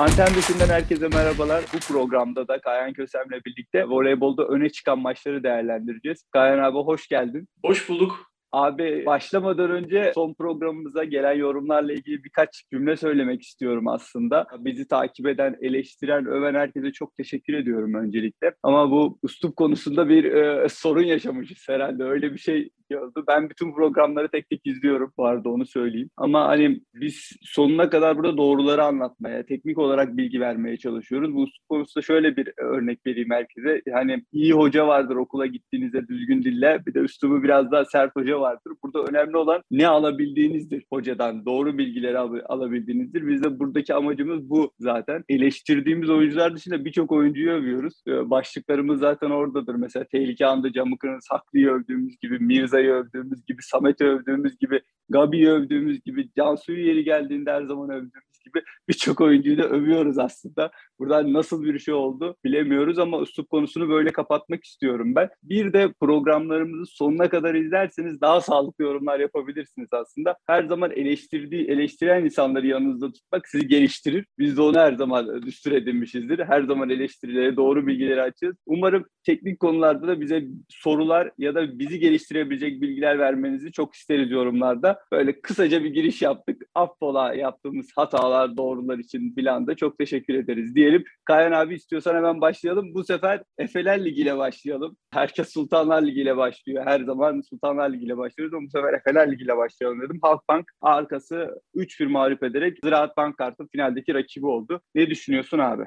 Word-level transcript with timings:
Anten 0.00 0.34
dışından 0.34 0.68
herkese 0.68 1.08
merhabalar. 1.08 1.64
Bu 1.74 1.78
programda 1.78 2.48
da 2.48 2.60
Kayan 2.60 2.92
Kösem'le 2.92 3.44
birlikte 3.46 3.84
voleybolda 3.84 4.44
öne 4.44 4.68
çıkan 4.68 4.98
maçları 4.98 5.42
değerlendireceğiz. 5.42 6.24
Kayan 6.32 6.58
abi 6.58 6.78
hoş 6.78 7.08
geldin. 7.08 7.48
Hoş 7.64 7.88
bulduk. 7.88 8.30
Abi 8.52 9.02
başlamadan 9.06 9.70
önce 9.70 10.12
son 10.14 10.34
programımıza 10.34 11.04
gelen 11.04 11.32
yorumlarla 11.32 11.92
ilgili 11.92 12.24
birkaç 12.24 12.64
cümle 12.72 12.96
söylemek 12.96 13.42
istiyorum 13.42 13.88
aslında. 13.88 14.46
Bizi 14.58 14.88
takip 14.88 15.26
eden, 15.26 15.56
eleştiren, 15.60 16.26
öven 16.26 16.54
herkese 16.54 16.92
çok 16.92 17.16
teşekkür 17.16 17.54
ediyorum 17.54 17.94
öncelikle. 17.94 18.54
Ama 18.62 18.90
bu 18.90 19.18
üslup 19.22 19.56
konusunda 19.56 20.08
bir 20.08 20.24
e, 20.24 20.68
sorun 20.68 21.04
yaşamışız 21.04 21.68
herhalde. 21.68 22.04
Öyle 22.04 22.32
bir 22.32 22.38
şey 22.38 22.70
oldu. 22.98 23.24
Ben 23.28 23.50
bütün 23.50 23.72
programları 23.74 24.28
tek 24.28 24.50
tek 24.50 24.60
izliyorum 24.66 25.12
bu 25.18 25.26
arada 25.26 25.48
onu 25.48 25.66
söyleyeyim. 25.66 26.10
Ama 26.16 26.48
hani 26.48 26.80
biz 26.94 27.30
sonuna 27.42 27.90
kadar 27.90 28.16
burada 28.16 28.36
doğruları 28.36 28.84
anlatmaya, 28.84 29.46
teknik 29.46 29.78
olarak 29.78 30.16
bilgi 30.16 30.40
vermeye 30.40 30.76
çalışıyoruz. 30.76 31.34
Bu 31.34 31.46
konusunda 31.68 32.02
şöyle 32.04 32.36
bir 32.36 32.52
örnek 32.58 33.06
vereyim 33.06 33.30
herkese. 33.30 33.82
Hani 33.92 34.24
iyi 34.32 34.52
hoca 34.52 34.86
vardır 34.86 35.16
okula 35.16 35.46
gittiğinizde 35.46 36.08
düzgün 36.08 36.42
dille. 36.42 36.82
Bir 36.86 36.94
de 36.94 36.98
üslubu 36.98 37.42
biraz 37.42 37.70
daha 37.72 37.84
sert 37.84 38.16
hoca 38.16 38.40
vardır. 38.40 38.72
Burada 38.82 39.10
önemli 39.10 39.36
olan 39.36 39.62
ne 39.70 39.88
alabildiğinizdir 39.88 40.84
hocadan. 40.92 41.44
Doğru 41.46 41.78
bilgileri 41.78 42.18
al- 42.18 42.40
alabildiğinizdir. 42.48 43.26
Biz 43.28 43.42
de 43.44 43.58
buradaki 43.58 43.94
amacımız 43.94 44.50
bu 44.50 44.72
zaten. 44.78 45.24
Eleştirdiğimiz 45.28 46.10
oyuncular 46.10 46.54
dışında 46.56 46.84
birçok 46.84 47.12
oyuncuyu 47.12 47.50
övüyoruz. 47.50 48.02
Ee, 48.08 48.30
Başlıklarımız 48.30 49.00
zaten 49.00 49.30
oradadır. 49.30 49.74
Mesela 49.74 50.04
tehlike 50.12 50.46
anda 50.46 50.72
Camıkır'ın 50.72 51.18
Saklı'yı 51.20 51.68
övdüğümüz 51.68 52.18
gibi, 52.22 52.38
Mirza'yı 52.80 52.90
övdüğümüz 52.90 53.46
gibi, 53.46 53.62
Samet'i 53.62 54.04
övdüğümüz 54.04 54.58
gibi, 54.58 54.80
Gabi'yi 55.08 55.48
övdüğümüz 55.48 56.00
gibi, 56.02 56.30
Cansu'yu 56.36 56.86
yeri 56.86 57.04
geldiğinde 57.04 57.52
her 57.52 57.62
zaman 57.62 57.90
övdüğümüz 57.90 58.30
gibi 58.44 58.64
birçok 58.88 59.20
oyuncuyu 59.20 59.58
da 59.58 59.68
övüyoruz 59.68 60.18
aslında. 60.18 60.70
Buradan 60.98 61.32
nasıl 61.32 61.64
bir 61.64 61.78
şey 61.78 61.94
oldu 61.94 62.36
bilemiyoruz 62.44 62.98
ama 62.98 63.22
üslup 63.22 63.50
konusunu 63.50 63.88
böyle 63.88 64.12
kapatmak 64.12 64.64
istiyorum 64.64 65.14
ben. 65.14 65.28
Bir 65.42 65.72
de 65.72 65.92
programlarımızı 66.00 66.92
sonuna 66.92 67.28
kadar 67.28 67.54
izlerseniz 67.54 68.20
daha 68.20 68.40
sağlıklı 68.40 68.84
yorumlar 68.84 69.20
yapabilirsiniz 69.20 69.88
aslında. 69.92 70.36
Her 70.46 70.64
zaman 70.64 70.90
eleştirdiği, 70.90 71.66
eleştiren 71.66 72.24
insanları 72.24 72.66
yanınızda 72.66 73.12
tutmak 73.12 73.48
sizi 73.48 73.68
geliştirir. 73.68 74.26
Biz 74.38 74.56
de 74.56 74.62
onu 74.62 74.78
her 74.78 74.92
zaman 74.92 75.42
düstur 75.42 75.72
edinmişizdir. 75.72 76.38
Her 76.38 76.62
zaman 76.62 76.90
eleştirilere, 76.90 77.56
doğru 77.56 77.86
bilgileri 77.86 78.22
açığız. 78.22 78.56
Umarım 78.66 79.04
teknik 79.26 79.60
konularda 79.60 80.08
da 80.08 80.20
bize 80.20 80.44
sorular 80.68 81.30
ya 81.38 81.54
da 81.54 81.78
bizi 81.78 81.98
geliştirebilecek 81.98 82.69
bilgiler 82.80 83.18
vermenizi 83.18 83.72
çok 83.72 83.94
isteriz 83.94 84.30
yorumlarda. 84.30 85.00
Böyle 85.12 85.40
kısaca 85.40 85.84
bir 85.84 85.90
giriş 85.90 86.22
yaptık. 86.22 86.62
Affola 86.74 87.34
yaptığımız 87.34 87.86
hatalar, 87.96 88.56
doğrular 88.56 88.98
için 88.98 89.34
filan 89.34 89.66
da 89.66 89.76
çok 89.76 89.98
teşekkür 89.98 90.34
ederiz 90.34 90.74
diyelim. 90.74 91.04
Kayan 91.24 91.52
abi 91.52 91.74
istiyorsan 91.74 92.14
hemen 92.14 92.40
başlayalım. 92.40 92.94
Bu 92.94 93.04
sefer 93.04 93.42
Efeler 93.58 94.04
Ligi 94.04 94.22
ile 94.22 94.38
başlayalım. 94.38 94.96
Herkes 95.10 95.52
Sultanlar 95.52 96.02
Ligi 96.02 96.20
ile 96.20 96.36
başlıyor. 96.36 96.86
Her 96.86 97.00
zaman 97.00 97.40
Sultanlar 97.40 97.92
Ligi 97.92 98.04
ile 98.04 98.16
başlıyoruz 98.16 98.54
ama 98.54 98.66
bu 98.66 98.70
sefer 98.70 98.94
Efeler 98.94 99.32
Ligi 99.32 99.44
ile 99.44 99.56
başlayalım 99.56 100.00
dedim. 100.00 100.18
Halkbank 100.22 100.66
arkası 100.80 101.60
3-1 101.74 102.06
mağlup 102.06 102.42
ederek 102.42 102.78
Ziraat 102.84 103.16
Bankart'ın 103.16 103.68
finaldeki 103.72 104.14
rakibi 104.14 104.46
oldu. 104.46 104.80
Ne 104.94 105.10
düşünüyorsun 105.10 105.58
abi? 105.58 105.84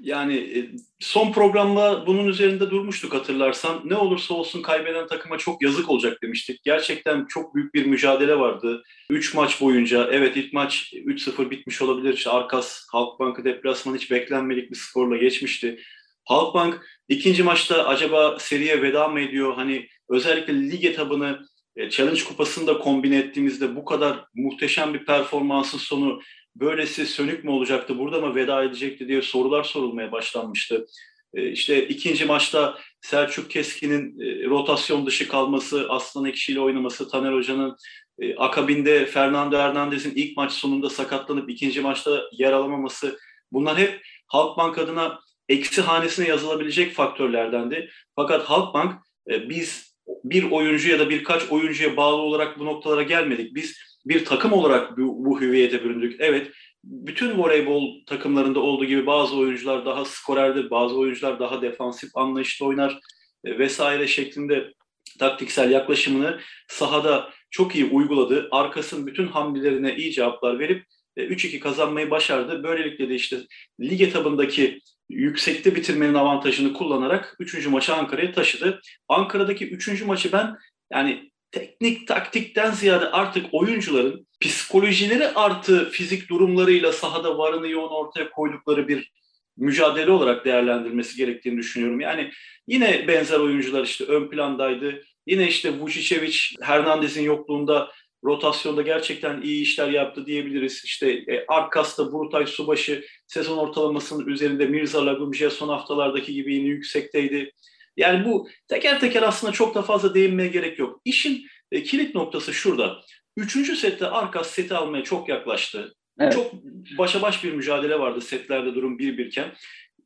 Yani 0.00 0.36
e, 0.36 0.70
son 0.98 1.32
programda 1.32 2.06
bunun 2.06 2.26
üzerinde 2.26 2.70
durmuştuk 2.70 3.14
hatırlarsan. 3.14 3.82
Ne 3.84 3.96
olursa 3.96 4.34
olsun 4.34 4.62
kaybeden 4.62 5.06
takıma 5.06 5.38
çok 5.38 5.62
yazık 5.62 5.90
olacak 5.90 6.22
demiştik. 6.22 6.64
Gerçekten 6.64 7.26
çok 7.26 7.54
büyük 7.54 7.74
bir 7.74 7.86
mücadele 7.86 8.38
vardı. 8.38 8.82
3 9.10 9.34
maç 9.34 9.60
boyunca, 9.60 10.08
evet 10.12 10.36
ilk 10.36 10.52
maç 10.52 10.92
3-0 10.92 11.50
bitmiş 11.50 11.82
olabilir. 11.82 12.14
İşte 12.14 12.30
Arkas, 12.30 12.86
Halkbank'ı 12.92 13.44
deplasman 13.44 13.94
hiç 13.94 14.10
beklenmedik 14.10 14.70
bir 14.70 14.76
skorla 14.76 15.16
geçmişti. 15.16 15.80
Halkbank 16.24 16.86
ikinci 17.08 17.42
maçta 17.42 17.86
acaba 17.86 18.38
seriye 18.38 18.82
veda 18.82 19.08
mı 19.08 19.20
ediyor? 19.20 19.54
Hani 19.54 19.88
özellikle 20.08 20.70
lig 20.70 20.84
etabını 20.84 21.46
e, 21.76 21.90
Challenge 21.90 22.24
Kupası'nda 22.24 22.78
kombine 22.78 23.18
ettiğimizde 23.18 23.76
bu 23.76 23.84
kadar 23.84 24.24
muhteşem 24.34 24.94
bir 24.94 25.04
performansın 25.04 25.78
sonu 25.78 26.20
böylesi 26.56 27.06
sönük 27.06 27.44
mü 27.44 27.50
olacaktı, 27.50 27.98
burada 27.98 28.20
mı 28.20 28.34
veda 28.34 28.64
edecekti 28.64 29.08
diye 29.08 29.22
sorular 29.22 29.64
sorulmaya 29.64 30.12
başlanmıştı. 30.12 30.86
E, 31.34 31.50
işte 31.50 31.88
ikinci 31.88 32.24
maçta 32.24 32.78
Selçuk 33.00 33.50
Keskin'in 33.50 34.20
e, 34.20 34.44
rotasyon 34.46 35.06
dışı 35.06 35.28
kalması, 35.28 35.86
Aslan 35.88 36.24
Ekşi 36.24 36.52
ile 36.52 36.60
oynaması, 36.60 37.08
Taner 37.08 37.32
Hoca'nın 37.32 37.76
e, 38.18 38.36
akabinde 38.36 39.06
Fernando 39.06 39.58
Hernandez'in 39.58 40.12
ilk 40.14 40.36
maç 40.36 40.52
sonunda 40.52 40.90
sakatlanıp 40.90 41.50
ikinci 41.50 41.80
maçta 41.80 42.22
yer 42.32 42.52
alamaması 42.52 43.18
bunlar 43.52 43.78
hep 43.78 44.00
Halkbank 44.26 44.78
adına 44.78 45.20
eksi 45.48 45.80
hanesine 45.80 46.28
yazılabilecek 46.28 46.94
faktörlerdendi. 46.94 47.90
Fakat 48.16 48.44
Halkbank 48.44 48.94
biz 49.28 49.96
bir 50.24 50.50
oyuncu 50.50 50.90
ya 50.90 50.98
da 50.98 51.10
birkaç 51.10 51.50
oyuncuya 51.50 51.96
bağlı 51.96 52.22
olarak 52.22 52.58
bu 52.58 52.64
noktalara 52.64 53.02
gelmedik. 53.02 53.54
Biz 53.54 53.76
bir 54.06 54.24
takım 54.24 54.52
olarak 54.52 54.98
bu, 54.98 55.24
bu 55.24 55.40
hüviyete 55.40 55.84
büründük. 55.84 56.16
Evet, 56.18 56.50
bütün 56.84 57.38
voleybol 57.38 58.04
takımlarında 58.06 58.60
olduğu 58.60 58.84
gibi 58.84 59.06
bazı 59.06 59.36
oyuncular 59.36 59.86
daha 59.86 60.04
skorerdir, 60.04 60.70
bazı 60.70 60.96
oyuncular 60.96 61.40
daha 61.40 61.62
defansif 61.62 62.16
anlayışlı 62.16 62.66
oynar 62.66 63.00
e, 63.44 63.58
vesaire 63.58 64.06
şeklinde 64.06 64.72
taktiksel 65.18 65.70
yaklaşımını 65.70 66.40
sahada 66.68 67.30
çok 67.50 67.74
iyi 67.74 67.84
uyguladı. 67.84 68.48
Arkasının 68.50 69.06
bütün 69.06 69.26
hamlelerine 69.26 69.96
iyi 69.96 70.12
cevaplar 70.12 70.58
verip 70.58 70.84
3-2 71.16 71.58
kazanmayı 71.58 72.10
başardı. 72.10 72.62
Böylelikle 72.62 73.08
de 73.08 73.14
işte 73.14 73.36
lig 73.80 74.00
etabındaki 74.00 74.80
yüksekte 75.08 75.74
bitirmenin 75.74 76.14
avantajını 76.14 76.72
kullanarak 76.72 77.36
3. 77.40 77.66
maçı 77.66 77.94
Ankara'ya 77.94 78.32
taşıdı. 78.32 78.80
Ankara'daki 79.08 79.68
3. 79.70 80.02
maçı 80.02 80.32
ben 80.32 80.56
yani 80.92 81.29
teknik 81.52 82.08
taktikten 82.08 82.70
ziyade 82.70 83.10
artık 83.10 83.46
oyuncuların 83.52 84.26
psikolojileri 84.40 85.28
artı 85.28 85.90
fizik 85.90 86.28
durumlarıyla 86.28 86.92
sahada 86.92 87.38
varını 87.38 87.68
yoğun 87.68 87.90
ortaya 87.90 88.30
koydukları 88.30 88.88
bir 88.88 89.10
mücadele 89.56 90.10
olarak 90.10 90.44
değerlendirmesi 90.44 91.16
gerektiğini 91.16 91.58
düşünüyorum. 91.58 92.00
Yani 92.00 92.30
yine 92.66 93.08
benzer 93.08 93.38
oyuncular 93.38 93.84
işte 93.84 94.04
ön 94.04 94.30
plandaydı. 94.30 95.02
Yine 95.26 95.48
işte 95.48 95.80
Vucicevic, 95.80 96.38
Hernandez'in 96.62 97.22
yokluğunda 97.22 97.90
rotasyonda 98.24 98.82
gerçekten 98.82 99.42
iyi 99.42 99.62
işler 99.62 99.88
yaptı 99.88 100.26
diyebiliriz. 100.26 100.82
İşte 100.84 101.10
e, 101.10 101.44
Arkas'ta 101.48 102.12
Burutay 102.12 102.46
Subaşı 102.46 103.04
sezon 103.26 103.58
ortalamasının 103.58 104.26
üzerinde 104.26 104.66
Mirza 104.66 105.06
Lagumci'ye 105.06 105.50
son 105.50 105.68
haftalardaki 105.68 106.34
gibi 106.34 106.54
yine 106.54 106.68
yüksekteydi. 106.68 107.52
Yani 107.96 108.24
bu 108.24 108.48
teker 108.68 109.00
teker 109.00 109.22
aslında 109.22 109.52
çok 109.52 109.74
da 109.74 109.82
fazla 109.82 110.14
değinmeye 110.14 110.48
gerek 110.48 110.78
yok. 110.78 111.00
İşin 111.04 111.46
e, 111.72 111.82
kilit 111.82 112.14
noktası 112.14 112.54
şurada. 112.54 113.00
Üçüncü 113.36 113.76
sette 113.76 114.06
Arkas 114.06 114.50
seti 114.50 114.74
almaya 114.74 115.04
çok 115.04 115.28
yaklaştı. 115.28 115.94
Evet. 116.20 116.32
Çok 116.32 116.52
başa 116.98 117.22
baş 117.22 117.44
bir 117.44 117.52
mücadele 117.52 117.98
vardı 117.98 118.20
setlerde 118.20 118.74
durum 118.74 118.98
bir 118.98 119.18
birken. 119.18 119.52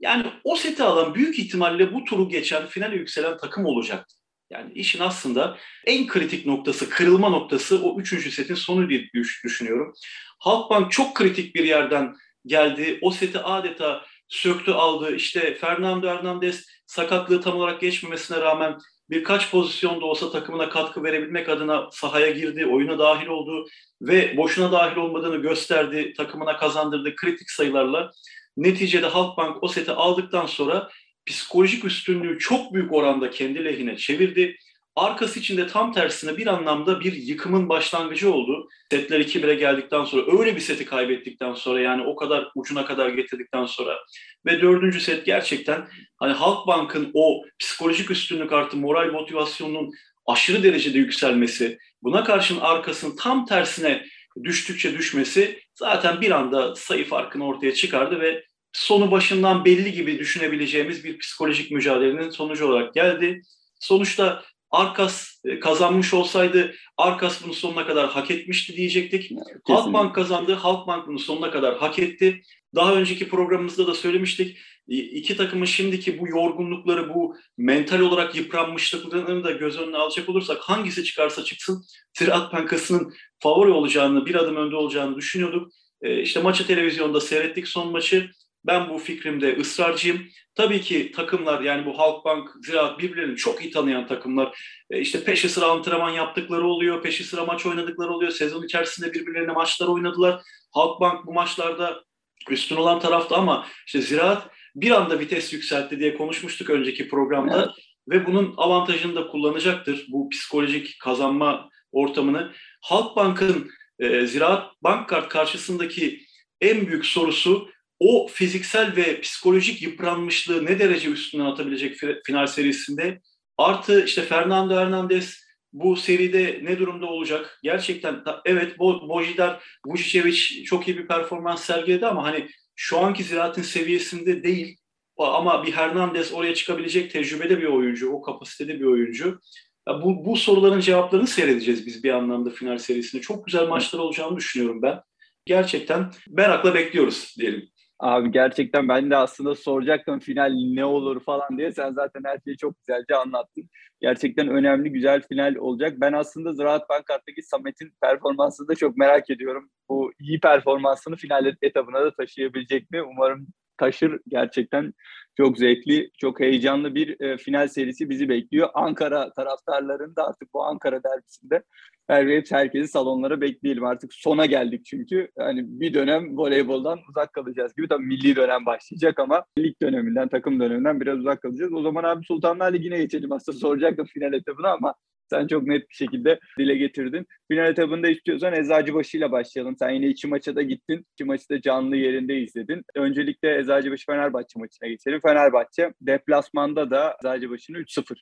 Yani 0.00 0.26
o 0.44 0.56
seti 0.56 0.82
alan 0.82 1.14
büyük 1.14 1.38
ihtimalle 1.38 1.94
bu 1.94 2.04
turu 2.04 2.28
geçen 2.28 2.66
finale 2.66 2.96
yükselen 2.96 3.38
takım 3.38 3.66
olacaktı. 3.66 4.14
Yani 4.50 4.72
işin 4.74 5.00
aslında 5.00 5.58
en 5.86 6.06
kritik 6.06 6.46
noktası, 6.46 6.90
kırılma 6.90 7.28
noktası 7.28 7.82
o 7.82 8.00
üçüncü 8.00 8.30
setin 8.30 8.54
sonu 8.54 8.88
diye 8.88 9.10
düşünüyorum. 9.44 9.94
Halkbank 10.38 10.92
çok 10.92 11.14
kritik 11.14 11.54
bir 11.54 11.64
yerden 11.64 12.14
geldi. 12.46 12.98
O 13.02 13.10
seti 13.10 13.38
adeta 13.38 14.04
söktü 14.28 14.72
aldı. 14.72 15.16
İşte 15.16 15.54
Fernando 15.54 16.08
Hernandez 16.08 16.66
sakatlığı 16.86 17.40
tam 17.40 17.56
olarak 17.56 17.80
geçmemesine 17.80 18.40
rağmen 18.40 18.78
birkaç 19.10 19.50
pozisyonda 19.50 20.06
olsa 20.06 20.32
takımına 20.32 20.68
katkı 20.68 21.02
verebilmek 21.02 21.48
adına 21.48 21.88
sahaya 21.92 22.30
girdi, 22.30 22.66
oyuna 22.66 22.98
dahil 22.98 23.26
oldu 23.26 23.66
ve 24.00 24.36
boşuna 24.36 24.72
dahil 24.72 24.96
olmadığını 24.96 25.36
gösterdi, 25.36 26.12
takımına 26.16 26.56
kazandırdı 26.56 27.16
kritik 27.16 27.50
sayılarla. 27.50 28.10
Neticede 28.56 29.06
Halkbank 29.06 29.62
o 29.62 29.68
seti 29.68 29.92
aldıktan 29.92 30.46
sonra 30.46 30.88
psikolojik 31.26 31.84
üstünlüğü 31.84 32.38
çok 32.38 32.74
büyük 32.74 32.92
oranda 32.92 33.30
kendi 33.30 33.64
lehine 33.64 33.96
çevirdi. 33.96 34.56
Arkası 34.96 35.40
için 35.40 35.56
de 35.56 35.66
tam 35.66 35.92
tersine 35.92 36.36
bir 36.36 36.46
anlamda 36.46 37.00
bir 37.00 37.12
yıkımın 37.12 37.68
başlangıcı 37.68 38.32
oldu. 38.32 38.68
Setler 38.90 39.20
2-1'e 39.20 39.54
geldikten 39.54 40.04
sonra 40.04 40.38
öyle 40.38 40.56
bir 40.56 40.60
seti 40.60 40.84
kaybettikten 40.84 41.54
sonra 41.54 41.80
yani 41.80 42.02
o 42.06 42.16
kadar 42.16 42.48
ucuna 42.54 42.84
kadar 42.84 43.08
getirdikten 43.08 43.66
sonra 43.66 43.98
ve 44.46 44.60
dördüncü 44.60 45.00
set 45.00 45.26
gerçekten 45.26 45.88
hani 46.16 46.32
Halkbank'ın 46.32 47.10
o 47.14 47.42
psikolojik 47.58 48.10
üstünlük 48.10 48.52
artı 48.52 48.76
moral 48.76 49.12
motivasyonunun 49.12 49.90
aşırı 50.26 50.62
derecede 50.62 50.98
yükselmesi, 50.98 51.78
buna 52.02 52.24
karşın 52.24 52.60
arkasının 52.60 53.16
tam 53.16 53.46
tersine 53.46 54.04
düştükçe 54.44 54.98
düşmesi 54.98 55.60
zaten 55.74 56.20
bir 56.20 56.30
anda 56.30 56.74
sayı 56.74 57.08
farkını 57.08 57.46
ortaya 57.46 57.74
çıkardı 57.74 58.20
ve 58.20 58.44
sonu 58.72 59.10
başından 59.10 59.64
belli 59.64 59.92
gibi 59.92 60.18
düşünebileceğimiz 60.18 61.04
bir 61.04 61.18
psikolojik 61.18 61.70
mücadelenin 61.70 62.30
sonucu 62.30 62.66
olarak 62.66 62.94
geldi. 62.94 63.42
Sonuçta 63.80 64.42
Arkas 64.74 65.40
e, 65.44 65.60
kazanmış 65.60 66.14
olsaydı 66.14 66.74
Arkas 66.96 67.44
bunu 67.44 67.54
sonuna 67.54 67.86
kadar 67.86 68.10
hak 68.10 68.30
etmişti 68.30 68.76
diyecektik. 68.76 69.22
Kesinlikle. 69.22 69.74
Halkbank 69.74 70.14
kazandı. 70.14 70.54
Halkbank 70.54 71.08
bunu 71.08 71.18
sonuna 71.18 71.50
kadar 71.50 71.78
hak 71.78 71.98
etti. 71.98 72.42
Daha 72.74 72.94
önceki 72.94 73.28
programımızda 73.28 73.86
da 73.86 73.94
söylemiştik. 73.94 74.58
İki 74.88 75.36
takımın 75.36 75.64
şimdiki 75.64 76.18
bu 76.18 76.28
yorgunlukları, 76.28 77.14
bu 77.14 77.36
mental 77.58 78.00
olarak 78.00 78.34
yıpranmışlıklarını 78.34 79.44
da 79.44 79.50
göz 79.50 79.78
önüne 79.78 79.96
alacak 79.96 80.28
olursak 80.28 80.60
hangisi 80.60 81.04
çıkarsa 81.04 81.44
çıksın 81.44 81.84
Ziraat 82.18 82.52
Bankası'nın 82.52 83.14
favori 83.38 83.70
olacağını, 83.70 84.26
bir 84.26 84.34
adım 84.34 84.56
önde 84.56 84.76
olacağını 84.76 85.16
düşünüyorduk. 85.16 85.72
E, 86.02 86.20
işte 86.20 86.42
maçı 86.42 86.66
televizyonda 86.66 87.20
seyrettik 87.20 87.68
son 87.68 87.92
maçı. 87.92 88.30
Ben 88.66 88.88
bu 88.88 88.98
fikrimde 88.98 89.56
ısrarcıyım. 89.56 90.26
Tabii 90.54 90.80
ki 90.80 91.12
takımlar 91.12 91.60
yani 91.60 91.86
bu 91.86 91.98
Halkbank, 91.98 92.50
Ziraat 92.66 92.98
birbirlerini 92.98 93.36
çok 93.36 93.64
iyi 93.64 93.70
tanıyan 93.70 94.06
takımlar. 94.06 94.74
E, 94.90 95.00
işte 95.00 95.24
peşi 95.24 95.48
sıra 95.48 95.66
antrenman 95.66 96.10
yaptıkları 96.10 96.66
oluyor, 96.66 97.02
peşi 97.02 97.24
sıra 97.24 97.44
maç 97.44 97.66
oynadıkları 97.66 98.10
oluyor. 98.10 98.32
Sezon 98.32 98.64
içerisinde 98.64 99.12
birbirlerine 99.12 99.52
maçlar 99.52 99.88
oynadılar. 99.88 100.42
Halkbank 100.70 101.26
bu 101.26 101.32
maçlarda 101.32 102.04
üstün 102.50 102.76
olan 102.76 103.00
tarafta 103.00 103.36
ama 103.36 103.66
işte 103.86 104.00
Ziraat 104.00 104.50
bir 104.74 104.90
anda 104.90 105.18
vites 105.18 105.52
yükseltti 105.52 105.98
diye 105.98 106.16
konuşmuştuk 106.16 106.70
önceki 106.70 107.08
programda. 107.08 107.56
Evet. 107.58 107.84
Ve 108.08 108.26
bunun 108.26 108.54
avantajını 108.56 109.14
da 109.14 109.26
kullanacaktır. 109.26 110.06
Bu 110.08 110.28
psikolojik 110.28 111.00
kazanma 111.00 111.70
ortamını. 111.92 112.52
Halkbank'ın 112.80 113.70
e, 113.98 114.26
Ziraat 114.26 114.82
Bankkart 114.82 115.28
karşısındaki 115.28 116.20
en 116.60 116.86
büyük 116.86 117.06
sorusu 117.06 117.68
o 118.00 118.28
fiziksel 118.28 118.96
ve 118.96 119.20
psikolojik 119.20 119.82
yıpranmışlığı 119.82 120.64
ne 120.64 120.78
derece 120.78 121.08
üstünden 121.10 121.44
atabilecek 121.44 121.96
final 122.26 122.46
serisinde. 122.46 123.20
Artı 123.58 124.04
işte 124.04 124.22
Fernando 124.22 124.76
Hernandez 124.76 125.44
bu 125.72 125.96
seride 125.96 126.60
ne 126.62 126.78
durumda 126.78 127.06
olacak? 127.06 127.60
Gerçekten 127.62 128.22
evet 128.44 128.78
Bo 128.78 129.08
Bojidar 129.08 129.64
Vucicevic 129.86 130.64
çok 130.64 130.88
iyi 130.88 130.98
bir 130.98 131.06
performans 131.06 131.64
sergiledi 131.64 132.06
ama 132.06 132.24
hani 132.24 132.48
şu 132.76 132.98
anki 132.98 133.24
ziraatin 133.24 133.62
seviyesinde 133.62 134.42
değil. 134.42 134.76
Ama 135.18 135.66
bir 135.66 135.72
Hernandez 135.72 136.32
oraya 136.32 136.54
çıkabilecek 136.54 137.10
tecrübede 137.10 137.60
bir 137.60 137.66
oyuncu, 137.66 138.10
o 138.10 138.22
kapasitede 138.22 138.80
bir 138.80 138.84
oyuncu. 138.84 139.40
Bu, 139.88 140.24
bu 140.24 140.36
soruların 140.36 140.80
cevaplarını 140.80 141.26
seyredeceğiz 141.26 141.86
biz 141.86 142.04
bir 142.04 142.10
anlamda 142.10 142.50
final 142.50 142.78
serisinde. 142.78 143.22
Çok 143.22 143.46
güzel 143.46 143.66
maçlar 143.66 143.98
olacağını 143.98 144.36
düşünüyorum 144.36 144.82
ben. 144.82 145.00
Gerçekten 145.46 146.10
merakla 146.28 146.74
bekliyoruz 146.74 147.34
diyelim. 147.38 147.68
Abi 147.98 148.30
gerçekten 148.30 148.88
ben 148.88 149.10
de 149.10 149.16
aslında 149.16 149.54
soracaktım 149.54 150.18
final 150.18 150.50
ne 150.52 150.84
olur 150.84 151.24
falan 151.24 151.58
diye. 151.58 151.72
Sen 151.72 151.92
zaten 151.92 152.22
her 152.24 152.38
şeyi 152.44 152.56
çok 152.56 152.78
güzelce 152.78 153.16
anlattın. 153.16 153.68
Gerçekten 154.00 154.48
önemli, 154.48 154.92
güzel 154.92 155.22
final 155.28 155.54
olacak. 155.54 155.94
Ben 156.00 156.12
aslında 156.12 156.52
Ziraat 156.52 156.88
Bankart'taki 156.88 157.42
Samet'in 157.42 157.92
performansını 158.02 158.68
da 158.68 158.74
çok 158.74 158.96
merak 158.96 159.30
ediyorum. 159.30 159.70
Bu 159.88 160.12
iyi 160.20 160.40
performansını 160.40 161.16
final 161.16 161.54
etabına 161.62 162.00
da 162.00 162.14
taşıyabilecek 162.14 162.90
mi? 162.90 163.02
Umarım 163.02 163.46
taşır. 163.78 164.20
Gerçekten 164.28 164.92
çok 165.36 165.58
zevkli, 165.58 166.10
çok 166.18 166.40
heyecanlı 166.40 166.94
bir 166.94 167.20
e, 167.20 167.36
final 167.38 167.68
serisi 167.68 168.10
bizi 168.10 168.28
bekliyor. 168.28 168.68
Ankara 168.74 169.32
taraftarların 169.32 170.16
da 170.16 170.26
artık 170.26 170.54
bu 170.54 170.64
Ankara 170.64 171.02
derbisinde 171.02 171.62
her 172.08 172.42
herkesi 172.50 172.88
salonlara 172.88 173.40
bekleyelim. 173.40 173.84
Artık 173.84 174.14
sona 174.14 174.46
geldik 174.46 174.84
çünkü. 174.84 175.28
Hani 175.38 175.80
bir 175.80 175.94
dönem 175.94 176.36
voleyboldan 176.36 176.98
uzak 177.08 177.32
kalacağız 177.32 177.74
gibi. 177.74 177.88
Tabii 177.88 178.04
milli 178.04 178.36
dönem 178.36 178.66
başlayacak 178.66 179.18
ama 179.18 179.44
lig 179.58 179.74
döneminden, 179.82 180.28
takım 180.28 180.60
döneminden 180.60 181.00
biraz 181.00 181.18
uzak 181.18 181.42
kalacağız. 181.42 181.72
O 181.72 181.82
zaman 181.82 182.04
abi 182.04 182.24
Sultanlar 182.24 182.72
Ligi'ne 182.72 182.98
geçelim. 182.98 183.32
Aslında 183.32 183.58
soracaktım 183.58 184.06
final 184.06 184.32
etabını 184.32 184.68
ama 184.68 184.94
sen 185.30 185.46
çok 185.46 185.66
net 185.66 185.90
bir 185.90 185.94
şekilde 185.94 186.40
dile 186.58 186.76
getirdin. 186.76 187.26
Final 187.50 187.70
etabında 187.70 188.08
istiyorsan 188.08 188.52
Eczacıbaşı 188.52 189.18
ile 189.18 189.32
başlayalım. 189.32 189.76
Sen 189.78 189.90
yine 189.90 190.08
iki 190.08 190.26
maça 190.26 190.56
da 190.56 190.62
gittin. 190.62 191.06
İki 191.12 191.24
maçı 191.24 191.48
da 191.48 191.60
canlı 191.60 191.96
yerinde 191.96 192.40
izledin. 192.40 192.82
Öncelikle 192.94 193.58
Eczacıbaşı 193.58 194.06
Fenerbahçe 194.06 194.58
maçına 194.58 194.88
geçelim. 194.88 195.20
Fenerbahçe 195.20 195.92
deplasmanda 196.00 196.90
da 196.90 197.16
Eczacıbaşı'nı 197.20 197.78
3-0 197.78 198.16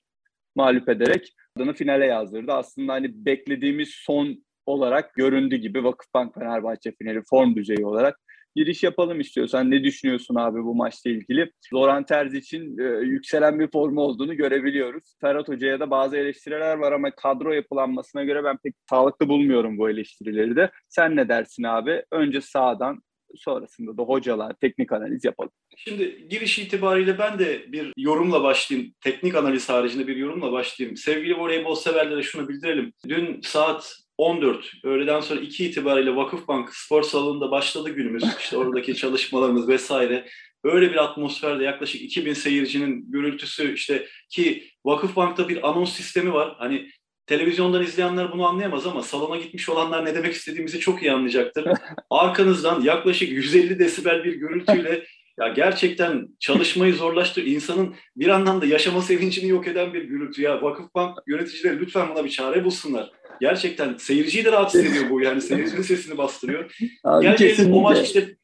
mağlup 0.55 0.89
ederek 0.89 1.33
adını 1.57 1.73
finale 1.73 2.07
yazdırdı. 2.07 2.53
Aslında 2.53 2.93
hani 2.93 3.27
beklediğimiz 3.27 3.89
son 3.89 4.45
olarak 4.67 5.15
göründü 5.15 5.57
gibi 5.57 5.85
Vakıfbank 5.85 6.35
Fenerbahçe 6.35 6.93
finali 6.93 7.23
form 7.31 7.57
düzeyi 7.57 7.87
olarak 7.87 8.21
giriş 8.57 8.83
yapalım 8.83 9.21
istiyorsan. 9.21 9.71
Ne 9.71 9.85
düşünüyorsun 9.85 10.35
abi 10.35 10.63
bu 10.63 10.75
maçla 10.75 11.11
ilgili? 11.11 11.53
Zoran 11.71 12.05
Terz 12.05 12.35
için 12.35 12.79
e, 12.79 12.83
yükselen 13.07 13.61
bir 13.61 13.71
formu 13.71 14.01
olduğunu 14.01 14.35
görebiliyoruz. 14.37 15.17
Ferhat 15.21 15.49
Hoca'ya 15.49 15.81
da 15.81 15.91
bazı 15.91 16.17
eleştiriler 16.17 16.77
var 16.77 16.93
ama 16.93 17.11
kadro 17.11 17.53
yapılanmasına 17.53 18.25
göre 18.25 18.45
ben 18.45 18.57
pek 18.57 18.75
sağlıklı 18.91 19.29
bulmuyorum 19.29 19.79
bu 19.79 19.91
eleştirileri 19.91 20.57
de. 20.57 20.71
Sen 20.89 21.17
ne 21.17 21.29
dersin 21.29 21.63
abi? 21.63 22.05
Önce 22.11 22.41
sağdan 22.41 23.03
sonrasında 23.37 23.97
da 23.97 24.03
hocalar 24.03 24.55
teknik 24.61 24.93
analiz 24.93 25.25
yapalım. 25.25 25.51
Şimdi 25.77 26.27
giriş 26.31 26.59
itibariyle 26.59 27.19
ben 27.19 27.39
de 27.39 27.73
bir 27.73 27.93
yorumla 27.97 28.43
başlayayım. 28.43 28.93
Teknik 29.01 29.35
analiz 29.35 29.69
haricinde 29.69 30.07
bir 30.07 30.17
yorumla 30.17 30.53
başlayayım. 30.53 30.97
Sevgili 30.97 31.39
voleybol 31.39 31.75
severlere 31.75 32.23
şunu 32.23 32.49
bildirelim. 32.49 32.93
Dün 33.09 33.41
saat 33.43 33.97
14 34.19 34.73
öğleden 34.85 35.21
sonra 35.21 35.41
2 35.41 35.67
itibariyle 35.67 36.17
Vakıfbank 36.17 36.75
spor 36.75 37.03
salonunda 37.03 37.51
başladı 37.51 37.91
günümüz. 37.91 38.25
İşte 38.41 38.57
oradaki 38.57 38.97
çalışmalarımız 38.97 39.69
vesaire. 39.69 40.27
Öyle 40.65 40.91
bir 40.91 40.97
atmosferde 40.97 41.65
yaklaşık 41.65 42.03
2000 42.03 42.33
seyircinin 42.33 43.13
gürültüsü 43.13 43.75
işte 43.75 44.07
ki 44.31 44.65
Vakıfbank'ta 44.85 45.49
bir 45.49 45.69
anons 45.69 45.93
sistemi 45.93 46.33
var. 46.33 46.55
Hani 46.59 46.91
televizyondan 47.27 47.83
izleyenler 47.83 48.33
bunu 48.33 48.47
anlayamaz 48.47 48.87
ama 48.87 49.03
salona 49.03 49.37
gitmiş 49.37 49.69
olanlar 49.69 50.05
ne 50.05 50.15
demek 50.15 50.35
istediğimizi 50.35 50.81
çok 50.81 51.03
iyi 51.03 51.13
anlayacaktır. 51.13 51.69
Arkanızdan 52.11 52.81
yaklaşık 52.81 53.29
150 53.29 53.79
desibel 53.79 54.25
bir 54.25 54.33
gürültüyle 54.33 55.05
ya 55.41 55.49
gerçekten 55.49 56.29
çalışmayı 56.41 56.95
zorlaştır. 56.95 57.47
insanın 57.47 57.95
bir 58.17 58.29
anlamda 58.29 58.67
yaşama 58.67 59.03
sevincini 59.03 59.49
yok 59.49 59.69
eden 59.69 59.95
bir 59.95 60.03
gürültü. 60.03 60.43
Ya 60.43 60.63
Vakıfbank 60.63 61.19
yöneticileri 61.27 61.81
lütfen 61.81 62.09
buna 62.09 62.25
bir 62.25 62.31
çare 62.31 62.65
bulsunlar. 62.65 63.11
Gerçekten 63.41 63.97
seyirciyi 63.97 64.45
de 64.45 64.53
rahatsız 64.53 64.85
ediyor 64.85 65.11
bu. 65.11 65.21
Yani 65.21 65.41
seyircinin 65.41 65.83
sesini 65.83 66.19
bastırıyor. 66.19 66.77
Abi 67.05 67.37
Gel 67.37 67.73
o 67.73 67.81
maç 67.81 68.07
işte 68.07 68.37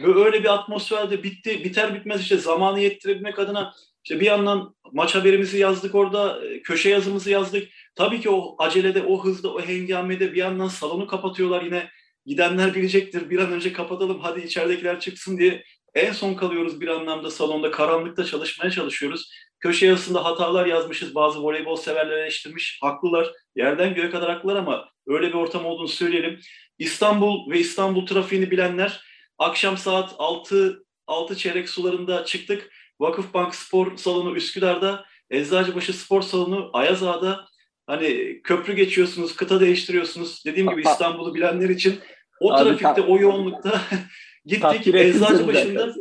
öyle 0.00 0.42
bir 0.42 0.54
atmosferde 0.54 1.22
bitti. 1.22 1.64
Biter 1.64 1.94
bitmez 1.94 2.20
işte 2.20 2.36
zamanı 2.36 2.80
yettirebilmek 2.80 3.38
adına 3.38 3.72
işte 4.04 4.20
bir 4.20 4.26
yandan 4.26 4.74
maç 4.92 5.14
haberimizi 5.14 5.58
yazdık 5.58 5.94
orada, 5.94 6.40
köşe 6.64 6.88
yazımızı 6.88 7.30
yazdık. 7.30 7.68
Tabii 7.94 8.20
ki 8.20 8.30
o 8.30 8.54
acelede, 8.58 9.02
o 9.02 9.24
hızda, 9.24 9.54
o 9.54 9.60
hengamede 9.60 10.32
bir 10.32 10.36
yandan 10.36 10.68
salonu 10.68 11.06
kapatıyorlar 11.06 11.62
yine. 11.62 11.90
Gidenler 12.26 12.74
bilecektir. 12.74 13.30
Bir 13.30 13.38
an 13.38 13.52
önce 13.52 13.72
kapatalım 13.72 14.20
hadi 14.20 14.40
içeridekiler 14.40 15.00
çıksın 15.00 15.38
diye 15.38 15.64
en 15.94 16.12
son 16.12 16.34
kalıyoruz 16.34 16.80
bir 16.80 16.88
anlamda 16.88 17.30
salonda. 17.30 17.70
Karanlıkta 17.70 18.24
çalışmaya 18.24 18.70
çalışıyoruz. 18.70 19.30
Köşe 19.60 19.86
yazısında 19.86 20.24
hatalar 20.24 20.66
yazmışız. 20.66 21.14
Bazı 21.14 21.42
voleybol 21.42 21.76
severler 21.76 22.16
eleştirmiş. 22.18 22.78
Haklılar. 22.82 23.32
Yerden 23.56 23.94
göğe 23.94 24.10
kadar 24.10 24.30
haklılar 24.30 24.56
ama 24.56 24.88
öyle 25.06 25.28
bir 25.28 25.34
ortam 25.34 25.66
olduğunu 25.66 25.88
söyleyelim. 25.88 26.40
İstanbul 26.78 27.50
ve 27.50 27.58
İstanbul 27.58 28.06
trafiğini 28.06 28.50
bilenler 28.50 29.00
akşam 29.38 29.76
saat 29.76 30.14
6 30.18 30.84
6 31.06 31.36
çeyrek 31.36 31.68
sularında 31.68 32.24
çıktık. 32.24 32.70
Vakıfbank 33.00 33.54
Spor 33.54 33.96
Salonu 33.96 34.36
Üsküdar'da, 34.36 35.04
Eczacıbaşı 35.30 35.92
Spor 35.92 36.22
Salonu 36.22 36.70
Ayaz 36.72 37.02
Ağa'da 37.02 37.48
hani 37.92 38.40
köprü 38.44 38.76
geçiyorsunuz, 38.76 39.36
kıta 39.36 39.60
değiştiriyorsunuz. 39.60 40.42
Dediğim 40.46 40.70
gibi 40.70 40.82
İstanbul'u 40.82 41.34
bilenler 41.34 41.68
için 41.68 41.98
o 42.40 42.52
Abi, 42.52 42.64
trafikte, 42.64 43.02
o 43.02 43.18
yoğunlukta 43.18 43.80
gittik 44.46 44.94
Eczacıbaşı'nda 44.94 45.94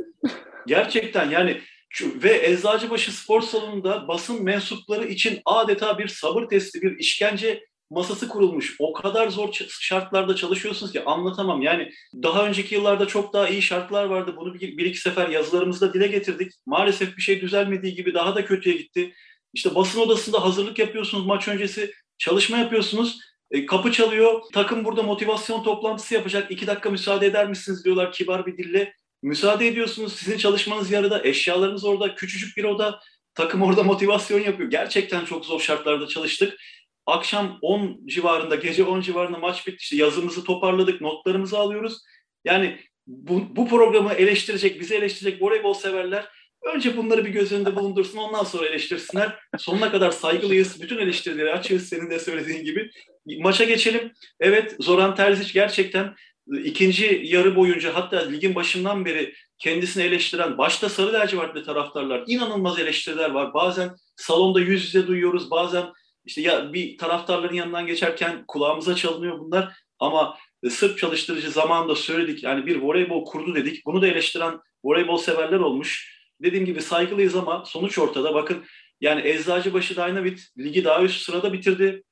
gerçekten 0.67 1.29
yani 1.29 1.61
şu, 1.89 2.23
ve 2.23 2.47
Eczacıbaşı 2.47 3.11
Spor 3.11 3.41
Salonu'nda 3.41 4.07
basın 4.07 4.43
mensupları 4.43 5.07
için 5.07 5.39
adeta 5.45 5.97
bir 5.97 6.07
sabır 6.07 6.47
testi, 6.47 6.81
bir 6.81 6.97
işkence 6.97 7.63
masası 7.89 8.27
kurulmuş. 8.27 8.75
O 8.79 8.93
kadar 8.93 9.29
zor 9.29 9.49
şartlarda 9.67 10.35
çalışıyorsunuz 10.35 10.91
ki 10.91 11.05
anlatamam. 11.05 11.61
Yani 11.61 11.91
daha 12.23 12.47
önceki 12.47 12.75
yıllarda 12.75 13.07
çok 13.07 13.33
daha 13.33 13.49
iyi 13.49 13.61
şartlar 13.61 14.05
vardı. 14.05 14.33
Bunu 14.37 14.53
bir, 14.53 14.77
bir 14.77 14.85
iki 14.85 14.97
sefer 14.97 15.29
yazılarımızda 15.29 15.93
dile 15.93 16.07
getirdik. 16.07 16.51
Maalesef 16.65 17.17
bir 17.17 17.21
şey 17.21 17.41
düzelmediği 17.41 17.95
gibi 17.95 18.13
daha 18.13 18.35
da 18.35 18.45
kötüye 18.45 18.75
gitti. 18.77 19.13
İşte 19.53 19.75
basın 19.75 20.01
odasında 20.01 20.43
hazırlık 20.43 20.79
yapıyorsunuz 20.79 21.25
maç 21.25 21.47
öncesi, 21.47 21.93
çalışma 22.17 22.57
yapıyorsunuz. 22.57 23.19
E, 23.51 23.65
kapı 23.65 23.91
çalıyor, 23.91 24.41
takım 24.53 24.85
burada 24.85 25.03
motivasyon 25.03 25.63
toplantısı 25.63 26.13
yapacak. 26.13 26.51
İki 26.51 26.67
dakika 26.67 26.89
müsaade 26.89 27.25
eder 27.25 27.49
misiniz 27.49 27.85
diyorlar 27.85 28.11
kibar 28.11 28.45
bir 28.45 28.57
dille. 28.57 28.93
Müsaade 29.23 29.67
ediyorsunuz, 29.67 30.13
sizin 30.13 30.37
çalışmanız 30.37 30.91
yarıda, 30.91 31.23
eşyalarınız 31.23 31.85
orada, 31.85 32.15
küçücük 32.15 32.57
bir 32.57 32.63
oda. 32.63 32.99
Takım 33.35 33.61
orada 33.61 33.83
motivasyon 33.91 34.39
yapıyor. 34.39 34.69
Gerçekten 34.69 35.25
çok 35.25 35.45
zor 35.45 35.59
şartlarda 35.59 36.07
çalıştık. 36.07 36.59
Akşam 37.05 37.59
10 37.61 38.07
civarında, 38.07 38.55
gece 38.55 38.83
10 38.83 39.01
civarında 39.01 39.37
maç 39.37 39.67
bitti. 39.67 39.77
İşte 39.81 39.95
yazımızı 39.95 40.43
toparladık, 40.43 41.01
notlarımızı 41.01 41.57
alıyoruz. 41.57 41.97
Yani 42.45 42.79
bu, 43.07 43.55
bu 43.55 43.67
programı 43.67 44.13
eleştirecek, 44.13 44.79
bizi 44.79 44.95
eleştirecek 44.95 45.41
voleybol 45.41 45.73
severler 45.73 46.25
Önce 46.61 46.97
bunları 46.97 47.25
bir 47.25 47.29
göz 47.29 47.51
önünde 47.51 47.75
bulundursun 47.75 48.17
ondan 48.17 48.43
sonra 48.43 48.65
eleştirsinler. 48.65 49.39
Sonuna 49.57 49.91
kadar 49.91 50.11
saygılıyız. 50.11 50.81
Bütün 50.81 50.97
eleştirileri 50.97 51.51
açığız 51.51 51.89
senin 51.89 52.09
de 52.09 52.19
söylediğin 52.19 52.65
gibi. 52.65 52.91
Maça 53.39 53.63
geçelim. 53.63 54.11
Evet 54.39 54.75
Zoran 54.79 55.15
Terzic 55.15 55.53
gerçekten 55.53 56.15
ikinci 56.63 57.21
yarı 57.23 57.55
boyunca 57.55 57.95
hatta 57.95 58.19
ligin 58.19 58.55
başından 58.55 59.05
beri 59.05 59.33
kendisini 59.57 60.03
eleştiren 60.03 60.57
başta 60.57 60.89
sarı 60.89 61.13
lacivertli 61.13 61.63
taraftarlar 61.63 62.23
inanılmaz 62.27 62.79
eleştiriler 62.79 63.31
var. 63.31 63.53
Bazen 63.53 63.95
salonda 64.15 64.59
yüz 64.59 64.83
yüze 64.83 65.07
duyuyoruz 65.07 65.51
bazen 65.51 65.85
işte 66.25 66.41
ya 66.41 66.73
bir 66.73 66.97
taraftarların 66.97 67.55
yanından 67.55 67.87
geçerken 67.87 68.43
kulağımıza 68.47 68.95
çalınıyor 68.95 69.39
bunlar 69.39 69.73
ama 69.99 70.37
Sırp 70.69 70.97
çalıştırıcı 70.97 71.51
zamanında 71.51 71.95
söyledik 71.95 72.43
yani 72.43 72.65
bir 72.65 72.81
voleybol 72.81 73.25
kurdu 73.25 73.55
dedik. 73.55 73.85
Bunu 73.85 74.01
da 74.01 74.07
eleştiren 74.07 74.59
voleybol 74.83 75.17
severler 75.17 75.59
olmuş. 75.59 76.20
Dediğim 76.43 76.65
gibi 76.65 76.81
saygılıyız 76.81 77.35
ama 77.35 77.63
sonuç 77.65 77.99
ortada. 77.99 78.33
Bakın 78.33 78.65
yani 79.01 79.27
Eczacıbaşı 79.27 79.95
Dynavit 79.95 80.47
ligi 80.57 80.83
daha 80.83 81.03
üst 81.03 81.21
sırada 81.21 81.53
bitirdi. 81.53 82.03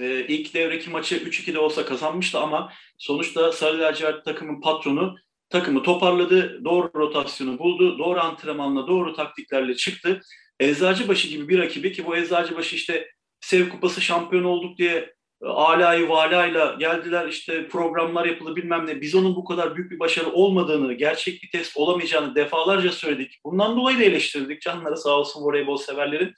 Ee, 0.00 0.26
ilk 0.28 0.54
devreki 0.54 0.90
maçı 0.90 1.16
3-2'de 1.16 1.58
olsa 1.58 1.84
kazanmıştı 1.84 2.38
ama 2.38 2.72
sonuçta 2.98 3.52
Sarı 3.52 3.78
Lacivert 3.78 4.24
takımın 4.24 4.60
patronu 4.60 5.16
takımı 5.50 5.82
toparladı. 5.82 6.64
Doğru 6.64 6.90
rotasyonu 6.94 7.58
buldu. 7.58 7.98
Doğru 7.98 8.20
antrenmanla, 8.20 8.86
doğru 8.86 9.14
taktiklerle 9.14 9.74
çıktı. 9.74 10.20
Eczacıbaşı 10.60 11.28
gibi 11.28 11.48
bir 11.48 11.58
rakibi 11.58 11.92
ki 11.92 12.06
bu 12.06 12.16
Eczacıbaşı 12.16 12.76
işte 12.76 13.08
Sev 13.40 13.68
Kupası 13.68 14.00
şampiyon 14.00 14.44
olduk 14.44 14.78
diye 14.78 15.14
alayı 15.42 16.08
valayla 16.08 16.76
geldiler 16.78 17.28
işte 17.28 17.68
programlar 17.68 18.24
yapıldı 18.24 18.56
bilmem 18.56 18.86
ne. 18.86 19.00
Biz 19.00 19.14
onun 19.14 19.36
bu 19.36 19.44
kadar 19.44 19.76
büyük 19.76 19.90
bir 19.90 19.98
başarı 19.98 20.30
olmadığını, 20.30 20.92
gerçek 20.92 21.42
bir 21.42 21.50
test 21.50 21.76
olamayacağını 21.76 22.34
defalarca 22.34 22.92
söyledik. 22.92 23.40
Bundan 23.44 23.76
dolayı 23.76 23.98
da 23.98 24.02
eleştirdik 24.02 24.62
canları 24.62 24.96
sağ 24.96 25.10
olsun 25.10 25.42
voleybol 25.42 25.76
severlerin. 25.76 26.34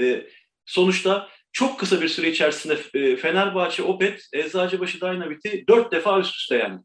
Ee, 0.00 0.26
sonuçta 0.66 1.28
çok 1.52 1.80
kısa 1.80 2.00
bir 2.00 2.08
süre 2.08 2.30
içerisinde 2.30 2.78
e, 2.94 3.16
Fenerbahçe, 3.16 3.82
Opet, 3.82 4.28
Eczacıbaşı 4.32 5.00
Dynavit'i 5.00 5.64
dört 5.68 5.92
defa 5.92 6.20
üst 6.20 6.34
üste 6.34 6.56
yendi. 6.56 6.82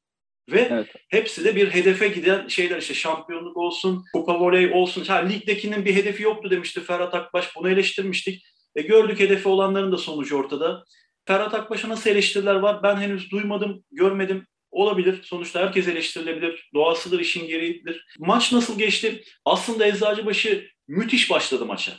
Ve 0.51 0.67
evet. 0.71 0.87
hepsi 1.09 1.45
de 1.45 1.55
bir 1.55 1.69
hedefe 1.69 2.07
giden 2.07 2.47
şeyler 2.47 2.77
işte 2.77 2.93
şampiyonluk 2.93 3.57
olsun, 3.57 4.03
kupa 4.13 4.39
voley 4.39 4.73
olsun. 4.73 5.03
Ha, 5.03 5.15
ligdekinin 5.15 5.85
bir 5.85 5.95
hedefi 5.95 6.23
yoktu 6.23 6.51
demişti 6.51 6.81
Ferhat 6.81 7.13
Akbaş. 7.13 7.55
Bunu 7.55 7.69
eleştirmiştik. 7.69 8.43
E, 8.75 8.81
gördük 8.81 9.19
hedefi 9.19 9.49
olanların 9.49 9.91
da 9.91 9.97
sonucu 9.97 10.37
ortada. 10.37 10.83
Ferhat 11.25 11.53
Akbaş'a 11.53 11.89
nasıl 11.89 12.09
eleştiriler 12.09 12.55
var? 12.55 12.83
Ben 12.83 12.97
henüz 12.97 13.31
duymadım, 13.31 13.83
görmedim. 13.91 14.47
Olabilir. 14.71 15.19
Sonuçta 15.23 15.59
herkes 15.59 15.87
eleştirilebilir. 15.87 16.69
Doğasıdır, 16.73 17.19
işin 17.19 17.47
gereğidir. 17.47 18.05
Maç 18.19 18.51
nasıl 18.51 18.79
geçti? 18.79 19.23
Aslında 19.45 19.87
Eczacıbaşı 19.87 20.67
müthiş 20.87 21.29
başladı 21.29 21.65
maça. 21.65 21.91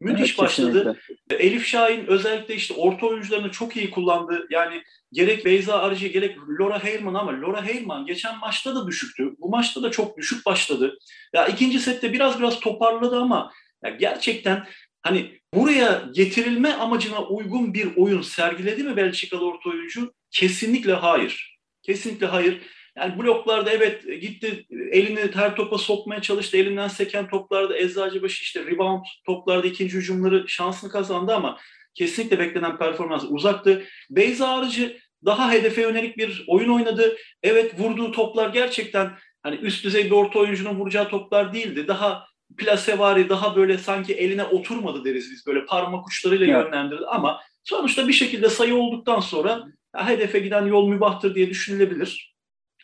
Müthiş 0.00 0.30
evet, 0.30 0.38
başladı. 0.38 0.96
Kesinlikle. 1.08 1.46
Elif 1.46 1.66
Şahin 1.66 2.06
özellikle 2.06 2.54
işte 2.54 2.74
orta 2.74 3.06
oyuncularını 3.06 3.50
çok 3.50 3.76
iyi 3.76 3.90
kullandı. 3.90 4.46
Yani 4.50 4.82
gerek 5.12 5.44
Beyza 5.44 5.78
Arıcı 5.78 6.06
gerek 6.06 6.36
Laura 6.60 6.84
Heyman 6.84 7.14
ama 7.14 7.32
Laura 7.32 7.66
Heyman 7.66 8.06
geçen 8.06 8.38
maçta 8.38 8.74
da 8.74 8.86
düşüktü. 8.86 9.34
Bu 9.38 9.48
maçta 9.48 9.82
da 9.82 9.90
çok 9.90 10.18
düşük 10.18 10.46
başladı. 10.46 10.98
Ya 11.34 11.46
ikinci 11.46 11.80
sette 11.80 12.12
biraz 12.12 12.38
biraz 12.38 12.60
toparladı 12.60 13.16
ama 13.16 13.52
ya 13.84 13.90
gerçekten 13.90 14.66
hani 15.02 15.39
buraya 15.54 16.08
getirilme 16.14 16.72
amacına 16.72 17.22
uygun 17.22 17.74
bir 17.74 17.96
oyun 17.96 18.22
sergiledi 18.22 18.82
mi 18.82 18.96
Belçikalı 18.96 19.46
orta 19.46 19.70
oyuncu? 19.70 20.12
Kesinlikle 20.30 20.92
hayır. 20.92 21.58
Kesinlikle 21.82 22.26
hayır. 22.26 22.60
Yani 22.96 23.18
bloklarda 23.18 23.70
evet 23.70 24.04
gitti 24.20 24.66
elini 24.92 25.30
her 25.34 25.56
topa 25.56 25.78
sokmaya 25.78 26.22
çalıştı. 26.22 26.56
Elinden 26.56 26.88
seken 26.88 27.28
toplarda 27.28 27.78
Eczacıbaşı 27.78 28.42
işte 28.42 28.66
rebound 28.66 29.04
toplarda 29.26 29.66
ikinci 29.66 29.96
hücumları 29.96 30.48
şansını 30.48 30.90
kazandı 30.90 31.34
ama 31.34 31.58
kesinlikle 31.94 32.38
beklenen 32.38 32.78
performans 32.78 33.24
uzaktı. 33.28 33.84
Beyza 34.10 34.48
Arıcı 34.48 34.98
daha 35.24 35.52
hedefe 35.52 35.82
yönelik 35.82 36.18
bir 36.18 36.44
oyun 36.46 36.68
oynadı. 36.68 37.16
Evet 37.42 37.80
vurduğu 37.80 38.12
toplar 38.12 38.48
gerçekten 38.48 39.10
hani 39.42 39.56
üst 39.56 39.84
düzey 39.84 40.04
bir 40.04 40.10
orta 40.10 40.38
oyuncunun 40.38 40.78
vuracağı 40.78 41.08
toplar 41.08 41.52
değildi. 41.52 41.88
Daha 41.88 42.26
plasevari 42.56 43.28
daha 43.28 43.56
böyle 43.56 43.78
sanki 43.78 44.14
eline 44.14 44.44
oturmadı 44.44 45.04
deriz 45.04 45.30
biz 45.30 45.46
böyle 45.46 45.64
parmak 45.64 46.06
uçlarıyla 46.06 46.46
evet. 46.46 46.64
yönlendirdi 46.64 47.06
ama 47.06 47.40
sonuçta 47.64 48.08
bir 48.08 48.12
şekilde 48.12 48.48
sayı 48.48 48.74
olduktan 48.74 49.20
sonra 49.20 49.64
ya, 49.96 50.08
hedefe 50.08 50.38
giden 50.38 50.66
yol 50.66 50.88
mübahtır 50.88 51.34
diye 51.34 51.50
düşünülebilir. 51.50 52.34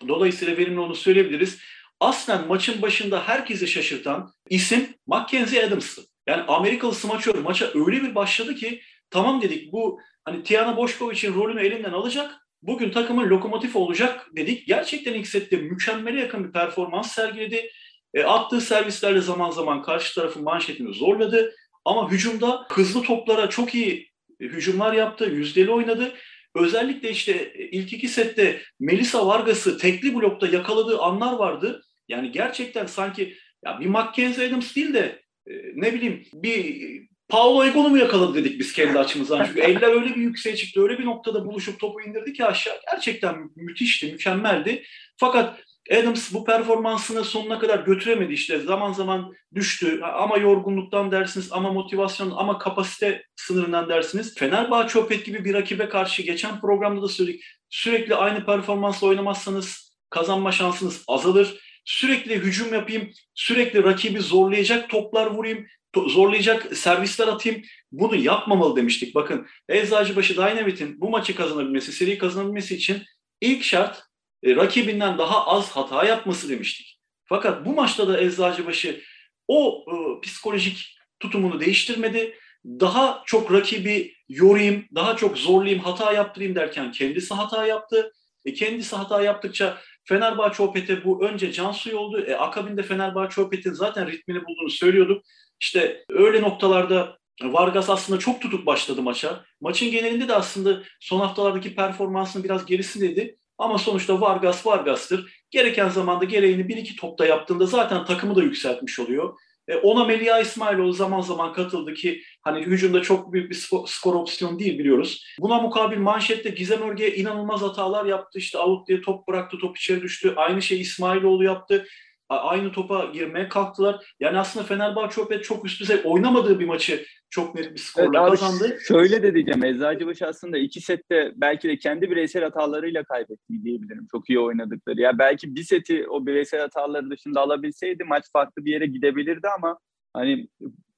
Dolayısıyla 0.08 0.56
verimli 0.56 0.80
onu 0.80 0.94
söyleyebiliriz. 0.94 1.58
Aslen 2.00 2.46
maçın 2.46 2.82
başında 2.82 3.28
herkesi 3.28 3.68
şaşırtan 3.68 4.32
isim 4.48 4.88
Mackenzie 5.06 5.66
Adams'tı. 5.66 6.02
Yani 6.26 6.42
Amerikalı 6.42 6.94
smaçör 6.94 7.34
maça 7.34 7.70
öyle 7.74 8.02
bir 8.02 8.14
başladı 8.14 8.54
ki 8.54 8.80
tamam 9.10 9.42
dedik 9.42 9.72
bu 9.72 10.00
hani 10.24 10.42
Tiana 10.42 10.76
Boşkoviç'in 10.76 11.34
rolünü 11.34 11.66
elinden 11.66 11.92
alacak. 11.92 12.34
Bugün 12.62 12.90
takımın 12.90 13.30
lokomotif 13.30 13.76
olacak 13.76 14.26
dedik. 14.36 14.66
Gerçekten 14.66 15.14
ilk 15.14 15.26
sette 15.26 15.56
mükemmele 15.56 16.20
yakın 16.20 16.44
bir 16.44 16.52
performans 16.52 17.12
sergiledi. 17.12 17.70
E, 18.16 18.24
attığı 18.24 18.60
servislerle 18.60 19.20
zaman 19.20 19.50
zaman 19.50 19.82
karşı 19.82 20.14
tarafın 20.14 20.42
manşetini 20.42 20.94
zorladı. 20.94 21.54
Ama 21.84 22.10
hücumda 22.10 22.66
hızlı 22.70 23.02
toplara 23.02 23.48
çok 23.50 23.74
iyi 23.74 24.10
hücumlar 24.40 24.92
yaptı, 24.92 25.24
yüzdeli 25.24 25.70
oynadı. 25.70 26.14
Özellikle 26.54 27.10
işte 27.10 27.52
ilk 27.54 27.92
iki 27.92 28.08
sette 28.08 28.62
Melissa 28.80 29.26
Vargas'ı 29.26 29.78
tekli 29.78 30.14
blokta 30.14 30.46
yakaladığı 30.46 30.98
anlar 30.98 31.32
vardı. 31.32 31.82
Yani 32.08 32.32
gerçekten 32.32 32.86
sanki 32.86 33.36
ya 33.64 33.80
bir 33.80 33.86
Mackenzie 33.86 34.48
Adams 34.48 34.76
değil 34.76 34.94
de 34.94 35.22
e, 35.46 35.52
ne 35.74 35.94
bileyim 35.94 36.24
bir 36.32 36.82
Paolo 37.28 37.64
Egon'u 37.64 37.88
mu 37.88 37.98
yakaladı 37.98 38.34
dedik 38.34 38.60
biz 38.60 38.72
kendi 38.72 38.98
açımızdan. 38.98 39.44
Çünkü 39.44 39.60
eller 39.60 39.88
öyle 39.88 40.14
bir 40.14 40.20
yükseğe 40.20 40.56
çıktı, 40.56 40.82
öyle 40.82 40.98
bir 40.98 41.04
noktada 41.04 41.46
buluşup 41.46 41.80
topu 41.80 42.00
indirdi 42.00 42.32
ki 42.32 42.44
aşağı. 42.44 42.74
Gerçekten 42.90 43.50
müthişti, 43.56 44.12
mükemmeldi. 44.12 44.82
Fakat 45.16 45.60
Adams 45.90 46.34
bu 46.34 46.44
performansını 46.44 47.24
sonuna 47.24 47.58
kadar 47.58 47.78
götüremedi 47.78 48.32
işte. 48.32 48.58
Zaman 48.58 48.92
zaman 48.92 49.32
düştü. 49.54 50.00
Ama 50.02 50.38
yorgunluktan 50.38 51.10
dersiniz, 51.12 51.52
ama 51.52 51.72
motivasyon, 51.72 52.30
ama 52.30 52.58
kapasite 52.58 53.22
sınırından 53.36 53.88
dersiniz. 53.88 54.34
Fenerbahçe 54.34 54.98
Opet 54.98 55.24
gibi 55.24 55.44
bir 55.44 55.54
rakibe 55.54 55.88
karşı 55.88 56.22
geçen 56.22 56.60
programda 56.60 57.02
da 57.02 57.08
söyledik. 57.08 57.44
Sürekli 57.70 58.14
aynı 58.14 58.46
performansla 58.46 59.06
oynamazsanız 59.06 59.96
kazanma 60.10 60.52
şansınız 60.52 61.04
azalır. 61.08 61.60
Sürekli 61.84 62.34
hücum 62.34 62.74
yapayım, 62.74 63.10
sürekli 63.34 63.84
rakibi 63.84 64.20
zorlayacak 64.20 64.90
toplar 64.90 65.26
vurayım, 65.26 65.66
zorlayacak 66.06 66.76
servisler 66.76 67.28
atayım. 67.28 67.62
Bunu 67.92 68.16
yapmamalı 68.16 68.76
demiştik. 68.76 69.14
Bakın 69.14 69.46
Eczacıbaşı 69.68 70.36
Dynamit'in 70.36 71.00
bu 71.00 71.10
maçı 71.10 71.36
kazanabilmesi, 71.36 71.92
seri 71.92 72.18
kazanabilmesi 72.18 72.74
için 72.76 73.02
ilk 73.40 73.64
şart 73.64 74.05
e, 74.46 74.56
rakibinden 74.56 75.18
daha 75.18 75.46
az 75.46 75.70
hata 75.70 76.04
yapması 76.04 76.48
demiştik. 76.48 76.98
Fakat 77.24 77.66
bu 77.66 77.74
maçta 77.74 78.08
da 78.08 78.20
Eczacıbaşı 78.20 79.00
o 79.48 79.84
e, 79.88 80.20
psikolojik 80.20 80.96
tutumunu 81.20 81.60
değiştirmedi. 81.60 82.34
Daha 82.64 83.22
çok 83.26 83.52
rakibi 83.52 84.14
yorayım, 84.28 84.84
daha 84.94 85.16
çok 85.16 85.38
zorlayayım, 85.38 85.82
hata 85.82 86.12
yaptırayım 86.12 86.54
derken 86.54 86.92
kendisi 86.92 87.34
hata 87.34 87.66
yaptı. 87.66 88.12
E, 88.44 88.54
kendisi 88.54 88.96
hata 88.96 89.22
yaptıkça 89.22 89.78
Fenerbahçe 90.04 90.62
Opet'e 90.62 91.04
bu 91.04 91.24
önce 91.24 91.52
can 91.52 91.72
suyu 91.72 91.98
oldu. 91.98 92.20
E, 92.20 92.34
akabinde 92.34 92.82
Fenerbahçe 92.82 93.40
Opet'in 93.40 93.72
zaten 93.72 94.06
ritmini 94.06 94.44
bulduğunu 94.44 94.70
söylüyorduk. 94.70 95.24
İşte 95.60 96.04
öyle 96.08 96.42
noktalarda 96.42 97.18
Vargas 97.42 97.90
aslında 97.90 98.18
çok 98.18 98.42
tutuk 98.42 98.66
başladı 98.66 99.02
maça. 99.02 99.44
Maçın 99.60 99.90
genelinde 99.90 100.28
de 100.28 100.34
aslında 100.34 100.82
son 101.00 101.20
haftalardaki 101.20 101.74
performansının 101.74 102.44
biraz 102.44 102.66
gerisindeydi. 102.66 103.38
Ama 103.58 103.78
sonuçta 103.78 104.20
Vargas 104.20 104.66
Vargas'tır. 104.66 105.44
Gereken 105.50 105.88
zamanda 105.88 106.24
gereğini 106.24 106.68
bir 106.68 106.76
iki 106.76 106.96
topta 106.96 107.26
yaptığında 107.26 107.66
zaten 107.66 108.04
takımı 108.04 108.36
da 108.36 108.42
yükseltmiş 108.42 108.98
oluyor. 108.98 109.34
E, 109.68 109.76
ona 109.76 110.04
Melia 110.04 110.40
İsmailoğlu 110.40 110.92
zaman 110.92 111.20
zaman 111.20 111.52
katıldı 111.52 111.94
ki 111.94 112.22
hani 112.42 112.66
hücumda 112.66 113.02
çok 113.02 113.32
büyük 113.32 113.50
bir 113.50 113.54
skor, 113.54 113.86
skor 113.86 114.14
opsiyonu 114.14 114.58
değil 114.58 114.78
biliyoruz. 114.78 115.24
Buna 115.40 115.60
mukabil 115.60 115.98
manşette 115.98 116.50
Gizem 116.50 116.82
Örge 116.82 117.16
inanılmaz 117.16 117.62
hatalar 117.62 118.04
yaptı. 118.04 118.38
İşte 118.38 118.58
out 118.58 118.88
diye 118.88 119.00
top 119.00 119.28
bıraktı, 119.28 119.58
top 119.60 119.76
içeri 119.76 120.02
düştü. 120.02 120.34
Aynı 120.36 120.62
şey 120.62 120.80
İsmailoğlu 120.80 121.44
yaptı 121.44 121.86
aynı 122.28 122.72
topa 122.72 123.04
girmeye 123.04 123.48
kalktılar. 123.48 124.14
Yani 124.20 124.38
aslında 124.38 124.66
Fenerbahçe 124.66 125.20
Opet 125.20 125.44
çok 125.44 125.66
üst 125.66 125.80
düzey 125.80 126.00
oynamadığı 126.04 126.60
bir 126.60 126.66
maçı 126.66 127.06
çok 127.30 127.54
net 127.54 127.72
bir 127.72 127.78
skorla 127.78 128.28
evet, 128.28 128.40
kazandı. 128.40 128.78
Şöyle 128.88 129.22
de 129.22 129.34
diyeceğim 129.34 129.64
Eczacıbaşı 129.64 130.26
aslında 130.26 130.58
iki 130.58 130.80
sette 130.80 131.32
belki 131.36 131.68
de 131.68 131.78
kendi 131.78 132.10
bireysel 132.10 132.42
hatalarıyla 132.42 133.04
kaybetti 133.04 133.64
diyebilirim. 133.64 134.06
Çok 134.10 134.30
iyi 134.30 134.40
oynadıkları. 134.40 135.00
Ya 135.00 135.18
belki 135.18 135.54
bir 135.54 135.62
seti 135.62 136.08
o 136.08 136.26
bireysel 136.26 136.60
hataları 136.60 137.10
dışında 137.10 137.40
alabilseydi 137.40 138.04
maç 138.04 138.24
farklı 138.32 138.64
bir 138.64 138.72
yere 138.72 138.86
gidebilirdi 138.86 139.48
ama 139.58 139.78
hani 140.14 140.48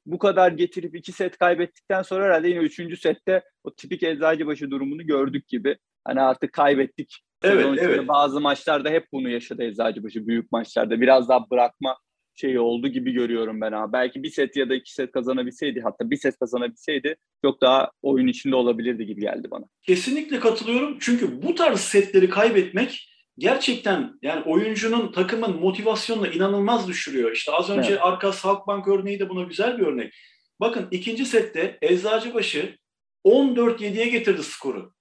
bu 0.07 0.19
kadar 0.19 0.53
getirip 0.53 0.97
iki 0.97 1.13
set 1.13 1.39
kaybettikten 1.39 2.03
sonra 2.03 2.25
herhalde 2.25 2.49
yine 2.49 2.59
üçüncü 2.59 2.97
sette 2.97 3.43
o 3.65 3.75
tipik 3.75 4.03
Eczacıbaşı 4.03 4.71
durumunu 4.71 5.07
gördük 5.07 5.49
gibi. 5.49 5.77
Hani 6.05 6.21
artık 6.21 6.53
kaybettik 6.53 7.23
Evet, 7.43 7.79
evet. 7.79 8.09
Bazı 8.09 8.41
maçlarda 8.41 8.91
hep 8.91 9.07
bunu 9.13 9.29
yaşadı 9.29 9.63
Eczacıbaşı 9.63 10.27
büyük 10.27 10.53
maçlarda. 10.53 11.01
Biraz 11.01 11.29
daha 11.29 11.51
bırakma 11.51 11.99
şeyi 12.35 12.61
oldu 12.61 12.89
gibi 12.89 13.13
görüyorum 13.13 13.61
ben 13.61 13.73
abi. 13.73 13.93
Belki 13.93 14.23
bir 14.23 14.31
set 14.31 14.57
ya 14.57 14.69
da 14.69 14.75
iki 14.75 14.95
set 14.95 15.13
kazanabilseydi 15.13 15.81
hatta 15.81 16.11
bir 16.11 16.17
set 16.17 16.39
kazanabilseydi 16.39 17.17
çok 17.45 17.61
daha 17.61 17.91
oyun 18.03 18.27
içinde 18.27 18.57
olabilirdi 18.57 19.07
gibi 19.07 19.21
geldi 19.21 19.51
bana. 19.51 19.65
Kesinlikle 19.83 20.41
katılıyorum. 20.41 20.97
Çünkü 21.01 21.43
bu 21.43 21.55
tarz 21.55 21.81
setleri 21.81 22.31
kaybetmek 22.31 23.09
gerçekten 23.39 24.19
yani 24.23 24.43
oyuncunun 24.45 25.13
takımın 25.13 25.61
motivasyonunu 25.61 26.27
inanılmaz 26.27 26.89
düşürüyor. 26.89 27.33
İşte 27.33 27.53
az 27.53 27.71
önce 27.71 27.91
evet. 27.91 28.03
Arkas 28.03 28.45
Halkbank 28.45 28.89
örneği 28.89 29.21
de 29.21 29.29
buna 29.29 29.43
güzel 29.43 29.79
bir 29.79 29.87
örnek. 29.87 30.15
Bakın 30.61 30.89
ikinci 30.91 31.27
sette 31.27 31.79
Eczacıbaşı 31.83 32.77
14-7'ye 33.25 34.09
getirdi 34.09 34.43
skoru. 34.43 34.93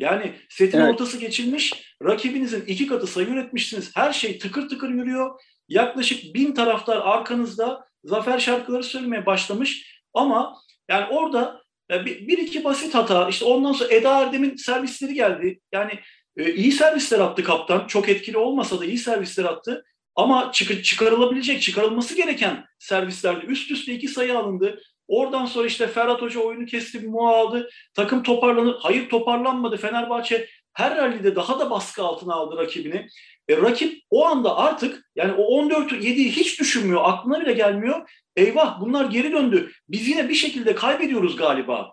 Yani 0.00 0.32
setin 0.48 0.78
evet. 0.78 0.94
ortası 0.94 1.18
geçilmiş, 1.18 1.94
rakibinizin 2.04 2.64
iki 2.66 2.86
katı 2.86 3.06
sayı 3.06 3.28
üretmişsiniz. 3.28 3.96
Her 3.96 4.12
şey 4.12 4.38
tıkır 4.38 4.68
tıkır 4.68 4.88
yürüyor. 4.88 5.40
Yaklaşık 5.68 6.34
bin 6.34 6.54
taraftar 6.54 6.96
arkanızda 6.96 7.84
zafer 8.04 8.38
şarkıları 8.38 8.84
söylemeye 8.84 9.26
başlamış. 9.26 10.00
Ama 10.14 10.56
yani 10.90 11.06
orada 11.10 11.62
bir, 11.90 12.28
bir 12.28 12.38
iki 12.38 12.64
basit 12.64 12.94
hata, 12.94 13.28
işte 13.28 13.44
ondan 13.44 13.72
sonra 13.72 13.94
Eda 13.94 14.22
Erdem'in 14.22 14.56
servisleri 14.56 15.14
geldi. 15.14 15.60
Yani 15.72 15.92
e, 16.36 16.54
iyi 16.54 16.72
servisler 16.72 17.18
attı 17.18 17.44
kaptan. 17.44 17.86
Çok 17.86 18.08
etkili 18.08 18.38
olmasa 18.38 18.80
da 18.80 18.84
iyi 18.84 18.98
servisler 18.98 19.44
attı. 19.44 19.84
Ama 20.16 20.50
çık 20.52 20.84
çıkarılabilecek, 20.84 21.62
çıkarılması 21.62 22.16
gereken 22.16 22.64
servislerde 22.78 23.46
üst 23.46 23.70
üste 23.70 23.94
iki 23.94 24.08
sayı 24.08 24.38
alındı. 24.38 24.82
Oradan 25.10 25.46
sonra 25.46 25.66
işte 25.66 25.86
Ferhat 25.86 26.22
Hoca 26.22 26.40
oyunu 26.40 26.66
kesti, 26.66 27.02
bir 27.02 27.08
muha 27.08 27.36
aldı. 27.36 27.70
Takım 27.94 28.22
toparlanır. 28.22 28.76
Hayır 28.80 29.08
toparlanmadı. 29.08 29.76
Fenerbahçe 29.76 30.48
her 30.72 30.96
rallide 30.96 31.36
daha 31.36 31.60
da 31.60 31.70
baskı 31.70 32.02
altına 32.02 32.34
aldı 32.34 32.56
rakibini. 32.56 33.08
E, 33.48 33.56
rakip 33.56 34.02
o 34.10 34.26
anda 34.26 34.56
artık 34.56 35.10
yani 35.16 35.32
o 35.32 35.42
14 35.42 35.92
7'yi 35.92 36.30
hiç 36.30 36.60
düşünmüyor. 36.60 37.00
Aklına 37.04 37.40
bile 37.40 37.52
gelmiyor. 37.52 38.10
Eyvah 38.36 38.80
bunlar 38.80 39.04
geri 39.04 39.32
döndü. 39.32 39.72
Biz 39.88 40.08
yine 40.08 40.28
bir 40.28 40.34
şekilde 40.34 40.74
kaybediyoruz 40.74 41.36
galiba. 41.36 41.92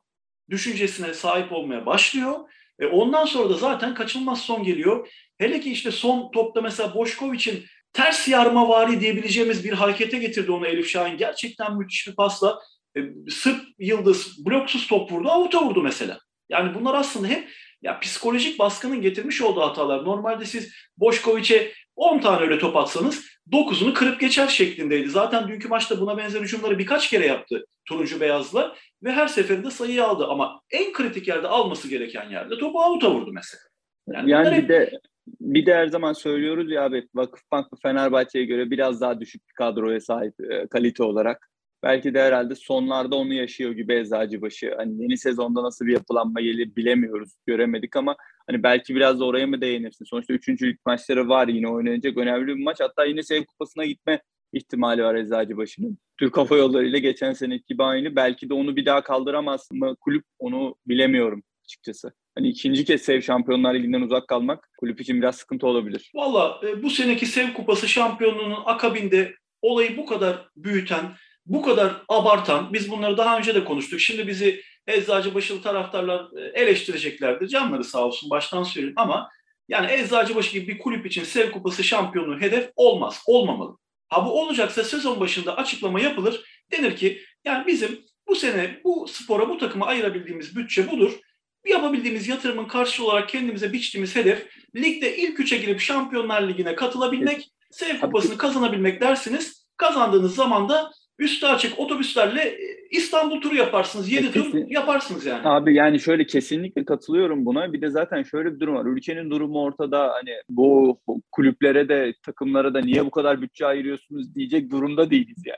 Düşüncesine 0.50 1.14
sahip 1.14 1.52
olmaya 1.52 1.86
başlıyor. 1.86 2.36
E, 2.80 2.86
ondan 2.86 3.26
sonra 3.26 3.50
da 3.50 3.54
zaten 3.54 3.94
kaçınılmaz 3.94 4.42
son 4.42 4.64
geliyor. 4.64 5.10
Hele 5.38 5.60
ki 5.60 5.72
işte 5.72 5.92
son 5.92 6.32
topta 6.32 6.62
mesela 6.62 6.96
Boşkoviç'in 6.96 7.66
ters 7.94 8.28
yarma 8.28 8.70
vari 8.70 9.00
diyebileceğimiz 9.00 9.64
bir 9.64 9.74
harekete 9.74 10.18
getirdi 10.18 10.52
onu 10.52 10.68
Elif 10.68 10.90
Şahin. 10.90 11.18
Gerçekten 11.18 11.78
müthiş 11.78 12.08
bir 12.08 12.16
pasla 12.16 12.60
e, 12.98 13.32
Sırp 13.32 13.62
Yıldız 13.80 14.46
bloksuz 14.46 14.88
top 14.88 15.12
vurdu, 15.12 15.30
avuta 15.30 15.66
vurdu 15.66 15.82
mesela. 15.82 16.20
Yani 16.50 16.76
bunlar 16.76 16.96
aslında 16.96 17.28
hep 17.28 17.50
ya 17.82 18.00
psikolojik 18.00 18.60
baskının 18.60 19.02
getirmiş 19.02 19.42
olduğu 19.42 19.62
hatalar. 19.62 20.06
Normalde 20.06 20.46
siz 20.46 20.74
Boşkoviç'e 20.98 21.72
10 21.96 22.20
tane 22.20 22.42
öyle 22.42 22.60
top 22.60 22.76
atsanız 22.76 23.26
9'unu 23.52 23.94
kırıp 23.94 24.20
geçer 24.20 24.48
şeklindeydi. 24.48 25.10
Zaten 25.10 25.48
dünkü 25.48 25.68
maçta 25.68 26.02
buna 26.02 26.18
benzer 26.18 26.42
hücumları 26.42 26.80
birkaç 26.80 27.10
kere 27.10 27.26
yaptı 27.26 27.66
turuncu 27.86 28.20
beyazla 28.20 28.76
ve 29.04 29.12
her 29.12 29.28
seferinde 29.28 29.72
sayıyı 29.72 30.04
aldı. 30.04 30.28
Ama 30.28 30.62
en 30.72 30.94
kritik 30.94 31.28
yerde 31.28 31.48
alması 31.48 31.88
gereken 31.88 32.30
yerde 32.30 32.58
topu 32.58 32.82
avuta 32.82 33.12
vurdu 33.12 33.32
mesela. 33.34 33.62
Yani, 34.08 34.32
yani 34.32 34.64
bir 34.64 34.70
de 34.70 35.00
bir 35.42 35.66
de 35.66 35.76
her 35.76 35.88
zaman 35.88 36.14
söylüyoruz 36.14 36.72
ya 36.72 36.84
abi 36.84 37.08
Vakıfbank 37.16 37.68
Fenerbahçe'ye 37.82 38.46
göre 38.46 38.72
biraz 38.72 39.02
daha 39.02 39.20
düşük 39.20 39.48
bir 39.48 39.54
kadroya 39.54 40.02
sahip 40.02 40.34
e, 40.52 40.68
kalite 40.68 41.04
olarak. 41.04 41.50
Belki 41.88 42.14
de 42.14 42.22
herhalde 42.22 42.56
sonlarda 42.56 43.16
onu 43.16 43.34
yaşıyor 43.34 43.72
gibi 43.72 43.94
Eczacıbaşı. 43.94 44.74
Hani 44.78 45.02
yeni 45.02 45.18
sezonda 45.18 45.64
nasıl 45.64 45.86
bir 45.86 45.94
yapılanma 45.94 46.42
gelir 46.42 46.76
bilemiyoruz, 46.76 47.32
göremedik 47.46 47.96
ama 47.96 48.16
hani 48.48 48.64
belki 48.64 48.96
biraz 48.96 49.20
da 49.20 49.26
oraya 49.26 49.48
mı 49.48 49.62
değinirsin? 49.62 50.06
Sonuçta 50.06 50.34
üçüncülük 50.34 50.86
maçları 50.86 51.30
var 51.30 51.48
yine 51.48 51.68
oynanacak 51.68 52.18
önemli 52.18 52.48
bir 52.48 52.64
maç. 52.64 52.78
Hatta 52.80 53.06
yine 53.06 53.24
Sev 53.24 53.46
Kupası'na 53.46 53.86
gitme 53.86 54.22
ihtimali 54.54 55.04
var 55.04 55.16
Eczacıbaşı'nın. 55.16 55.98
Türk 56.18 56.38
Hava 56.38 56.58
Yolları 56.58 56.86
ile 56.86 57.00
geçen 57.00 57.34
seneki 57.34 57.66
gibi 57.68 57.84
aynı. 57.84 58.16
Belki 58.16 58.50
de 58.50 58.54
onu 58.54 58.76
bir 58.76 58.86
daha 58.86 59.04
kaldıramaz 59.04 59.70
mı 59.72 59.96
kulüp 59.96 60.24
onu 60.40 60.76
bilemiyorum 60.88 61.44
açıkçası. 61.66 62.14
Hani 62.36 62.50
ikinci 62.50 62.86
kez 62.86 63.02
Sev 63.02 63.22
Şampiyonlar 63.22 63.74
Ligi'nden 63.74 64.02
uzak 64.02 64.28
kalmak 64.28 64.70
kulüp 64.78 65.02
için 65.02 65.22
biraz 65.22 65.36
sıkıntı 65.36 65.68
olabilir. 65.68 66.12
Valla 66.16 66.62
e, 66.68 66.84
bu 66.84 66.90
seneki 66.90 67.26
Sev 67.26 67.54
Kupası 67.54 67.88
şampiyonluğunun 67.88 68.62
akabinde 68.66 69.34
olayı 69.62 69.98
bu 69.98 70.06
kadar 70.06 70.50
büyüten, 70.56 71.04
bu 71.48 71.62
kadar 71.62 72.02
abartan, 72.08 72.74
biz 72.74 72.92
bunları 72.92 73.18
daha 73.18 73.38
önce 73.38 73.56
de 73.56 73.66
konuştuk. 73.66 74.00
Şimdi 74.00 74.28
bizi 74.28 74.62
Eczacıbaşılı 74.88 75.62
taraftarlar 75.62 76.28
e, 76.38 76.62
eleştireceklerdir. 76.62 77.48
Canları 77.48 77.84
sağ 77.84 78.06
olsun 78.06 78.30
baştan 78.30 78.64
söyleyeyim 78.64 78.94
ama 78.98 79.30
yani 79.68 79.92
Eczacıbaşı 79.92 80.54
gibi 80.54 80.68
bir 80.68 80.80
kulüp 80.80 81.06
için 81.06 81.24
Sev 81.24 81.52
Kupası 81.52 81.84
şampiyonluğu 81.84 82.40
hedef 82.40 82.70
olmaz, 82.76 83.24
olmamalı. 83.26 83.78
Ha 84.08 84.26
bu 84.26 84.42
olacaksa 84.42 84.84
sezon 84.84 85.20
başında 85.20 85.58
açıklama 85.58 86.00
yapılır. 86.00 86.44
Denir 86.72 86.96
ki 86.96 87.22
yani 87.46 87.68
bizim 87.68 88.00
bu 88.28 88.36
sene 88.36 88.82
bu 88.84 89.08
spora, 89.08 89.50
bu 89.50 89.58
takıma 89.58 89.86
ayırabildiğimiz 89.86 90.56
bütçe 90.56 90.92
budur. 90.92 91.20
Yapabildiğimiz 91.66 92.28
yatırımın 92.28 92.66
karşılığı 92.66 93.08
olarak 93.08 93.30
kendimize 93.30 93.74
biçtiğimiz 93.74 94.16
hedef 94.16 94.48
ligde 94.76 95.18
ilk 95.18 95.40
üçe 95.40 95.58
girip 95.58 95.80
Şampiyonlar 95.80 96.48
Ligi'ne 96.48 96.76
katılabilmek, 96.76 97.50
Sev 97.72 98.00
Kupası'nı 98.00 98.38
kazanabilmek 98.38 99.02
dersiniz. 99.02 99.68
Kazandığınız 99.78 100.36
zaman 100.36 100.70
da 100.70 100.92
üstü 101.20 101.46
açık 101.46 101.80
otobüslerle 101.80 102.42
e, 102.42 102.88
İstanbul 102.92 103.42
turu 103.42 103.56
yaparsınız. 103.56 104.12
7 104.12 104.32
tur 104.32 104.54
yaparsınız 104.68 105.26
yani. 105.26 105.48
Abi 105.48 105.76
yani 105.76 106.00
şöyle 106.00 106.26
kesinlikle 106.26 106.86
katılıyorum 106.86 107.46
buna. 107.46 107.74
Bir 107.74 107.82
de 107.82 107.90
zaten 107.90 108.24
şöyle 108.24 108.56
bir 108.56 108.60
durum 108.60 108.76
var. 108.76 108.86
Ülkenin 108.86 109.30
durumu 109.30 109.62
ortada. 109.62 110.14
Hani 110.14 110.32
bu 110.50 111.00
kulüplere 111.32 111.90
de 111.90 112.14
takımlara 112.24 112.74
da 112.74 112.82
niye 112.82 113.06
bu 113.06 113.12
kadar 113.12 113.42
bütçe 113.42 113.66
ayırıyorsunuz 113.66 114.36
diyecek 114.36 114.72
durumda 114.72 115.10
değiliz 115.10 115.44
yani. 115.46 115.58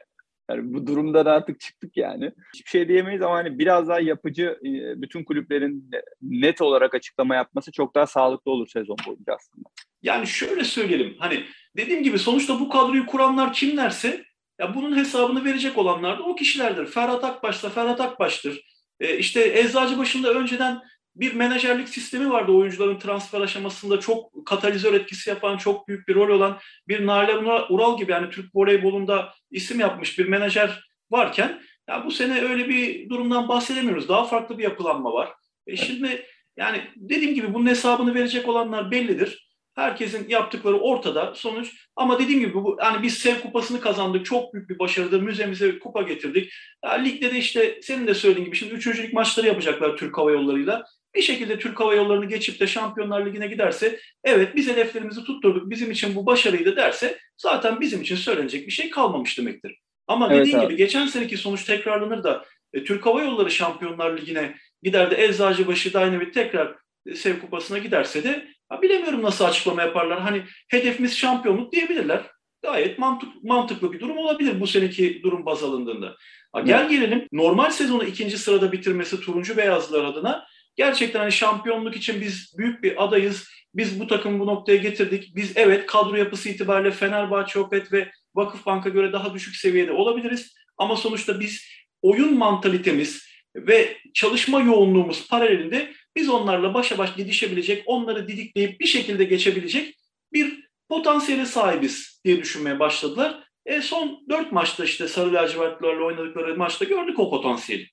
Yani 0.50 0.74
bu 0.74 0.88
durumda 0.88 1.26
da 1.26 1.32
artık 1.32 1.60
çıktık 1.60 1.98
yani. 1.98 2.32
Hiçbir 2.56 2.70
şey 2.70 2.88
diyemeyiz 2.88 3.22
ama 3.22 3.36
hani 3.36 3.60
biraz 3.60 3.88
daha 3.88 4.00
yapıcı 4.00 4.60
e, 4.66 5.02
bütün 5.02 5.24
kulüplerin 5.24 5.92
net 6.22 6.62
olarak 6.62 6.94
açıklama 6.94 7.36
yapması 7.36 7.72
çok 7.72 7.96
daha 7.96 8.08
sağlıklı 8.08 8.52
olur 8.52 8.68
sezon 8.68 8.98
boyunca 9.08 9.34
aslında. 9.36 9.70
Yani 10.02 10.28
şöyle 10.28 10.64
söyleyelim. 10.64 11.16
Hani 11.20 11.44
dediğim 11.78 12.04
gibi 12.04 12.20
sonuçta 12.20 12.60
bu 12.60 12.70
kadroyu 12.70 13.06
kuranlar 13.06 13.54
kimlerse 13.54 14.24
ya 14.60 14.76
bunun 14.76 14.98
hesabını 14.98 15.46
verecek 15.46 15.78
olanlar 15.78 16.20
da 16.20 16.24
o 16.24 16.36
kişilerdir. 16.36 16.86
Ferhat 16.86 17.24
Akbaş'ta 17.24 17.70
Ferhat 17.70 18.02
Akbaş'tır. 18.02 18.62
E, 19.00 19.18
işte 19.18 19.60
Eczacıbaşı'nda 19.60 20.34
önceden 20.34 20.82
bir 21.16 21.34
menajerlik 21.34 21.90
sistemi 21.90 22.30
vardı 22.30 22.52
oyuncuların 22.52 23.00
transfer 23.00 23.42
aşamasında 23.42 24.00
çok 24.00 24.46
katalizör 24.46 24.94
etkisi 24.94 25.30
yapan, 25.30 25.58
çok 25.58 25.88
büyük 25.88 26.08
bir 26.08 26.16
rol 26.16 26.30
olan 26.30 26.58
bir 26.88 27.06
Nalan 27.06 27.74
Ural 27.74 27.98
gibi 27.98 28.12
yani 28.12 28.30
Türk 28.30 28.56
voleybolunda 28.56 29.34
isim 29.52 29.80
yapmış 29.80 30.20
bir 30.20 30.28
menajer 30.28 30.90
varken 31.12 31.62
ya 31.90 32.06
bu 32.06 32.12
sene 32.12 32.42
öyle 32.42 32.70
bir 32.70 33.10
durumdan 33.10 33.48
bahsedemiyoruz. 33.48 34.10
Daha 34.10 34.24
farklı 34.24 34.58
bir 34.58 34.64
yapılanma 34.64 35.14
var. 35.14 35.30
E 35.68 35.78
şimdi 35.78 36.26
yani 36.58 36.82
dediğim 36.96 37.34
gibi 37.34 37.54
bunun 37.54 37.66
hesabını 37.66 38.16
verecek 38.16 38.48
olanlar 38.48 38.92
bellidir. 38.92 39.49
Herkesin 39.80 40.30
yaptıkları 40.30 40.80
ortada 40.80 41.34
sonuç. 41.36 41.72
Ama 41.96 42.20
dediğim 42.20 42.40
gibi 42.40 42.54
bu 42.54 42.78
yani 42.84 43.04
biz 43.04 43.14
Sev 43.18 43.40
Kupası'nı 43.40 43.82
kazandık. 43.82 44.26
Çok 44.26 44.54
büyük 44.54 44.70
bir 44.70 44.80
başarıdır. 44.80 45.22
Müzemize 45.22 45.80
kupa 45.80 46.02
getirdik. 46.02 46.54
Ya, 46.86 46.92
ligde 46.92 47.34
de 47.34 47.38
işte 47.38 47.80
senin 47.82 48.08
de 48.08 48.14
söylediğin 48.14 48.46
gibi 48.46 48.56
şimdi 48.56 48.74
üçüncülük 48.74 49.14
maçları 49.14 49.48
yapacaklar 49.48 49.98
Türk 49.98 50.18
Hava 50.18 50.32
Yolları'yla. 50.32 50.84
Bir 51.16 51.22
şekilde 51.22 51.60
Türk 51.60 51.80
Hava 51.80 51.96
Yolları'nı 51.96 52.26
geçip 52.26 52.60
de 52.60 52.68
Şampiyonlar 52.68 53.26
Ligi'ne 53.26 53.48
giderse 53.48 54.00
evet 54.24 54.56
biz 54.56 54.68
hedeflerimizi 54.68 55.24
tutturduk. 55.24 55.70
Bizim 55.70 55.92
için 55.92 56.16
bu 56.16 56.26
başarıydı 56.26 56.76
derse 56.76 57.18
zaten 57.38 57.82
bizim 57.82 58.02
için 58.02 58.16
söylenecek 58.16 58.68
bir 58.68 58.72
şey 58.72 58.90
kalmamış 58.90 59.38
demektir. 59.38 59.80
Ama 60.08 60.30
dediğin 60.30 60.58
evet, 60.58 60.70
gibi 60.70 60.78
geçen 60.78 61.06
seneki 61.06 61.38
sonuç 61.38 61.64
tekrarlanır 61.64 62.24
da 62.24 62.46
e, 62.74 62.84
Türk 62.84 63.06
Hava 63.06 63.22
Yolları 63.22 63.52
Şampiyonlar 63.52 64.18
Ligi'ne 64.18 64.56
gider 64.84 65.12
de 65.12 65.26
Eczacıbaşı 65.26 65.94
Dynamit 65.94 66.34
tekrar 66.34 66.76
e, 67.06 67.16
Sev 67.16 67.40
Kupası'na 67.40 67.78
giderse 67.78 68.24
de 68.24 68.48
Ha, 68.70 68.82
bilemiyorum 68.82 69.22
nasıl 69.22 69.46
açıklama 69.46 69.82
yaparlar. 69.82 70.22
Hani 70.22 70.44
hedefimiz 70.68 71.18
şampiyonluk 71.18 71.72
diyebilirler. 71.72 72.22
Gayet 72.62 73.00
mantık, 73.00 73.44
mantıklı 73.44 73.92
bir 73.92 74.00
durum 74.00 74.18
olabilir 74.18 74.60
bu 74.60 74.68
seneki 74.68 75.24
durum 75.24 75.46
baz 75.46 75.64
alındığında. 75.64 76.16
Ha, 76.52 76.62
gel 76.62 76.90
gelelim 76.90 77.28
normal 77.32 77.70
sezonu 77.70 78.04
ikinci 78.04 78.38
sırada 78.38 78.72
bitirmesi 78.72 79.22
turuncu 79.22 79.58
beyazlar 79.58 80.04
adına 80.04 80.46
gerçekten 80.76 81.20
hani 81.20 81.32
şampiyonluk 81.32 81.96
için 81.96 82.22
biz 82.22 82.56
büyük 82.58 82.84
bir 82.84 83.04
adayız. 83.04 83.50
Biz 83.76 84.00
bu 84.00 84.08
takımı 84.08 84.40
bu 84.40 84.48
noktaya 84.48 84.78
getirdik. 84.78 85.36
Biz 85.36 85.52
evet 85.56 85.86
kadro 85.86 86.16
yapısı 86.16 86.50
itibariyle 86.50 86.92
Fenerbahçe, 86.92 87.60
Opet 87.60 87.94
ve 87.94 88.12
Vakıfbank'a 88.36 88.90
göre 88.90 89.14
daha 89.14 89.34
düşük 89.34 89.56
seviyede 89.56 89.92
olabiliriz. 89.92 90.56
Ama 90.78 90.96
sonuçta 90.96 91.40
biz 91.40 91.66
oyun 92.02 92.38
mantalitemiz 92.38 93.30
ve 93.56 93.98
çalışma 94.14 94.60
yoğunluğumuz 94.60 95.28
paralelinde 95.28 95.94
biz 96.16 96.30
onlarla 96.30 96.74
başa 96.74 96.98
baş 96.98 97.16
gidişebilecek, 97.16 97.84
onları 97.86 98.28
didikleyip 98.28 98.80
bir 98.80 98.86
şekilde 98.86 99.24
geçebilecek 99.24 99.96
bir 100.34 100.70
potansiyele 100.90 101.46
sahibiz 101.46 102.22
diye 102.26 102.38
düşünmeye 102.38 102.80
başladılar. 102.80 103.44
E 103.66 103.82
son 103.82 104.26
dört 104.30 104.52
maçta 104.52 104.84
işte 104.84 105.08
Sarı 105.08 105.34
Lacivertlilerle 105.34 106.04
oynadıkları 106.04 106.58
maçta 106.58 106.86
gördük 106.86 107.20
o 107.20 107.30
potansiyeli. 107.30 107.88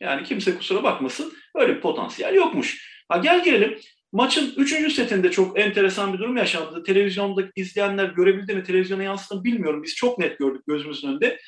Yani 0.00 0.24
kimse 0.24 0.56
kusura 0.56 0.82
bakmasın 0.82 1.32
öyle 1.54 1.76
bir 1.76 1.80
potansiyel 1.80 2.34
yokmuş. 2.34 3.04
Ha 3.08 3.16
gel 3.16 3.44
gelelim 3.44 3.78
Maçın 4.14 4.54
3. 4.56 4.92
setinde 4.92 5.30
çok 5.30 5.58
enteresan 5.58 6.12
bir 6.12 6.18
durum 6.18 6.36
yaşandı. 6.36 6.82
Televizyonda 6.82 7.42
izleyenler 7.56 8.04
görebildi 8.04 8.54
mi, 8.54 8.62
televizyona 8.62 9.02
yansıdı 9.02 9.44
bilmiyorum. 9.44 9.82
Biz 9.82 9.94
çok 9.94 10.18
net 10.18 10.38
gördük 10.38 10.62
gözümüzün 10.66 11.08
önünde. 11.08 11.40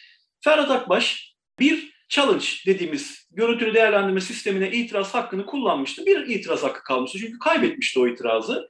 Ferhat 0.45 0.71
Akbaş 0.71 1.35
bir 1.59 1.96
challenge 2.09 2.47
dediğimiz 2.67 3.29
görüntülü 3.31 3.75
değerlendirme 3.75 4.21
sistemine 4.21 4.71
itiraz 4.71 5.15
hakkını 5.15 5.47
kullanmıştı. 5.47 6.07
Bir 6.07 6.27
itiraz 6.27 6.63
hakkı 6.63 6.83
kalmıştı 6.83 7.19
çünkü 7.19 7.39
kaybetmişti 7.39 8.01
o 8.01 8.07
itirazı. 8.07 8.69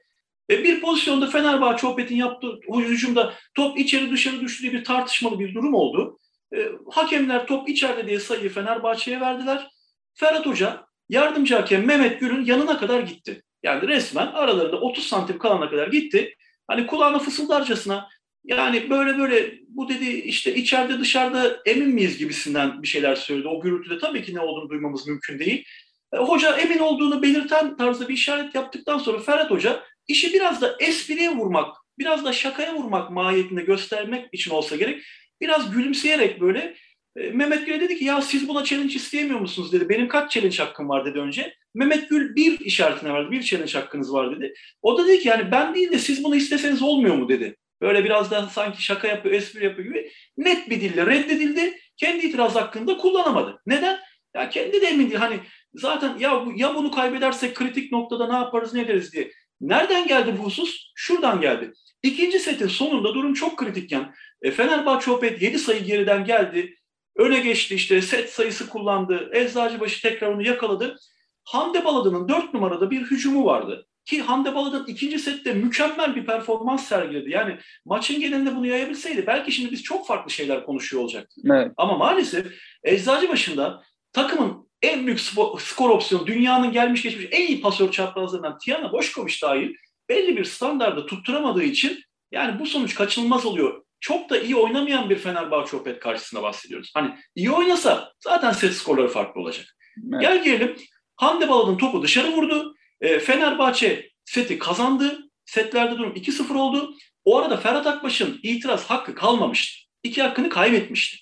Ve 0.49 0.63
bir 0.63 0.81
pozisyonda 0.81 1.27
Fenerbahçe 1.27 1.87
Opet'in 1.87 2.15
yaptığı 2.15 2.59
hücumda 2.77 3.33
top 3.55 3.79
içeri 3.79 4.11
dışarı 4.11 4.41
düştüğü 4.41 4.71
bir 4.71 4.83
tartışmalı 4.83 5.39
bir 5.39 5.53
durum 5.53 5.73
oldu. 5.73 6.19
E, 6.55 6.69
hakemler 6.91 7.47
top 7.47 7.69
içeride 7.69 8.07
diye 8.07 8.19
sayıyı 8.19 8.49
Fenerbahçe'ye 8.49 9.21
verdiler. 9.21 9.67
Ferhat 10.13 10.45
Hoca 10.45 10.85
yardımcı 11.09 11.55
hakem 11.55 11.85
Mehmet 11.85 12.19
Gül'ün 12.19 12.45
yanına 12.45 12.77
kadar 12.79 12.99
gitti. 12.99 13.43
Yani 13.63 13.87
resmen 13.87 14.27
aralarında 14.27 14.77
30 14.77 15.07
santim 15.07 15.39
kalana 15.39 15.69
kadar 15.69 15.87
gitti. 15.87 16.35
Hani 16.67 16.87
kulağına 16.87 17.19
fısıldarcasına 17.19 18.09
yani 18.47 18.89
böyle 18.89 19.17
böyle 19.17 19.53
bu 19.67 19.89
dedi 19.89 20.05
işte 20.05 20.55
içeride 20.55 20.99
dışarıda 20.99 21.59
emin 21.65 21.89
miyiz 21.89 22.17
gibisinden 22.17 22.83
bir 22.83 22.87
şeyler 22.87 23.15
söyledi. 23.15 23.47
O 23.47 23.61
gürültüde 23.61 23.99
tabii 23.99 24.23
ki 24.23 24.35
ne 24.35 24.39
olduğunu 24.39 24.69
duymamız 24.69 25.07
mümkün 25.07 25.39
değil. 25.39 25.65
E, 26.13 26.17
hoca 26.17 26.57
emin 26.57 26.79
olduğunu 26.79 27.21
belirten 27.21 27.77
tarzda 27.77 28.07
bir 28.07 28.13
işaret 28.13 28.55
yaptıktan 28.55 28.97
sonra 28.97 29.19
Ferhat 29.19 29.51
Hoca 29.51 29.83
işi 30.07 30.33
biraz 30.33 30.61
da 30.61 30.75
espriye 30.79 31.29
vurmak, 31.29 31.75
biraz 31.99 32.25
da 32.25 32.33
şakaya 32.33 32.75
vurmak 32.75 33.11
mahiyetinde 33.11 33.61
göstermek 33.61 34.29
için 34.31 34.51
olsa 34.51 34.75
gerek 34.75 35.03
biraz 35.41 35.71
gülümseyerek 35.71 36.41
böyle 36.41 36.75
e, 37.15 37.29
Mehmet 37.29 37.65
Gül'e 37.65 37.81
dedi 37.81 37.97
ki 37.97 38.05
ya 38.05 38.21
siz 38.21 38.47
buna 38.47 38.63
challenge 38.63 38.93
isteyemiyor 38.93 39.39
musunuz 39.39 39.71
dedi. 39.71 39.89
Benim 39.89 40.07
kaç 40.07 40.31
challenge 40.31 40.57
hakkım 40.57 40.89
var 40.89 41.05
dedi 41.05 41.19
önce. 41.19 41.53
Mehmet 41.75 42.09
Gül 42.09 42.35
bir 42.35 42.59
işaretine 42.59 43.13
verdi. 43.13 43.31
Bir 43.31 43.43
challenge 43.43 43.73
hakkınız 43.73 44.13
var 44.13 44.35
dedi. 44.35 44.53
O 44.81 44.97
da 44.97 45.07
dedi 45.07 45.19
ki 45.19 45.27
yani 45.27 45.51
ben 45.51 45.75
değil 45.75 45.91
de 45.91 45.99
siz 45.99 46.23
bunu 46.23 46.35
isteseniz 46.35 46.81
olmuyor 46.81 47.15
mu 47.15 47.29
dedi. 47.29 47.55
Böyle 47.81 48.03
biraz 48.03 48.31
daha 48.31 48.49
sanki 48.49 48.83
şaka 48.83 49.07
yapıyor, 49.07 49.35
espri 49.35 49.63
yapıyor 49.63 49.87
gibi 49.87 50.11
net 50.37 50.69
bir 50.69 50.81
dille 50.81 51.05
reddedildi. 51.05 51.79
Kendi 51.97 52.25
itiraz 52.25 52.55
hakkında 52.55 52.97
kullanamadı. 52.97 53.61
Neden? 53.65 53.99
Ya 54.35 54.49
kendi 54.49 54.81
de 54.81 54.87
emin 54.87 55.09
değil. 55.09 55.19
Hani 55.19 55.39
zaten 55.73 56.17
ya, 56.17 56.45
ya 56.55 56.75
bunu 56.75 56.91
kaybedersek 56.91 57.55
kritik 57.55 57.91
noktada 57.91 58.27
ne 58.27 58.35
yaparız 58.35 58.73
ne 58.73 58.81
ederiz 58.81 59.13
diye. 59.13 59.31
Nereden 59.61 60.07
geldi 60.07 60.35
bu 60.39 60.43
husus? 60.43 60.91
Şuradan 60.95 61.41
geldi. 61.41 61.73
İkinci 62.03 62.39
setin 62.39 62.67
sonunda 62.67 63.13
durum 63.13 63.33
çok 63.33 63.57
kritikken 63.57 64.13
e, 64.41 64.51
Fenerbahçe 64.51 65.11
Opet 65.11 65.41
7 65.41 65.59
sayı 65.59 65.83
geriden 65.83 66.25
geldi. 66.25 66.75
Öne 67.15 67.39
geçti 67.39 67.75
işte 67.75 68.01
set 68.01 68.29
sayısı 68.29 68.69
kullandı. 68.69 69.29
Eczacıbaşı 69.33 70.01
tekrar 70.01 70.27
onu 70.27 70.47
yakaladı. 70.47 70.97
Hande 71.43 71.85
Baladı'nın 71.85 72.29
4 72.29 72.53
numarada 72.53 72.91
bir 72.91 73.01
hücumu 73.01 73.45
vardı. 73.45 73.87
Ki 74.07 74.21
Hande 74.21 74.55
Baladın 74.55 74.85
ikinci 74.87 75.19
sette 75.19 75.53
mükemmel 75.53 76.15
bir 76.15 76.25
performans 76.25 76.87
sergiledi. 76.87 77.29
Yani 77.29 77.57
maçın 77.85 78.19
genelinde 78.19 78.55
bunu 78.55 78.67
yayabilseydi 78.67 79.27
belki 79.27 79.51
şimdi 79.51 79.71
biz 79.71 79.83
çok 79.83 80.07
farklı 80.07 80.31
şeyler 80.31 80.65
konuşuyor 80.65 81.03
olacaktık. 81.03 81.45
Evet. 81.45 81.71
Ama 81.77 81.97
maalesef 81.97 82.47
Eczacıbaşı'nda 82.83 83.83
takımın 84.13 84.67
en 84.81 85.05
büyük 85.05 85.19
skor 85.59 85.89
opsiyonu, 85.89 86.27
dünyanın 86.27 86.71
gelmiş 86.71 87.03
geçmiş 87.03 87.25
en 87.31 87.47
iyi 87.47 87.61
pasör 87.61 87.91
çaprazlarından 87.91 88.57
Tiana 88.57 88.91
Boşkoviç 88.91 89.43
dahil 89.43 89.75
belli 90.09 90.37
bir 90.37 90.43
standarda 90.43 91.05
tutturamadığı 91.05 91.63
için 91.63 92.03
yani 92.31 92.59
bu 92.59 92.65
sonuç 92.65 92.95
kaçınılmaz 92.95 93.45
oluyor. 93.45 93.83
Çok 93.99 94.29
da 94.29 94.39
iyi 94.39 94.55
oynamayan 94.55 95.09
bir 95.09 95.15
Fenerbahçe 95.15 95.77
Opet 95.77 95.99
karşısında 95.99 96.43
bahsediyoruz. 96.43 96.91
Hani 96.93 97.15
iyi 97.35 97.51
oynasa 97.51 98.13
zaten 98.19 98.51
set 98.51 98.73
skorları 98.73 99.07
farklı 99.07 99.41
olacak. 99.41 99.65
Evet. 100.11 100.21
Gel 100.21 100.43
gelelim 100.43 100.75
Hande 101.15 101.49
Baladın 101.49 101.77
topu 101.77 102.03
dışarı 102.03 102.31
vurdu. 102.31 102.76
E, 103.01 103.19
Fenerbahçe 103.19 104.09
seti 104.25 104.59
kazandı. 104.59 105.19
Setlerde 105.45 105.97
durum 105.97 106.13
2-0 106.13 106.57
oldu. 106.57 106.95
O 107.25 107.37
arada 107.37 107.57
Ferhat 107.57 107.87
Akbaş'ın 107.87 108.39
itiraz 108.43 108.85
hakkı 108.85 109.15
kalmamıştı. 109.15 109.87
İki 110.03 110.21
hakkını 110.21 110.49
kaybetmişti. 110.49 111.17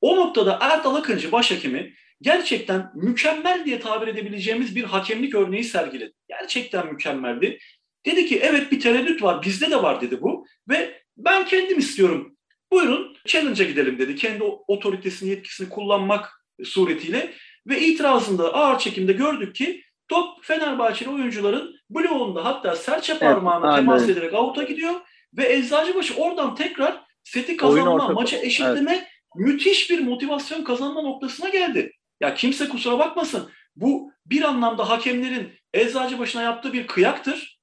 O 0.00 0.16
noktada 0.16 0.58
Erdal 0.60 0.94
Akıncı 0.94 1.32
başhakimi 1.32 1.94
gerçekten 2.20 2.90
mükemmel 2.94 3.64
diye 3.64 3.80
tabir 3.80 4.06
edebileceğimiz 4.06 4.76
bir 4.76 4.84
hakemlik 4.84 5.34
örneği 5.34 5.64
sergiledi. 5.64 6.12
Gerçekten 6.28 6.86
mükemmeldi. 6.86 7.58
Dedi 8.06 8.26
ki 8.26 8.40
evet 8.42 8.72
bir 8.72 8.80
tereddüt 8.80 9.22
var 9.22 9.42
bizde 9.42 9.70
de 9.70 9.82
var 9.82 10.00
dedi 10.00 10.20
bu 10.20 10.46
ve 10.68 11.02
ben 11.16 11.46
kendim 11.46 11.78
istiyorum. 11.78 12.36
Buyurun 12.72 13.16
challenge'a 13.26 13.66
gidelim 13.66 13.98
dedi. 13.98 14.16
Kendi 14.16 14.42
otoritesini 14.42 15.30
yetkisini 15.30 15.68
kullanmak 15.68 16.46
suretiyle 16.64 17.34
ve 17.66 17.80
itirazında 17.80 18.54
ağır 18.54 18.78
çekimde 18.78 19.12
gördük 19.12 19.54
ki 19.54 19.83
top 20.08 20.44
Fenerbahçeli 20.44 21.10
oyuncuların 21.10 21.74
bloğunda 21.90 22.44
hatta 22.44 22.76
serçe 22.76 23.18
parmağına 23.18 23.66
evet, 23.66 23.76
temas 23.76 24.08
ederek 24.08 24.34
avuta 24.34 24.62
gidiyor 24.62 24.94
ve 25.36 25.52
Eczacıbaşı 25.52 26.14
oradan 26.14 26.54
tekrar 26.54 27.04
seti 27.24 27.56
kazanma, 27.56 28.08
maçı 28.08 28.36
eşitleme 28.36 28.92
evet. 28.92 29.06
müthiş 29.34 29.90
bir 29.90 30.00
motivasyon 30.00 30.64
kazanma 30.64 31.02
noktasına 31.02 31.48
geldi. 31.48 31.92
Ya 32.20 32.34
kimse 32.34 32.68
kusura 32.68 32.98
bakmasın. 32.98 33.50
Bu 33.76 34.12
bir 34.26 34.42
anlamda 34.42 34.88
hakemlerin 34.88 35.52
Eczacıbaşı'na 35.72 36.42
yaptığı 36.42 36.72
bir 36.72 36.86
kıyaktır. 36.86 37.60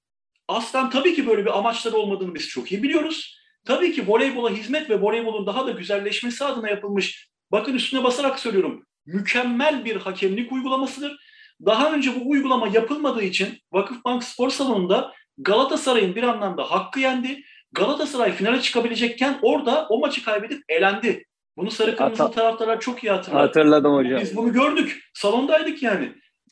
Aslen 0.48 0.90
tabii 0.90 1.16
ki 1.16 1.28
böyle 1.28 1.46
bir 1.46 1.58
amaçları 1.58 1.96
olmadığını 1.96 2.36
biz 2.36 2.48
çok 2.48 2.72
iyi 2.72 2.84
biliyoruz. 2.84 3.38
Tabii 3.66 3.92
ki 3.92 4.08
voleybola 4.08 4.50
hizmet 4.50 4.90
ve 4.90 5.02
voleybolun 5.02 5.48
daha 5.48 5.68
da 5.68 5.72
güzelleşmesi 5.72 6.46
adına 6.46 6.70
yapılmış, 6.70 7.30
bakın 7.52 7.74
üstüne 7.74 8.04
basarak 8.04 8.40
söylüyorum, 8.40 8.86
mükemmel 9.06 9.86
bir 9.86 9.96
hakemlik 9.96 10.52
uygulamasıdır. 10.52 11.18
Daha 11.65 11.93
önce 11.93 12.12
bu 12.15 12.30
uygulama 12.30 12.67
yapılmadığı 12.67 13.24
için 13.24 13.60
Vakıfbank 13.74 14.24
Spor 14.24 14.50
Salonu'nda 14.50 15.13
Galatasaray'ın 15.38 16.15
bir 16.15 16.24
anlamda 16.24 16.63
hakkı 16.63 17.00
yendi. 17.00 17.43
Galatasaray 17.71 18.32
finale 18.32 18.62
çıkabilecekken 18.62 19.39
orada 19.41 19.88
o 19.89 20.00
maçı 20.00 20.26
kaybedip 20.26 20.63
elendi. 20.69 21.26
Bunu 21.58 21.71
sarı 21.71 21.95
kırmızı 21.95 22.24
Hat- 22.24 22.34
taraftarlar 22.36 22.80
çok 22.80 23.04
iyi 23.04 23.12
hatırlar. 23.12 23.41
Hatırladım 23.41 23.93
hocam. 23.93 24.21
Biz 24.21 24.36
bunu 24.38 24.54
gördük. 24.54 25.10
Salondaydık 25.13 25.84
yani. 25.84 26.04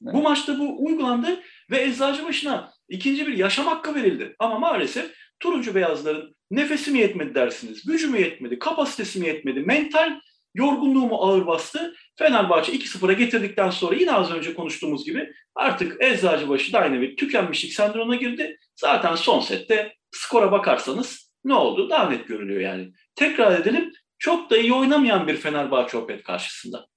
Evet. 0.04 0.14
Bu 0.14 0.22
maçta 0.22 0.60
bu 0.60 0.86
uygulandı 0.86 1.40
ve 1.72 1.84
Eczacıbaşı'na 1.84 2.72
ikinci 2.90 3.28
bir 3.28 3.38
yaşam 3.38 3.66
hakkı 3.66 3.96
verildi. 3.96 4.36
Ama 4.40 4.60
maalesef 4.60 5.12
turuncu 5.40 5.76
beyazların 5.76 6.36
nefesi 6.52 6.92
mi 6.92 7.00
yetmedi 7.00 7.36
dersiniz, 7.36 7.86
gücü 7.86 8.08
mü 8.08 8.20
yetmedi, 8.20 8.60
kapasitesi 8.60 9.20
mi 9.20 9.28
yetmedi, 9.28 9.60
mental 9.60 10.20
yorgunluğu 10.56 11.08
mu 11.08 11.16
ağır 11.16 11.48
bastı. 11.48 11.96
Fenerbahçe 12.20 12.72
2-0'a 12.72 13.14
getirdikten 13.14 13.70
sonra 13.70 13.96
yine 13.96 14.12
az 14.12 14.32
önce 14.32 14.54
konuştuğumuz 14.54 15.06
gibi 15.06 15.34
artık 15.56 16.04
Eczacıbaşı 16.04 16.74
Dynamit 16.74 17.20
tükenmişlik 17.20 17.74
sendromuna 17.74 18.16
girdi. 18.16 18.58
Zaten 18.76 19.16
son 19.16 19.40
sette 19.40 19.94
skora 20.12 20.52
bakarsanız 20.52 21.34
ne 21.44 21.54
oldu? 21.54 21.90
Daha 21.90 22.10
net 22.10 22.28
görülüyor 22.28 22.62
yani. 22.62 22.92
Tekrar 23.16 23.60
edelim 23.62 23.92
çok 24.18 24.50
da 24.50 24.58
iyi 24.58 24.74
oynamayan 24.74 25.28
bir 25.28 25.38
Fenerbahçe 25.38 25.98
Opet 25.98 26.24
karşısında. 26.24 26.88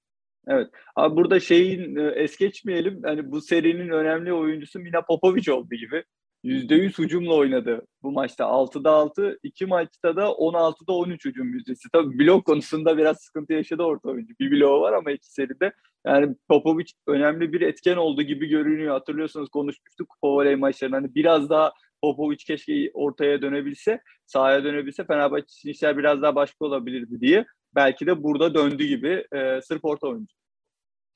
Evet. 0.47 0.67
Abi 0.95 1.15
burada 1.15 1.39
şeyin 1.39 1.95
e, 1.95 2.07
es 2.15 2.37
geçmeyelim. 2.37 3.01
Hani 3.03 3.31
bu 3.31 3.41
serinin 3.41 3.89
önemli 3.89 4.33
oyuncusu 4.33 4.79
Mina 4.79 5.01
Popovic 5.01 5.51
oldu 5.51 5.75
gibi. 5.75 6.03
%100 6.43 6.99
hücumla 6.99 7.33
oynadı 7.33 7.81
bu 8.03 8.11
maçta. 8.11 8.43
6'da 8.43 8.91
6, 8.91 9.39
iki 9.43 9.65
maçta 9.65 10.15
da 10.15 10.23
16'da 10.25 10.93
13 10.93 11.25
hücum 11.25 11.53
yüzdesi. 11.53 11.89
Tabii 11.93 12.19
blok 12.19 12.45
konusunda 12.45 12.97
biraz 12.97 13.21
sıkıntı 13.21 13.53
yaşadı 13.53 13.83
orta 13.83 14.09
oyuncu. 14.09 14.33
Bir 14.39 14.51
bloğu 14.51 14.81
var 14.81 14.93
ama 14.93 15.11
iki 15.11 15.33
seride. 15.33 15.73
Yani 16.07 16.35
Popovic 16.47 16.85
önemli 17.07 17.53
bir 17.53 17.61
etken 17.61 17.97
oldu 17.97 18.21
gibi 18.21 18.47
görünüyor. 18.47 18.93
Hatırlıyorsunuz 18.93 19.49
konuşmuştuk 19.49 20.09
kupa 20.09 20.27
voley 20.27 20.55
maçlarında. 20.55 20.97
Hani 20.97 21.15
biraz 21.15 21.49
daha 21.49 21.73
Popovic 22.01 22.37
keşke 22.37 22.91
ortaya 22.93 23.41
dönebilse, 23.41 24.01
sahaya 24.25 24.63
dönebilse 24.63 25.05
Fenerbahçe 25.05 25.45
için 25.45 25.69
işler 25.69 25.97
biraz 25.97 26.21
daha 26.21 26.35
başka 26.35 26.65
olabilirdi 26.65 27.21
diye. 27.21 27.45
Belki 27.75 28.05
de 28.05 28.23
burada 28.23 28.53
döndü 28.53 28.83
gibi 28.83 29.25
e, 29.33 29.61
sırf 29.61 29.85
orta 29.85 30.07
oyuncu. 30.07 30.35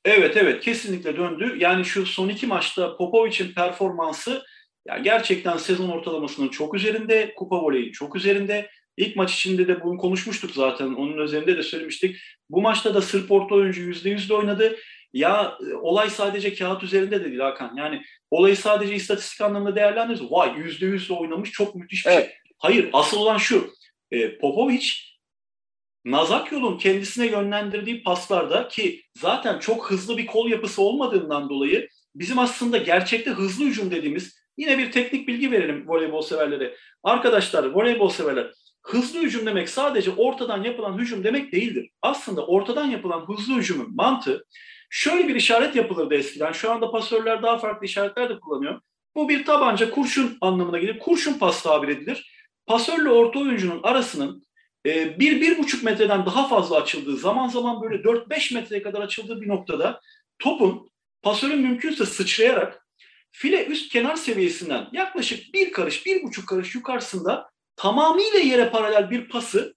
Evet 0.06 0.38
evet 0.38 0.64
kesinlikle 0.64 1.18
döndü. 1.18 1.56
Yani 1.58 1.86
şu 1.86 2.06
son 2.06 2.30
iki 2.30 2.48
maçta 2.48 2.98
Popovic'in 2.98 3.54
performansı 3.54 4.44
ya 4.88 4.98
gerçekten 4.98 5.58
sezon 5.58 5.90
ortalamasının 5.90 6.48
çok 6.48 6.76
üzerinde, 6.76 7.34
kupa 7.36 7.62
voleyin 7.62 7.92
çok 7.92 8.16
üzerinde. 8.16 8.70
İlk 8.98 9.16
maç 9.16 9.34
içinde 9.34 9.68
de 9.68 9.84
bunu 9.84 9.98
konuşmuştuk 9.98 10.52
zaten. 10.52 10.94
Onun 10.94 11.18
üzerinde 11.18 11.58
de 11.58 11.64
söylemiştik. 11.64 12.18
Bu 12.50 12.62
maçta 12.62 12.94
da 12.94 13.02
Sırp 13.02 13.32
orta 13.32 13.56
oyuncu 13.56 13.82
%100 13.82 14.30
de 14.30 14.34
oynadı. 14.34 14.78
Ya 15.14 15.58
olay 15.82 16.10
sadece 16.10 16.54
kağıt 16.54 16.84
üzerinde 16.84 17.22
de 17.22 17.26
değil 17.26 17.40
Hakan. 17.40 17.76
Yani 17.76 18.02
olayı 18.32 18.58
sadece 18.58 18.96
istatistik 18.96 19.42
anlamında 19.42 19.76
değerlendiriyoruz. 19.76 20.32
Vay 20.32 20.50
%100 20.50 21.10
de 21.10 21.14
oynamış 21.14 21.52
çok 21.52 21.76
müthiş 21.76 22.06
bir 22.06 22.12
şey. 22.12 22.14
evet. 22.14 22.26
şey. 22.28 22.36
Hayır 22.58 22.90
asıl 22.94 23.18
olan 23.18 23.38
şu. 23.38 23.74
E, 24.12 24.38
Popovic 24.38 24.92
Nazak 26.06 26.52
yolun 26.52 26.78
kendisine 26.78 27.26
yönlendirdiği 27.26 28.04
paslarda 28.04 28.68
ki 28.68 29.04
zaten 29.18 29.60
çok 29.60 29.92
hızlı 29.92 30.18
bir 30.18 30.26
kol 30.26 30.50
yapısı 30.50 30.82
olmadığından 30.82 31.50
dolayı 31.50 31.90
bizim 32.16 32.40
aslında 32.40 32.78
gerçekte 32.78 33.32
hızlı 33.32 33.66
hücum 33.66 33.92
dediğimiz 33.92 34.38
Yine 34.58 34.78
bir 34.78 34.92
teknik 34.92 35.28
bilgi 35.28 35.52
verelim 35.52 35.84
voleybol 35.88 36.22
severlere. 36.22 36.76
Arkadaşlar 37.04 37.64
voleybol 37.64 38.10
severler 38.10 38.52
hızlı 38.88 39.20
hücum 39.20 39.46
demek 39.46 39.70
sadece 39.70 40.12
ortadan 40.12 40.64
yapılan 40.64 40.98
hücum 40.98 41.24
demek 41.24 41.54
değildir. 41.54 41.90
Aslında 42.02 42.46
ortadan 42.46 42.86
yapılan 42.86 43.28
hızlı 43.28 43.56
hücumun 43.56 43.96
mantığı 43.96 44.46
şöyle 44.90 45.28
bir 45.28 45.36
işaret 45.36 45.76
yapılırdı 45.76 46.16
eskiden. 46.16 46.52
Şu 46.52 46.72
anda 46.72 46.92
pasörler 46.92 47.44
daha 47.44 47.58
farklı 47.58 47.86
işaretler 47.86 48.30
de 48.30 48.40
kullanıyor. 48.40 48.82
Bu 49.16 49.30
bir 49.30 49.46
tabanca 49.46 49.92
kurşun 49.92 50.38
anlamına 50.42 50.78
gelir. 50.78 51.00
Kurşun 51.00 51.34
pas 51.34 51.64
tabir 51.64 51.88
edilir. 51.88 52.34
Pasörle 52.66 53.10
orta 53.10 53.40
oyuncunun 53.40 53.84
arasının 53.84 54.44
e, 54.86 55.20
bir, 55.20 55.42
bir 55.42 55.58
buçuk 55.58 55.84
metreden 55.84 56.26
daha 56.26 56.48
fazla 56.48 56.82
açıldığı, 56.82 57.18
zaman 57.18 57.48
zaman 57.48 57.82
böyle 57.82 58.04
4-5 58.04 58.54
metreye 58.54 58.82
kadar 58.82 59.02
açıldığı 59.02 59.42
bir 59.42 59.48
noktada 59.48 60.02
topun 60.40 60.90
pasörün 61.22 61.60
mümkünse 61.60 62.06
sıçrayarak 62.06 62.87
file 63.32 63.66
üst 63.66 63.92
kenar 63.92 64.16
seviyesinden 64.16 64.88
yaklaşık 64.92 65.54
bir 65.54 65.72
karış, 65.72 66.06
bir 66.06 66.24
buçuk 66.24 66.48
karış 66.48 66.76
yukarısında 66.76 67.50
tamamıyla 67.76 68.40
yere 68.40 68.70
paralel 68.70 69.12
bir 69.12 69.30
pası 69.30 69.76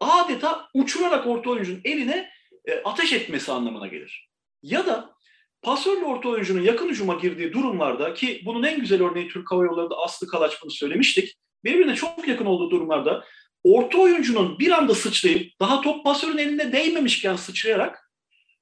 adeta 0.00 0.68
uçurarak 0.74 1.26
orta 1.26 1.50
oyuncunun 1.50 1.80
eline 1.84 2.30
e, 2.64 2.74
ateş 2.84 3.12
etmesi 3.12 3.52
anlamına 3.52 3.86
gelir. 3.86 4.28
Ya 4.62 4.86
da 4.86 5.16
pasörlü 5.62 6.04
orta 6.04 6.28
oyuncunun 6.28 6.62
yakın 6.62 6.88
hücuma 6.88 7.14
girdiği 7.14 7.52
durumlarda 7.52 8.14
ki 8.14 8.42
bunun 8.44 8.62
en 8.62 8.80
güzel 8.80 9.02
örneği 9.02 9.28
Türk 9.28 9.50
Hava 9.50 9.64
Yolları'nda 9.64 9.96
Aslı 9.96 10.26
Kalaç 10.26 10.62
bunu 10.62 10.70
söylemiştik. 10.70 11.36
Birbirine 11.64 11.94
çok 11.94 12.28
yakın 12.28 12.46
olduğu 12.46 12.70
durumlarda 12.70 13.24
orta 13.64 13.98
oyuncunun 13.98 14.58
bir 14.58 14.70
anda 14.70 14.94
sıçrayıp 14.94 15.60
daha 15.60 15.80
top 15.80 16.04
pasörün 16.04 16.38
elinde 16.38 16.72
değmemişken 16.72 17.36
sıçrayarak 17.36 18.10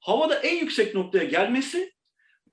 havada 0.00 0.34
en 0.34 0.56
yüksek 0.56 0.94
noktaya 0.94 1.24
gelmesi 1.24 1.93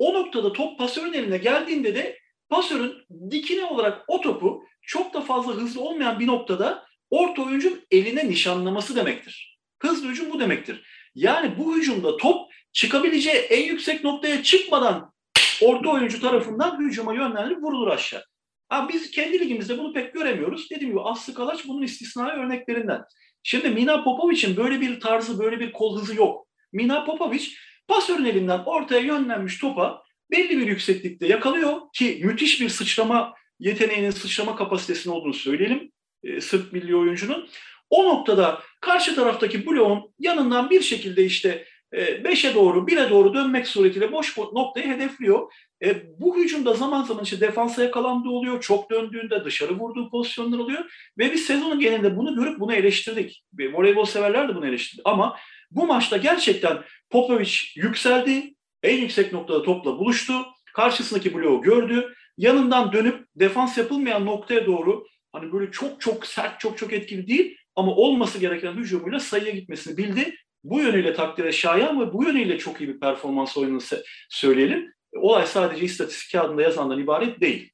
o 0.02 0.14
noktada 0.14 0.54
top 0.54 0.78
pasörün 0.78 1.14
eline 1.14 1.38
geldiğinde 1.38 1.96
de 1.96 2.20
pasörün 2.50 2.94
dikine 3.32 3.66
olarak 3.66 4.04
o 4.08 4.22
topu 4.22 4.64
çok 4.82 5.14
da 5.14 5.22
fazla 5.22 5.54
hızlı 5.54 5.82
olmayan 5.82 6.20
bir 6.20 6.28
noktada 6.28 6.86
orta 7.10 7.42
oyuncunun 7.42 7.82
eline 7.92 8.30
nişanlaması 8.30 8.96
demektir. 8.96 9.60
Hızlı 9.82 10.10
hücum 10.10 10.32
bu 10.32 10.40
demektir. 10.40 10.84
Yani 11.16 11.58
bu 11.58 11.76
hücumda 11.76 12.18
top 12.18 12.52
çıkabileceği 12.74 13.36
en 13.36 13.66
yüksek 13.66 14.04
noktaya 14.04 14.44
çıkmadan 14.44 15.14
orta 15.62 15.90
oyuncu 15.90 16.22
tarafından 16.22 16.80
hücuma 16.80 17.14
yönlendirilip 17.14 17.64
vurulur 17.64 17.88
aşağı. 17.88 18.24
Ha, 18.70 18.90
biz 18.94 19.12
kendi 19.12 19.40
ligimizde 19.40 19.78
bunu 19.78 19.94
pek 19.94 20.14
göremiyoruz. 20.14 20.70
Dediğim 20.72 20.92
gibi 20.92 21.02
Aslı 21.02 21.34
Kalaç 21.34 21.68
bunun 21.68 21.82
istisnai 21.82 22.32
örneklerinden. 22.32 23.02
Şimdi 23.44 23.70
Mina 23.70 24.04
Popovic'in 24.04 24.58
böyle 24.58 24.82
bir 24.82 25.00
tarzı, 25.00 25.40
böyle 25.40 25.60
bir 25.60 25.72
kol 25.72 26.00
hızı 26.00 26.16
yok. 26.16 26.48
Mina 26.74 27.06
Popovic 27.06 27.48
pasörün 27.88 28.26
elinden 28.26 28.60
ortaya 28.66 29.02
yönlenmiş 29.02 29.58
topa 29.58 30.04
belli 30.32 30.58
bir 30.58 30.68
yükseklikte 30.68 31.28
yakalıyor 31.28 31.82
ki 31.94 32.22
müthiş 32.24 32.62
bir 32.62 32.70
sıçrama 32.70 33.34
yeteneğinin, 33.60 34.12
sıçrama 34.12 34.56
kapasitesinin 34.56 35.14
olduğunu 35.14 35.34
söyleyelim 35.34 35.92
e, 36.24 36.42
Sırp 36.42 36.74
milli 36.74 36.96
oyuncunun. 36.96 37.50
O 37.90 38.06
noktada 38.06 38.62
karşı 38.82 39.16
taraftaki 39.16 39.66
bloğun 39.66 40.14
yanından 40.20 40.70
bir 40.70 40.82
şekilde 40.82 41.26
işte 41.26 41.66
5'e 41.94 42.50
ee, 42.50 42.56
doğru, 42.56 42.80
1'e 42.80 43.10
doğru 43.10 43.34
dönmek 43.34 43.68
suretiyle 43.68 44.12
boş 44.12 44.38
noktayı 44.38 44.88
hedefliyor. 44.88 45.54
E, 45.84 46.20
bu 46.20 46.38
hücumda 46.38 46.74
zaman 46.74 47.04
zaman 47.04 47.24
işte 47.24 47.42
defansa 47.42 47.84
yakalandığı 47.84 48.30
oluyor, 48.30 48.62
çok 48.62 48.92
döndüğünde 48.92 49.46
dışarı 49.46 49.80
vurduğu 49.80 50.10
pozisyonlar 50.10 50.58
oluyor 50.58 51.12
ve 51.18 51.32
biz 51.32 51.46
sezonun 51.46 51.80
genelinde 51.80 52.18
bunu 52.18 52.36
görüp 52.36 52.60
bunu 52.60 52.74
eleştirdik. 52.74 53.44
Voleybol 53.74 54.06
severler 54.06 54.50
de 54.50 54.56
bunu 54.56 54.68
eleştirdi. 54.68 55.02
Ama 55.06 55.38
bu 55.72 55.88
maçta 55.88 56.18
gerçekten 56.18 56.84
Popovic 57.10 57.52
yükseldi, 57.76 58.54
en 58.84 58.98
yüksek 58.98 59.34
noktada 59.34 59.64
topla 59.64 60.00
buluştu, 60.00 60.34
karşısındaki 60.74 61.34
bloğu 61.34 61.62
gördü, 61.62 62.14
yanından 62.38 62.94
dönüp 62.94 63.26
defans 63.36 63.78
yapılmayan 63.78 64.26
noktaya 64.26 64.66
doğru 64.66 65.06
hani 65.32 65.52
böyle 65.52 65.72
çok 65.72 66.02
çok 66.02 66.26
sert, 66.26 66.60
çok 66.60 66.78
çok 66.78 66.94
etkili 66.94 67.28
değil 67.28 67.58
ama 67.76 67.92
olması 67.92 68.40
gereken 68.40 68.74
hücumuyla 68.74 69.20
sayıya 69.20 69.52
gitmesini 69.52 69.98
bildi 69.98 70.36
bu 70.64 70.80
yönüyle 70.80 71.14
takdire 71.14 71.52
şayan 71.52 72.02
ve 72.02 72.14
bu 72.14 72.24
yönüyle 72.24 72.58
çok 72.58 72.82
iyi 72.82 72.90
bir 72.90 73.00
performans 73.00 73.58
oyununu 73.58 73.82
söyleyelim. 74.30 74.94
Olay 75.16 75.46
sadece 75.46 75.86
istatistik 75.86 76.32
kağıdında 76.32 76.62
yazandan 76.62 77.00
ibaret 77.00 77.42
değil. 77.42 77.72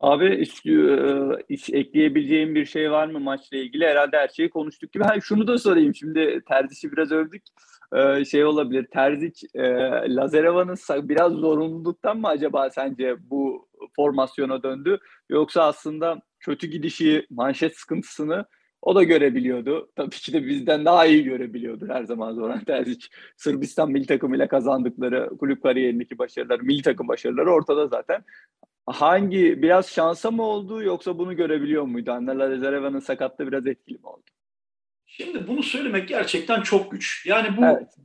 Abi 0.00 0.40
hiç, 0.40 0.64
hiç 1.50 1.70
ekleyebileceğim 1.70 2.54
bir 2.54 2.64
şey 2.64 2.90
var 2.90 3.06
mı 3.06 3.20
maçla 3.20 3.56
ilgili? 3.56 3.86
Herhalde 3.86 4.16
her 4.16 4.28
şeyi 4.28 4.50
konuştuk 4.50 4.92
gibi. 4.92 5.04
Ha, 5.04 5.20
şunu 5.20 5.46
da 5.46 5.58
sorayım 5.58 5.94
şimdi 5.94 6.42
Terzic'i 6.48 6.92
biraz 6.92 7.12
övdük. 7.12 7.42
Ee, 7.94 8.24
şey 8.24 8.44
olabilir. 8.44 8.86
Terzic 8.92 9.46
e, 9.56 11.08
biraz 11.08 11.32
zorunluluktan 11.32 12.18
mı 12.18 12.28
acaba 12.28 12.70
sence 12.70 13.16
bu 13.30 13.68
formasyona 13.96 14.62
döndü? 14.62 14.98
Yoksa 15.28 15.62
aslında 15.62 16.20
kötü 16.40 16.66
gidişi, 16.66 17.26
manşet 17.30 17.78
sıkıntısını 17.78 18.44
o 18.86 18.94
da 18.94 19.02
görebiliyordu. 19.02 19.90
Tabii 19.96 20.16
ki 20.16 20.32
de 20.32 20.46
bizden 20.46 20.84
daha 20.84 21.06
iyi 21.06 21.24
görebiliyordu 21.24 21.88
her 21.88 22.04
zaman 22.04 22.34
Zoran 22.34 22.64
Terzic. 22.64 23.06
Sırbistan 23.36 23.90
milli 23.90 24.06
takımıyla 24.06 24.48
kazandıkları 24.48 25.30
kulüp 25.38 25.62
kariyerindeki 25.62 26.18
başarılar, 26.18 26.60
milli 26.60 26.82
takım 26.82 27.08
başarıları 27.08 27.52
ortada 27.52 27.86
zaten. 27.86 28.24
Hangi 28.86 29.62
biraz 29.62 29.88
şansa 29.88 30.30
mı 30.30 30.42
oldu 30.42 30.82
yoksa 30.82 31.18
bunu 31.18 31.36
görebiliyor 31.36 31.82
muydu? 31.82 32.12
Anna 32.12 32.38
Lazareva'nın 32.38 33.00
sakatlığı 33.00 33.46
biraz 33.46 33.66
etkili 33.66 33.98
mi 33.98 34.06
oldu? 34.06 34.24
Şimdi 35.06 35.48
bunu 35.48 35.62
söylemek 35.62 36.08
gerçekten 36.08 36.62
çok 36.62 36.90
güç. 36.90 37.26
Yani 37.26 37.56
bu 37.56 37.64
evet. 37.64 37.96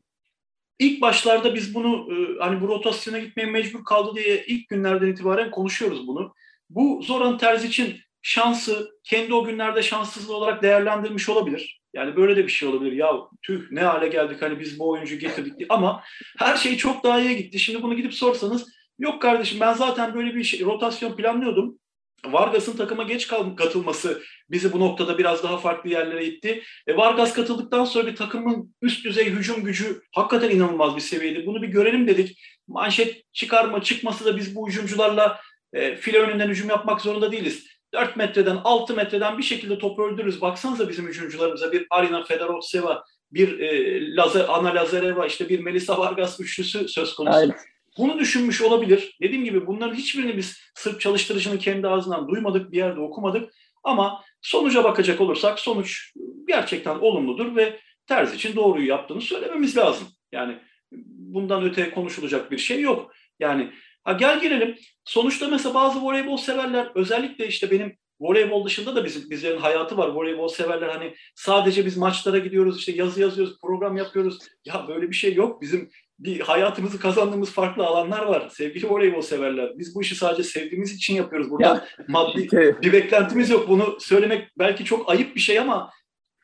ilk 0.80 1.02
başlarda 1.02 1.56
biz 1.56 1.76
bunu 1.76 2.14
e, 2.14 2.40
hani 2.40 2.62
bu 2.62 2.68
rotasyona 2.68 3.20
gitmeye 3.20 3.46
mecbur 3.46 3.84
kaldı 3.84 4.16
diye 4.16 4.46
ilk 4.46 4.70
günlerden 4.70 5.08
itibaren 5.08 5.52
konuşuyoruz 5.52 6.08
bunu. 6.08 6.34
Bu 6.70 7.02
Zoran 7.04 7.38
Terzic'in 7.38 7.98
şansı 8.22 8.92
kendi 9.04 9.34
o 9.34 9.44
günlerde 9.44 9.84
şanssızlığı 9.84 10.36
olarak 10.36 10.64
değerlendirmiş 10.64 11.30
olabilir. 11.30 11.82
Yani 11.94 12.16
böyle 12.16 12.36
de 12.36 12.44
bir 12.44 12.52
şey 12.52 12.70
olabilir. 12.70 12.92
Ya 12.92 13.14
tüh 13.42 13.72
ne 13.72 13.82
hale 13.82 14.08
geldik 14.08 14.42
hani 14.42 14.60
biz 14.60 14.80
bu 14.80 14.90
oyuncu 14.90 15.16
getirdik 15.16 15.66
ama 15.70 16.04
her 16.38 16.58
şey 16.58 16.78
çok 16.78 17.04
daha 17.04 17.22
iyi 17.22 17.38
gitti. 17.38 17.60
Şimdi 17.60 17.84
bunu 17.84 17.96
gidip 17.96 18.14
sorsanız 18.14 18.68
yok 19.00 19.22
kardeşim 19.22 19.60
ben 19.60 19.74
zaten 19.74 20.14
böyle 20.14 20.36
bir 20.36 20.44
şey, 20.44 20.66
rotasyon 20.66 21.16
planlıyordum. 21.16 21.80
Vargas'ın 22.26 22.78
takıma 22.78 23.04
geç 23.04 23.28
katılması 23.58 24.22
bizi 24.50 24.74
bu 24.74 24.80
noktada 24.80 25.18
biraz 25.18 25.44
daha 25.44 25.58
farklı 25.58 25.90
yerlere 25.90 26.26
itti. 26.26 26.64
E, 26.88 26.98
Vargas 26.98 27.34
katıldıktan 27.34 27.86
sonra 27.86 28.08
bir 28.08 28.16
takımın 28.16 28.76
üst 28.82 29.06
düzey 29.06 29.26
hücum 29.26 29.64
gücü 29.64 30.02
hakikaten 30.12 30.50
inanılmaz 30.50 30.96
bir 30.96 31.02
seviyede. 31.02 31.46
Bunu 31.46 31.62
bir 31.62 31.68
görelim 31.68 32.08
dedik. 32.08 32.40
Manşet 32.68 33.34
çıkarma 33.34 33.84
çıkması 33.84 34.26
da 34.26 34.38
biz 34.38 34.56
bu 34.56 34.70
hücumcularla 34.70 35.40
e, 35.74 35.96
file 35.96 36.20
önünden 36.20 36.50
hücum 36.50 36.70
yapmak 36.70 37.02
zorunda 37.02 37.32
değiliz. 37.32 37.68
4 37.94 38.16
metreden 38.16 38.58
6 38.64 38.94
metreden 38.94 39.38
bir 39.38 39.44
şekilde 39.44 39.80
topu 39.80 40.04
öldürürüz. 40.04 40.42
Baksanıza 40.42 40.90
bizim 40.90 41.08
hücumcularımıza 41.08 41.72
bir 41.72 41.88
Arina 41.90 42.24
Fedorovseva, 42.24 43.04
bir 43.32 43.60
e, 43.60 44.16
Lazer, 44.16 44.46
Ana 44.50 44.76
Lazareva, 44.76 45.26
işte 45.26 45.50
bir 45.50 45.60
Melisa 45.60 45.98
Vargas 45.98 46.40
üçlüsü 46.40 46.88
söz 46.88 47.16
konusu. 47.16 47.38
Aynen. 47.38 47.56
Bunu 47.98 48.20
düşünmüş 48.20 48.62
olabilir. 48.62 49.18
Dediğim 49.22 49.44
gibi 49.44 49.68
bunların 49.68 49.96
hiçbirini 49.96 50.38
biz 50.38 50.62
Sırp 50.76 51.02
çalıştırıcının 51.02 51.58
kendi 51.58 51.88
ağzından 51.88 52.28
duymadık, 52.28 52.72
bir 52.72 52.78
yerde 52.78 53.00
okumadık. 53.00 53.54
Ama 53.84 54.24
sonuca 54.42 54.84
bakacak 54.84 55.22
olursak 55.22 55.60
sonuç 55.60 56.14
gerçekten 56.48 56.96
olumludur 56.96 57.56
ve 57.56 57.80
Terz 58.08 58.34
için 58.34 58.56
doğruyu 58.56 58.88
yaptığını 58.88 59.22
söylememiz 59.22 59.78
lazım. 59.78 60.08
Yani 60.32 60.58
bundan 60.92 61.64
öte 61.64 61.92
konuşulacak 61.92 62.52
bir 62.52 62.58
şey 62.58 62.82
yok. 62.82 63.14
Yani 63.40 63.72
Ha 64.04 64.14
gel 64.14 64.42
gelelim. 64.42 64.76
Sonuçta 65.06 65.48
mesela 65.48 65.76
bazı 65.76 66.02
voleybol 66.02 66.38
severler 66.38 66.92
özellikle 66.96 67.48
işte 67.48 67.72
benim 67.72 67.98
voleybol 68.20 68.66
dışında 68.66 68.96
da 68.96 69.06
bizim 69.06 69.30
bizlerin 69.30 69.58
hayatı 69.58 69.98
var. 69.98 70.08
Voleybol 70.08 70.48
severler 70.48 70.90
hani 70.90 71.16
sadece 71.36 71.86
biz 71.86 71.98
maçlara 71.98 72.38
gidiyoruz 72.38 72.80
işte 72.80 72.92
yazı 72.92 73.22
yazıyoruz, 73.22 73.58
program 73.62 73.98
yapıyoruz. 73.98 74.40
Ya 74.66 74.86
böyle 74.88 75.10
bir 75.10 75.16
şey 75.16 75.34
yok. 75.34 75.62
Bizim 75.62 75.90
bir 76.20 76.40
hayatımızı 76.40 77.00
kazandığımız 77.00 77.52
farklı 77.52 77.86
alanlar 77.86 78.26
var. 78.26 78.50
Sevgili 78.50 78.90
voleybol 78.90 79.22
severler. 79.22 79.80
Biz 79.80 79.96
bu 79.96 80.02
işi 80.02 80.16
sadece 80.16 80.44
sevdiğimiz 80.44 80.96
için 80.96 81.16
yapıyoruz. 81.16 81.50
Burada 81.50 81.64
ya, 81.64 81.88
maddi 82.08 82.50
bir 82.82 82.94
beklentimiz 82.94 83.50
yok. 83.50 83.70
Bunu 83.70 83.98
söylemek 84.00 84.50
belki 84.60 84.86
çok 84.86 85.10
ayıp 85.10 85.36
bir 85.36 85.40
şey 85.40 85.60
ama 85.60 85.92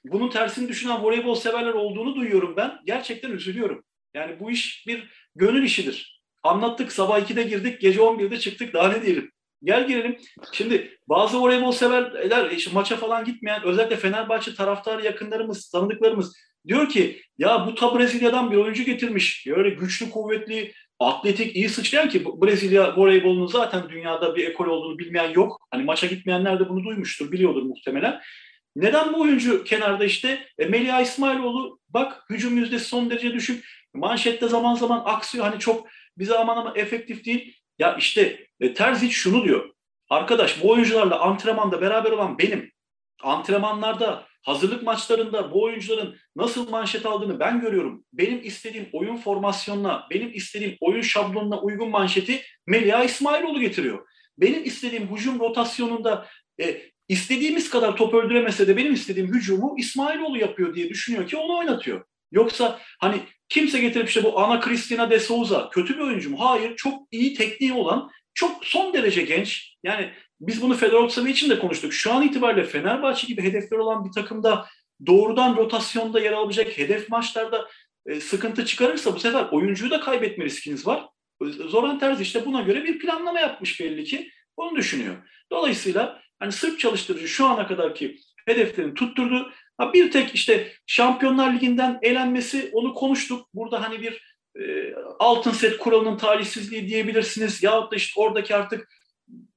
bunun 0.06 0.30
tersini 0.30 0.70
düşünen 0.70 1.04
voleybol 1.04 1.36
severler 1.36 1.74
olduğunu 1.74 2.16
duyuyorum 2.16 2.54
ben. 2.58 2.80
Gerçekten 2.86 3.32
üzülüyorum. 3.32 3.84
Yani 4.14 4.40
bu 4.40 4.52
iş 4.52 4.88
bir 4.88 5.10
gönül 5.36 5.64
işidir. 5.64 6.17
Anlattık 6.48 6.92
sabah 6.92 7.20
2'de 7.20 7.44
girdik 7.44 7.82
gece 7.82 8.00
11'de 8.00 8.40
çıktık 8.40 8.74
daha 8.74 8.88
ne 8.88 9.02
diyelim. 9.02 9.32
Gel 9.64 9.88
gelelim. 9.88 10.18
Şimdi 10.52 10.98
bazı 11.08 11.42
voleybol 11.42 11.72
severler 11.72 12.52
işte 12.52 12.72
maça 12.74 12.96
falan 12.96 13.26
gitmeyen 13.26 13.64
özellikle 13.64 13.96
Fenerbahçe 13.96 14.56
taraftarı 14.56 15.06
yakınlarımız, 15.06 15.70
tanıdıklarımız 15.70 16.36
diyor 16.68 16.90
ki 16.90 17.22
ya 17.38 17.68
bu 17.68 17.76
ta 17.76 18.00
Brezilya'dan 18.00 18.52
bir 18.52 18.58
oyuncu 18.58 18.84
getirmiş. 18.84 19.48
Öyle 19.48 19.70
güçlü, 19.70 20.10
kuvvetli, 20.10 20.74
atletik, 21.00 21.56
iyi 21.56 21.70
sıçrayan 21.70 22.10
ki 22.10 22.26
Brezilya 22.26 22.98
voleybolunun 22.98 23.48
zaten 23.48 23.90
dünyada 23.90 24.36
bir 24.36 24.48
ekol 24.48 24.66
olduğunu 24.66 25.00
bilmeyen 25.00 25.30
yok. 25.30 25.68
Hani 25.72 25.84
maça 25.84 26.08
gitmeyenler 26.08 26.60
de 26.60 26.70
bunu 26.70 26.84
duymuştur, 26.84 27.32
biliyordur 27.32 27.64
muhtemelen. 27.64 28.22
Neden 28.76 29.14
bu 29.14 29.22
oyuncu 29.22 29.64
kenarda 29.64 30.06
işte? 30.06 30.48
E, 30.58 30.66
Melia 30.66 31.02
İsmailoğlu 31.02 31.80
bak 31.90 32.26
hücum 32.30 32.58
yüzdesi 32.58 32.86
son 32.86 33.10
derece 33.10 33.34
düşük. 33.34 33.66
Manşette 33.94 34.48
zaman 34.48 34.76
zaman 34.76 35.02
aksıyor. 35.06 35.46
Hani 35.46 35.60
çok 35.60 35.88
bize 36.20 36.38
aman 36.38 36.58
aman 36.58 36.76
efektif 36.76 37.26
değil. 37.26 37.56
Ya 37.80 37.96
işte 37.96 38.48
e, 38.60 38.74
Terzic 38.74 39.12
şunu 39.12 39.44
diyor. 39.44 39.70
Arkadaş 40.10 40.64
bu 40.64 40.70
oyuncularla 40.70 41.20
antrenmanda 41.20 41.82
beraber 41.82 42.12
olan 42.12 42.38
benim. 42.38 42.72
antrenmanlarda, 43.24 44.28
hazırlık 44.42 44.84
maçlarında 44.84 45.52
bu 45.52 45.64
oyuncuların 45.64 46.16
nasıl 46.36 46.70
manşet 46.70 47.06
aldığını 47.06 47.40
ben 47.40 47.62
görüyorum. 47.62 48.06
Benim 48.14 48.42
istediğim 48.44 48.90
oyun 48.94 49.18
formasyonuna, 49.18 50.08
benim 50.12 50.32
istediğim 50.34 50.78
oyun 50.82 51.02
şablonuna 51.02 51.62
uygun 51.62 51.90
manşeti 51.90 52.42
Melia 52.68 53.04
İsmailoğlu 53.04 53.60
getiriyor. 53.60 54.08
Benim 54.38 54.64
istediğim 54.64 55.16
hücum 55.16 55.40
rotasyonunda 55.40 56.28
e, 56.62 56.82
istediğimiz 57.08 57.70
kadar 57.70 57.96
top 57.98 58.14
öldüremese 58.14 58.68
de 58.68 58.78
benim 58.78 58.94
istediğim 58.94 59.34
hücumu 59.34 59.76
İsmailoğlu 59.78 60.38
yapıyor 60.38 60.76
diye 60.76 60.90
düşünüyor 60.90 61.28
ki 61.28 61.38
onu 61.38 61.58
oynatıyor. 61.58 62.06
Yoksa 62.32 62.80
hani 63.00 63.18
kimse 63.50 63.80
getirip 63.80 64.08
işte 64.08 64.24
bu 64.24 64.40
Ana 64.40 64.62
Cristina 64.62 65.10
de 65.10 65.20
Souza 65.20 65.70
kötü 65.70 65.98
bir 65.98 66.04
oyuncu 66.04 66.30
mu? 66.30 66.38
Hayır 66.40 66.76
çok 66.76 67.08
iyi 67.12 67.34
tekniği 67.34 67.74
olan 67.74 68.12
çok 68.34 68.66
son 68.66 68.94
derece 68.94 69.22
genç. 69.22 69.78
Yani 69.84 70.12
biz 70.42 70.62
bunu 70.62 70.74
Fedor 70.74 71.28
için 71.28 71.50
de 71.50 71.60
konuştuk. 71.60 71.94
Şu 71.94 72.14
an 72.14 72.24
itibariyle 72.24 72.64
Fenerbahçe 72.64 73.28
gibi 73.28 73.42
hedefler 73.42 73.78
olan 73.78 74.06
bir 74.06 74.12
takımda 74.12 74.68
doğrudan 75.06 75.58
rotasyonda 75.58 76.20
yer 76.20 76.32
alabilecek 76.32 76.78
hedef 76.78 77.10
maçlarda 77.10 77.68
e, 78.06 78.20
sıkıntı 78.20 78.66
çıkarırsa 78.66 79.16
bu 79.16 79.20
sefer 79.20 79.46
oyuncuyu 79.52 79.92
da 79.92 80.00
kaybetme 80.00 80.46
riskiniz 80.46 80.88
var. 80.88 81.06
Zoran 81.42 82.00
Terzi 82.00 82.24
işte 82.24 82.46
buna 82.46 82.62
göre 82.62 82.84
bir 82.84 83.00
planlama 83.00 83.40
yapmış 83.40 83.80
belli 83.80 84.04
ki. 84.04 84.32
Onu 84.58 84.76
düşünüyor. 84.76 85.16
Dolayısıyla 85.52 86.22
hani 86.40 86.52
Sırp 86.52 86.80
çalıştırıcı 86.80 87.28
şu 87.28 87.46
ana 87.46 87.68
kadarki 87.68 88.18
hedeflerini 88.48 88.94
tutturdu. 88.94 89.52
Ha 89.78 89.94
bir 89.94 90.12
tek 90.12 90.36
işte 90.36 90.72
Şampiyonlar 90.86 91.54
Ligi'nden 91.54 92.00
elenmesi 92.02 92.70
onu 92.74 92.94
konuştuk. 92.94 93.48
Burada 93.54 93.84
hani 93.84 94.02
bir 94.02 94.38
e, 94.60 94.94
altın 95.20 95.52
set 95.52 95.78
kuralının 95.78 96.18
talihsizliği 96.18 96.88
diyebilirsiniz. 96.88 97.64
Yahut 97.64 97.92
da 97.92 97.96
işte 97.96 98.22
oradaki 98.22 98.56
artık 98.56 98.88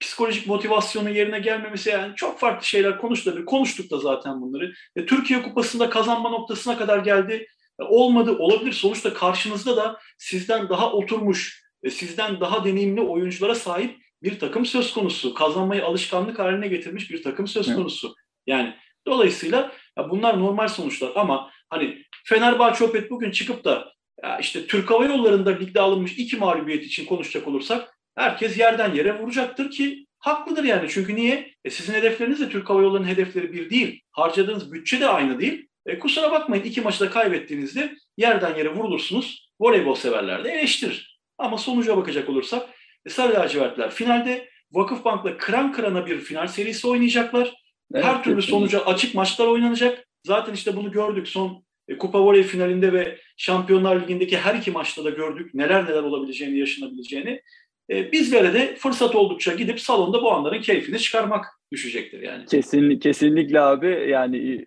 psikolojik 0.00 0.46
motivasyonu 0.46 1.10
yerine 1.10 1.38
gelmemesi 1.38 1.90
yani 1.90 2.12
çok 2.16 2.38
farklı 2.38 2.66
şeyler 2.66 2.98
konuştuk. 2.98 3.48
Konuştuk 3.48 3.90
da 3.90 3.98
zaten 3.98 4.40
bunları. 4.40 4.72
E, 4.96 5.06
Türkiye 5.06 5.42
Kupası'nda 5.42 5.90
kazanma 5.90 6.30
noktasına 6.30 6.78
kadar 6.78 6.98
geldi. 6.98 7.46
E, 7.80 7.82
olmadı, 7.82 8.36
olabilir. 8.38 8.72
Sonuçta 8.72 9.14
karşınızda 9.14 9.76
da 9.76 9.98
sizden 10.18 10.68
daha 10.68 10.92
oturmuş, 10.92 11.64
e, 11.82 11.90
sizden 11.90 12.40
daha 12.40 12.64
deneyimli 12.64 13.00
oyunculara 13.00 13.54
sahip 13.54 13.96
bir 14.22 14.38
takım 14.38 14.66
söz 14.66 14.92
konusu. 14.92 15.34
Kazanmayı 15.34 15.84
alışkanlık 15.84 16.38
haline 16.38 16.68
getirmiş 16.68 17.10
bir 17.10 17.22
takım 17.22 17.46
söz 17.46 17.74
konusu. 17.74 18.14
Yani 18.46 18.74
dolayısıyla 19.06 19.72
ya 19.98 20.10
bunlar 20.10 20.40
normal 20.40 20.68
sonuçlar 20.68 21.12
ama 21.14 21.50
hani 21.70 22.04
Fenerbahçe 22.24 22.84
Opet 22.84 23.10
bugün 23.10 23.30
çıkıp 23.30 23.64
da 23.64 23.92
ya 24.22 24.38
işte 24.38 24.66
Türk 24.66 24.90
Hava 24.90 25.04
Yolları'nda 25.04 25.50
ligde 25.50 25.80
alınmış 25.80 26.18
iki 26.18 26.36
mağlubiyet 26.36 26.84
için 26.84 27.04
konuşacak 27.04 27.48
olursak 27.48 27.98
herkes 28.16 28.58
yerden 28.58 28.94
yere 28.94 29.18
vuracaktır 29.18 29.70
ki 29.70 30.06
haklıdır 30.18 30.64
yani. 30.64 30.88
Çünkü 30.88 31.16
niye? 31.16 31.54
E 31.64 31.70
sizin 31.70 31.94
hedefleriniz 31.94 32.40
de 32.40 32.48
Türk 32.48 32.70
Hava 32.70 32.82
Yolları'nın 32.82 33.08
hedefleri 33.08 33.52
bir 33.52 33.70
değil. 33.70 34.00
Harcadığınız 34.12 34.72
bütçe 34.72 35.00
de 35.00 35.08
aynı 35.08 35.40
değil. 35.40 35.68
E 35.86 35.98
kusura 35.98 36.32
bakmayın 36.32 36.64
iki 36.64 36.80
maçı 36.80 37.00
da 37.00 37.10
kaybettiğinizde 37.10 37.96
yerden 38.16 38.56
yere 38.56 38.74
vurulursunuz. 38.74 39.50
Voleybol 39.60 39.94
severler 39.94 40.44
de 40.44 40.50
eleştirir. 40.50 41.20
Ama 41.38 41.58
sonuca 41.58 41.96
bakacak 41.96 42.28
olursak 42.28 42.68
e, 43.06 43.10
Sarı 43.10 43.34
lacivertler 43.34 43.90
finalde 43.90 44.48
Vakıfbank'la 44.72 45.36
kıran 45.36 45.72
kırana 45.72 46.06
bir 46.06 46.20
final 46.20 46.46
serisi 46.46 46.88
oynayacaklar. 46.88 47.54
Evet, 47.94 48.04
Her 48.04 48.24
türlü 48.24 48.42
sonuca 48.42 48.80
açık 48.80 49.14
maçlar 49.14 49.46
oynanacak. 49.46 50.06
Zaten 50.26 50.52
işte 50.52 50.76
bunu 50.76 50.92
gördük 50.92 51.28
son 51.28 51.64
e, 51.88 51.98
Kupa 51.98 52.22
Voley 52.22 52.42
finalinde 52.42 52.92
ve 52.92 53.18
Şampiyonlar 53.36 54.00
Ligi'ndeki 54.02 54.38
her 54.38 54.54
iki 54.54 54.70
maçta 54.70 55.04
da 55.04 55.10
gördük 55.10 55.54
neler 55.54 55.84
neler 55.84 56.02
olabileceğini, 56.02 56.58
yaşanabileceğini. 56.58 57.42
E, 57.90 58.12
bizlere 58.12 58.54
de 58.54 58.74
fırsat 58.76 59.14
oldukça 59.14 59.54
gidip 59.54 59.80
salonda 59.80 60.22
bu 60.22 60.32
anların 60.32 60.60
keyfini 60.60 60.98
çıkarmak 60.98 61.46
düşecektir 61.72 62.22
yani. 62.22 62.44
Kesin, 62.46 62.98
kesinlikle 62.98 63.60
abi 63.60 64.06
yani 64.08 64.66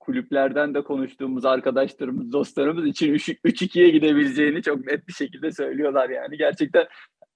kulüplerden 0.00 0.74
de 0.74 0.82
konuştuğumuz 0.82 1.44
arkadaşlarımız, 1.44 2.32
dostlarımız 2.32 2.86
için 2.86 3.14
3-2'ye 3.14 3.90
gidebileceğini 3.90 4.62
çok 4.62 4.86
net 4.86 5.08
bir 5.08 5.12
şekilde 5.12 5.52
söylüyorlar 5.52 6.10
yani. 6.10 6.36
Gerçekten 6.38 6.86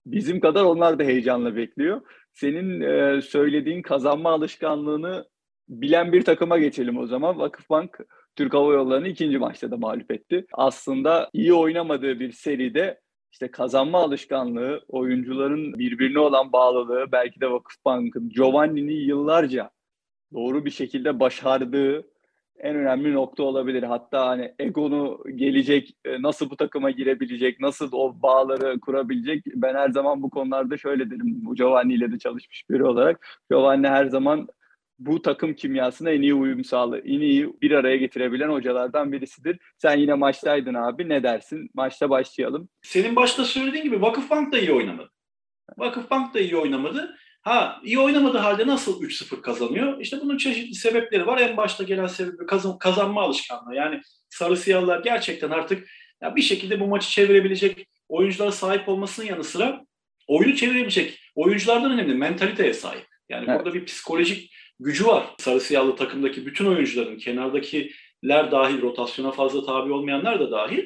bizim 0.07 0.41
kadar 0.41 0.65
onlar 0.65 0.99
da 0.99 1.03
heyecanla 1.03 1.57
bekliyor. 1.57 2.01
Senin 2.33 2.81
e, 2.81 3.23
söylediğin 3.23 3.83
kazanma 3.83 4.31
alışkanlığını 4.31 5.29
bilen 5.69 6.13
bir 6.13 6.25
takıma 6.25 6.59
geçelim 6.59 6.99
o 6.99 7.07
zaman. 7.07 7.39
Vakıfbank 7.39 7.99
Türk 8.37 8.55
Hava 8.55 8.73
Yolları'nı 8.73 9.09
ikinci 9.09 9.39
maçta 9.39 9.71
da 9.71 9.77
mağlup 9.77 10.11
etti. 10.11 10.47
Aslında 10.53 11.31
iyi 11.33 11.55
oynamadığı 11.55 12.21
bir 12.21 12.33
seride 12.33 13.01
işte 13.33 13.51
kazanma 13.51 13.99
alışkanlığı, 13.99 14.85
oyuncuların 14.89 15.79
birbirine 15.79 16.19
olan 16.19 16.53
bağlılığı, 16.53 17.13
belki 17.13 17.41
de 17.41 17.51
Vakıfbank'ın 17.51 18.29
Giovanni'ni 18.29 18.93
yıllarca 18.93 19.71
doğru 20.35 20.65
bir 20.65 20.71
şekilde 20.71 21.21
başardığı 21.21 22.12
en 22.63 22.77
önemli 22.77 23.15
nokta 23.15 23.43
olabilir. 23.43 23.83
Hatta 23.83 24.27
hani 24.27 24.55
Egon'u 24.59 25.25
gelecek, 25.35 25.97
e, 26.05 26.23
nasıl 26.23 26.51
bu 26.51 26.57
takıma 26.57 26.91
girebilecek, 26.91 27.61
nasıl 27.61 27.89
o 27.93 28.23
bağları 28.23 28.81
kurabilecek. 28.81 29.45
Ben 29.47 29.75
her 29.75 29.91
zaman 29.91 30.23
bu 30.23 30.31
konularda 30.31 30.77
şöyle 30.77 31.11
derim. 31.11 31.45
Bu 31.45 31.55
Giovanni 31.55 31.95
ile 31.95 32.13
de 32.13 32.19
çalışmış 32.19 32.71
biri 32.71 32.85
olarak. 32.85 33.27
Giovanni 33.51 33.89
her 33.89 34.07
zaman 34.07 34.49
bu 34.99 35.23
takım 35.23 35.55
kimyasına 35.55 36.11
en 36.11 36.23
iyi 36.23 36.35
uyum 36.35 36.65
sağlı, 36.65 36.99
en 36.99 37.21
iyi 37.21 37.53
bir 37.63 37.71
araya 37.71 37.97
getirebilen 37.97 38.49
hocalardan 38.49 39.13
birisidir. 39.13 39.59
Sen 39.79 39.99
yine 39.99 40.15
maçtaydın 40.15 40.75
abi. 40.75 41.09
Ne 41.09 41.23
dersin? 41.23 41.71
Maçta 41.75 42.11
başlayalım. 42.11 42.69
Senin 42.83 43.17
başta 43.17 43.45
söylediğin 43.45 43.85
gibi 43.85 44.03
Vakıfbank 44.03 44.53
da 44.53 44.59
iyi 44.59 44.73
oynamadı. 44.73 45.11
Vakıfbank 45.79 46.35
da 46.35 46.41
iyi 46.41 46.57
oynamadı. 46.57 47.17
Ha 47.43 47.81
iyi 47.85 47.99
oynamadığı 47.99 48.39
halde 48.39 48.67
nasıl 48.67 49.03
3-0 49.03 49.41
kazanıyor? 49.41 50.01
İşte 50.01 50.21
bunun 50.21 50.37
çeşitli 50.37 50.75
sebepleri 50.75 51.27
var. 51.27 51.39
En 51.39 51.57
başta 51.57 51.85
gelen 51.85 52.07
sebebi 52.07 52.47
kazan, 52.47 52.79
kazanma 52.79 53.23
alışkanlığı. 53.23 53.75
Yani 53.75 54.01
sarı 54.31 54.57
siyahlar 54.57 55.03
gerçekten 55.03 55.51
artık 55.51 55.89
ya 56.23 56.37
bir 56.37 56.43
şekilde 56.43 56.81
bu 56.81 56.87
maçı 56.87 57.11
çevirebilecek 57.11 57.87
oyunculara 58.09 58.53
sahip 58.53 58.89
olmasının 58.89 59.27
yanı 59.27 59.45
sıra 59.45 59.85
oyunu 60.27 60.57
çevirebilecek 60.57 61.19
oyunculardan 61.35 61.93
önemli 61.93 62.15
mentaliteye 62.15 62.75
sahip. 62.75 63.07
Yani 63.29 63.45
evet. 63.49 63.59
burada 63.59 63.75
bir 63.75 63.85
psikolojik 63.85 64.55
gücü 64.81 65.07
var. 65.07 65.27
Sarı 65.39 65.61
siyahlı 65.61 65.97
takımdaki 65.97 66.47
bütün 66.47 66.67
oyuncuların 66.67 67.19
kenardakiler 67.19 68.51
dahil 68.51 68.83
rotasyona 68.83 69.33
fazla 69.33 69.67
tabi 69.67 69.93
olmayanlar 69.93 70.41
da 70.41 70.51
dahil. 70.51 70.85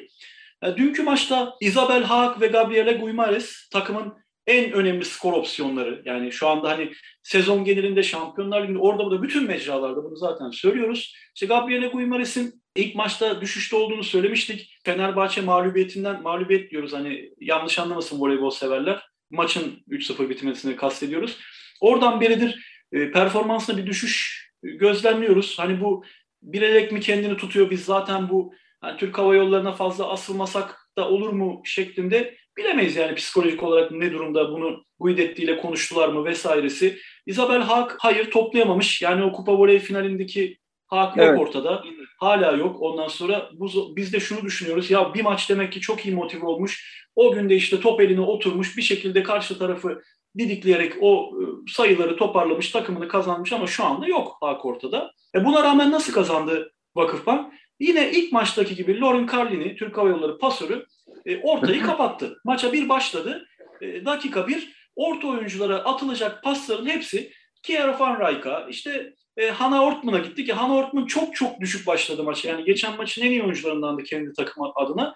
Yani 0.63 0.77
dünkü 0.77 1.03
maçta 1.03 1.55
Isabel 1.61 2.03
Haak 2.03 2.41
ve 2.41 2.47
Gabriele 2.47 2.93
Guimares 2.93 3.69
takımın 3.69 4.13
en 4.47 4.71
önemli 4.71 5.05
skor 5.05 5.33
opsiyonları. 5.33 6.01
Yani 6.05 6.31
şu 6.31 6.47
anda 6.47 6.69
hani 6.69 6.91
sezon 7.23 7.63
genelinde 7.63 8.03
Şampiyonlar 8.03 8.63
Ligi'nde 8.63 8.79
orada 8.79 9.05
burada 9.05 9.23
bütün 9.23 9.43
mecralarda 9.43 10.03
bunu 10.03 10.15
zaten 10.15 10.49
söylüyoruz. 10.49 11.15
İşte 11.35 11.45
Gabriele 11.45 11.87
Guimares'in 11.87 12.63
ilk 12.75 12.95
maçta 12.95 13.41
düşüşte 13.41 13.75
olduğunu 13.75 14.03
söylemiştik. 14.03 14.77
Fenerbahçe 14.85 15.41
mağlubiyetinden 15.41 16.21
mağlubiyet 16.21 16.71
diyoruz 16.71 16.93
hani 16.93 17.31
yanlış 17.39 17.79
anlamasın 17.79 18.19
voleybol 18.19 18.49
severler. 18.49 19.01
Maçın 19.31 19.83
3-0 19.89 20.29
bitmesini 20.29 20.75
kastediyoruz. 20.75 21.37
Oradan 21.81 22.21
beridir 22.21 22.67
e, 22.91 23.11
performansına 23.11 23.77
bir 23.77 23.85
düşüş 23.85 24.47
gözlemliyoruz. 24.63 25.59
Hani 25.59 25.81
bu 25.81 26.03
bilerek 26.41 26.91
mi 26.91 26.99
kendini 26.99 27.37
tutuyor 27.37 27.69
biz 27.69 27.85
zaten 27.85 28.29
bu 28.29 28.53
yani 28.83 28.97
Türk 28.97 29.17
Hava 29.17 29.35
Yolları'na 29.35 29.71
fazla 29.71 30.09
asılmasak 30.09 30.86
da 30.97 31.09
olur 31.09 31.29
mu 31.29 31.61
şeklinde 31.65 32.37
bilemeyiz 32.57 32.95
yani 32.95 33.15
psikolojik 33.15 33.63
olarak 33.63 33.91
ne 33.91 34.11
durumda 34.11 34.51
bunu 34.51 34.83
Guidetti 34.99 35.43
ile 35.43 35.57
konuştular 35.57 36.09
mı 36.09 36.25
vesairesi. 36.25 36.97
Isabel 37.25 37.61
Hak 37.61 37.97
hayır 37.99 38.31
toplayamamış. 38.31 39.01
Yani 39.01 39.23
o 39.23 39.31
Kupa 39.31 39.57
Voley 39.57 39.79
finalindeki 39.79 40.57
Hak 40.87 41.17
yok 41.17 41.27
evet. 41.27 41.39
ortada. 41.39 41.83
Hala 42.19 42.51
yok. 42.51 42.81
Ondan 42.81 43.07
sonra 43.07 43.49
bu, 43.53 43.95
biz 43.95 44.13
de 44.13 44.19
şunu 44.19 44.41
düşünüyoruz. 44.41 44.91
Ya 44.91 45.13
bir 45.13 45.23
maç 45.23 45.49
demek 45.49 45.73
ki 45.73 45.81
çok 45.81 46.05
iyi 46.05 46.15
motive 46.15 46.45
olmuş. 46.45 47.05
O 47.15 47.31
günde 47.31 47.55
işte 47.55 47.79
top 47.79 48.01
eline 48.01 48.21
oturmuş 48.21 48.77
bir 48.77 48.81
şekilde 48.81 49.23
karşı 49.23 49.59
tarafı 49.59 50.01
didikleyerek 50.37 50.93
o 51.01 51.31
e, 51.41 51.43
sayıları 51.71 52.17
toparlamış, 52.17 52.71
takımını 52.71 53.07
kazanmış 53.07 53.53
ama 53.53 53.67
şu 53.67 53.85
anda 53.85 54.07
yok 54.07 54.37
Hak 54.41 54.65
ortada. 54.65 55.11
E 55.35 55.45
buna 55.45 55.63
rağmen 55.63 55.91
nasıl 55.91 56.13
kazandı 56.13 56.71
Vakıfbank? 56.95 57.53
Yine 57.79 58.11
ilk 58.11 58.31
maçtaki 58.31 58.75
gibi 58.75 58.99
Loren 58.99 59.27
Carlini, 59.33 59.75
Türk 59.75 59.97
Hava 59.97 60.09
Yolları 60.09 60.37
pasörü 60.37 60.85
e, 61.25 61.41
ortayı 61.41 61.81
kapattı. 61.85 62.39
Maça 62.43 62.73
bir 62.73 62.89
başladı. 62.89 63.47
E, 63.81 64.05
dakika 64.05 64.47
bir 64.47 64.73
orta 64.95 65.27
oyunculara 65.27 65.75
atılacak 65.75 66.43
pasların 66.43 66.85
hepsi 66.85 67.31
Kiara 67.63 67.99
Van 67.99 68.19
Rijk'a, 68.19 68.67
işte 68.69 69.13
e, 69.37 69.49
Hannah 69.49 69.81
Ortman'a 69.81 70.17
gitti 70.17 70.45
ki 70.45 70.53
Hannah 70.53 70.75
Ortman 70.75 71.05
çok 71.05 71.35
çok 71.35 71.61
düşük 71.61 71.87
başladı 71.87 72.23
maça. 72.23 72.49
Yani 72.49 72.63
geçen 72.63 72.97
maçın 72.97 73.21
en 73.21 73.31
iyi 73.31 73.43
oyuncularından 73.43 73.97
da 73.97 74.03
kendi 74.03 74.33
takım 74.33 74.63
adına. 74.75 75.13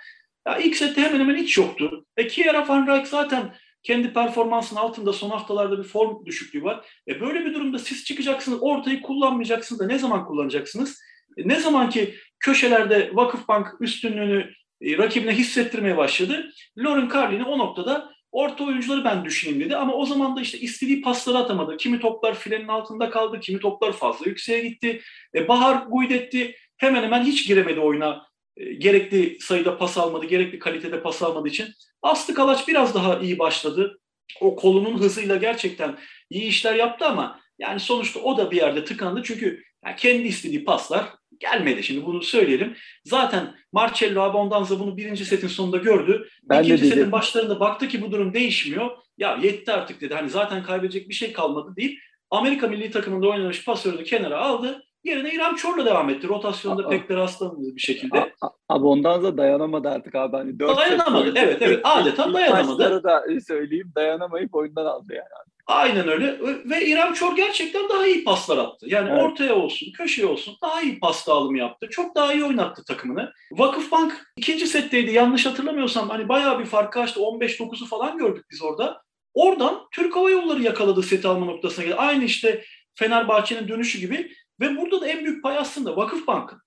Ya 0.47 0.57
ilk 0.57 0.75
sette 0.75 1.01
hemen 1.01 1.19
hemen 1.19 1.35
hiç 1.35 1.57
yoktu. 1.57 2.05
E, 2.17 2.27
Kiara 2.27 2.67
Van 2.67 2.87
Rijk 2.87 3.07
zaten 3.07 3.55
kendi 3.83 4.13
performansının 4.13 4.79
altında 4.79 5.13
son 5.13 5.29
haftalarda 5.29 5.77
bir 5.77 5.83
form 5.83 6.25
düşüklüğü 6.25 6.63
var. 6.63 6.85
E, 7.07 7.21
böyle 7.21 7.45
bir 7.45 7.53
durumda 7.53 7.79
siz 7.79 8.05
çıkacaksınız, 8.05 8.57
ortayı 8.61 9.01
kullanmayacaksınız 9.01 9.79
da 9.81 9.85
ne 9.85 9.99
zaman 9.99 10.25
kullanacaksınız? 10.25 11.01
E, 11.37 11.47
ne 11.47 11.59
zaman 11.59 11.89
ki 11.89 12.15
köşelerde 12.39 13.11
Vakıfbank 13.13 13.67
üstünlüğünü 13.79 14.51
e, 14.81 14.97
rakibine 14.97 15.31
hissettirmeye 15.31 15.97
başladı. 15.97 16.51
Lauren 16.77 17.09
Carlini 17.13 17.43
o 17.43 17.57
noktada 17.57 18.11
Orta 18.31 18.63
oyuncuları 18.63 19.03
ben 19.03 19.25
düşüneyim 19.25 19.59
dedi 19.59 19.75
ama 19.75 19.93
o 19.93 20.05
zaman 20.05 20.35
da 20.35 20.41
işte 20.41 20.59
istediği 20.59 21.01
pasları 21.01 21.37
atamadı. 21.37 21.77
Kimi 21.77 21.99
toplar 21.99 22.35
filenin 22.35 22.67
altında 22.67 23.09
kaldı, 23.09 23.39
kimi 23.39 23.59
toplar 23.59 23.93
fazla 23.93 24.25
yükseğe 24.25 24.67
gitti. 24.67 25.01
E, 25.35 25.47
Bahar 25.47 25.85
Guidetti 25.89 26.55
hemen 26.77 27.03
hemen 27.03 27.23
hiç 27.23 27.47
giremedi 27.47 27.79
oyuna. 27.79 28.25
E, 28.57 28.73
gerekli 28.73 29.37
sayıda 29.41 29.77
pas 29.77 29.97
almadı, 29.97 30.25
gerekli 30.25 30.59
kalitede 30.59 31.01
pas 31.01 31.21
almadığı 31.21 31.47
için. 31.47 31.67
Aslı 32.01 32.33
Kalaç 32.33 32.67
biraz 32.67 32.95
daha 32.95 33.19
iyi 33.19 33.39
başladı. 33.39 33.99
O 34.41 34.55
kolunun 34.55 34.99
hızıyla 34.99 35.35
gerçekten 35.35 35.97
iyi 36.29 36.43
işler 36.43 36.75
yaptı 36.75 37.05
ama 37.05 37.39
yani 37.61 37.79
sonuçta 37.79 38.19
o 38.19 38.37
da 38.37 38.51
bir 38.51 38.57
yerde 38.57 38.85
tıkandı. 38.85 39.21
Çünkü 39.23 39.63
yani 39.85 39.95
kendi 39.95 40.27
istediği 40.27 40.65
paslar 40.65 41.05
gelmedi. 41.39 41.83
Şimdi 41.83 42.05
bunu 42.05 42.21
söyleyelim. 42.21 42.75
Zaten 43.05 43.55
Marcello 43.71 44.21
Abondanza 44.21 44.79
bunu 44.79 44.97
birinci 44.97 45.25
setin 45.25 45.47
sonunda 45.47 45.77
gördü. 45.77 46.27
Ben 46.43 46.63
İkinci 46.63 46.83
de 46.83 46.87
setin 46.87 47.11
başlarında 47.11 47.59
baktı 47.59 47.87
ki 47.87 48.01
bu 48.01 48.11
durum 48.11 48.33
değişmiyor. 48.33 48.89
Ya 49.17 49.39
yetti 49.41 49.71
artık 49.71 50.01
dedi. 50.01 50.13
Hani 50.13 50.29
zaten 50.29 50.63
kaybedecek 50.63 51.09
bir 51.09 51.13
şey 51.13 51.33
kalmadı 51.33 51.73
deyip 51.75 51.99
Amerika 52.29 52.67
milli 52.67 52.91
takımında 52.91 53.27
oynamış 53.27 53.65
pasörünü 53.65 54.03
kenara 54.03 54.41
aldı. 54.41 54.83
Yerine 55.03 55.33
İrem 55.33 55.55
Çor'la 55.55 55.85
devam 55.85 56.09
etti. 56.09 56.27
Rotasyonda 56.27 56.89
pek 56.89 57.09
de 57.09 57.15
rastlanmadı 57.15 57.75
bir 57.75 57.81
şekilde. 57.81 58.33
Abondanza 58.69 59.37
dayanamadı 59.37 59.89
artık 59.89 60.15
abi. 60.15 60.37
Hani 60.37 60.59
dayanamadı. 60.59 61.33
Evet 61.35 61.61
evet. 61.61 61.81
Adeta 61.83 62.33
dayanamadı. 62.33 63.03
da 63.03 63.23
söyleyeyim 63.47 63.91
dayanamayıp 63.95 64.55
oyundan 64.55 64.85
aldı 64.85 65.13
yani. 65.13 65.50
Aynen 65.71 66.07
öyle. 66.07 66.39
Ve 66.65 66.85
İrem 66.85 67.13
Çor 67.13 67.35
gerçekten 67.35 67.89
daha 67.89 68.07
iyi 68.07 68.23
paslar 68.23 68.57
attı. 68.57 68.85
Yani 68.89 69.09
evet. 69.09 69.23
ortaya 69.23 69.55
olsun, 69.55 69.91
köşeye 69.91 70.27
olsun 70.27 70.57
daha 70.61 70.81
iyi 70.81 70.99
pas 70.99 71.27
dağılımı 71.27 71.57
yaptı. 71.57 71.87
Çok 71.91 72.15
daha 72.15 72.33
iyi 72.33 72.45
oynattı 72.45 72.83
takımını. 72.85 73.33
Vakıfbank 73.51 74.33
ikinci 74.37 74.67
setteydi. 74.67 75.11
Yanlış 75.11 75.45
hatırlamıyorsam 75.45 76.09
hani 76.09 76.29
bayağı 76.29 76.59
bir 76.59 76.65
farkı 76.65 76.99
açtı. 76.99 77.19
15-9'u 77.19 77.87
falan 77.87 78.17
gördük 78.17 78.45
biz 78.51 78.61
orada. 78.61 79.01
Oradan 79.33 79.87
Türk 79.91 80.15
Hava 80.15 80.29
Yolları 80.29 80.61
yakaladı 80.61 81.03
seti 81.03 81.27
alma 81.27 81.45
noktasına 81.45 81.85
geldi. 81.85 81.95
Aynı 81.95 82.23
işte 82.23 82.63
Fenerbahçe'nin 82.95 83.67
dönüşü 83.67 83.99
gibi. 83.99 84.31
Ve 84.59 84.77
burada 84.77 85.01
da 85.01 85.07
en 85.07 85.25
büyük 85.25 85.43
pay 85.43 85.57
aslında 85.57 85.97
Vakıfbank'ın. 85.97 86.61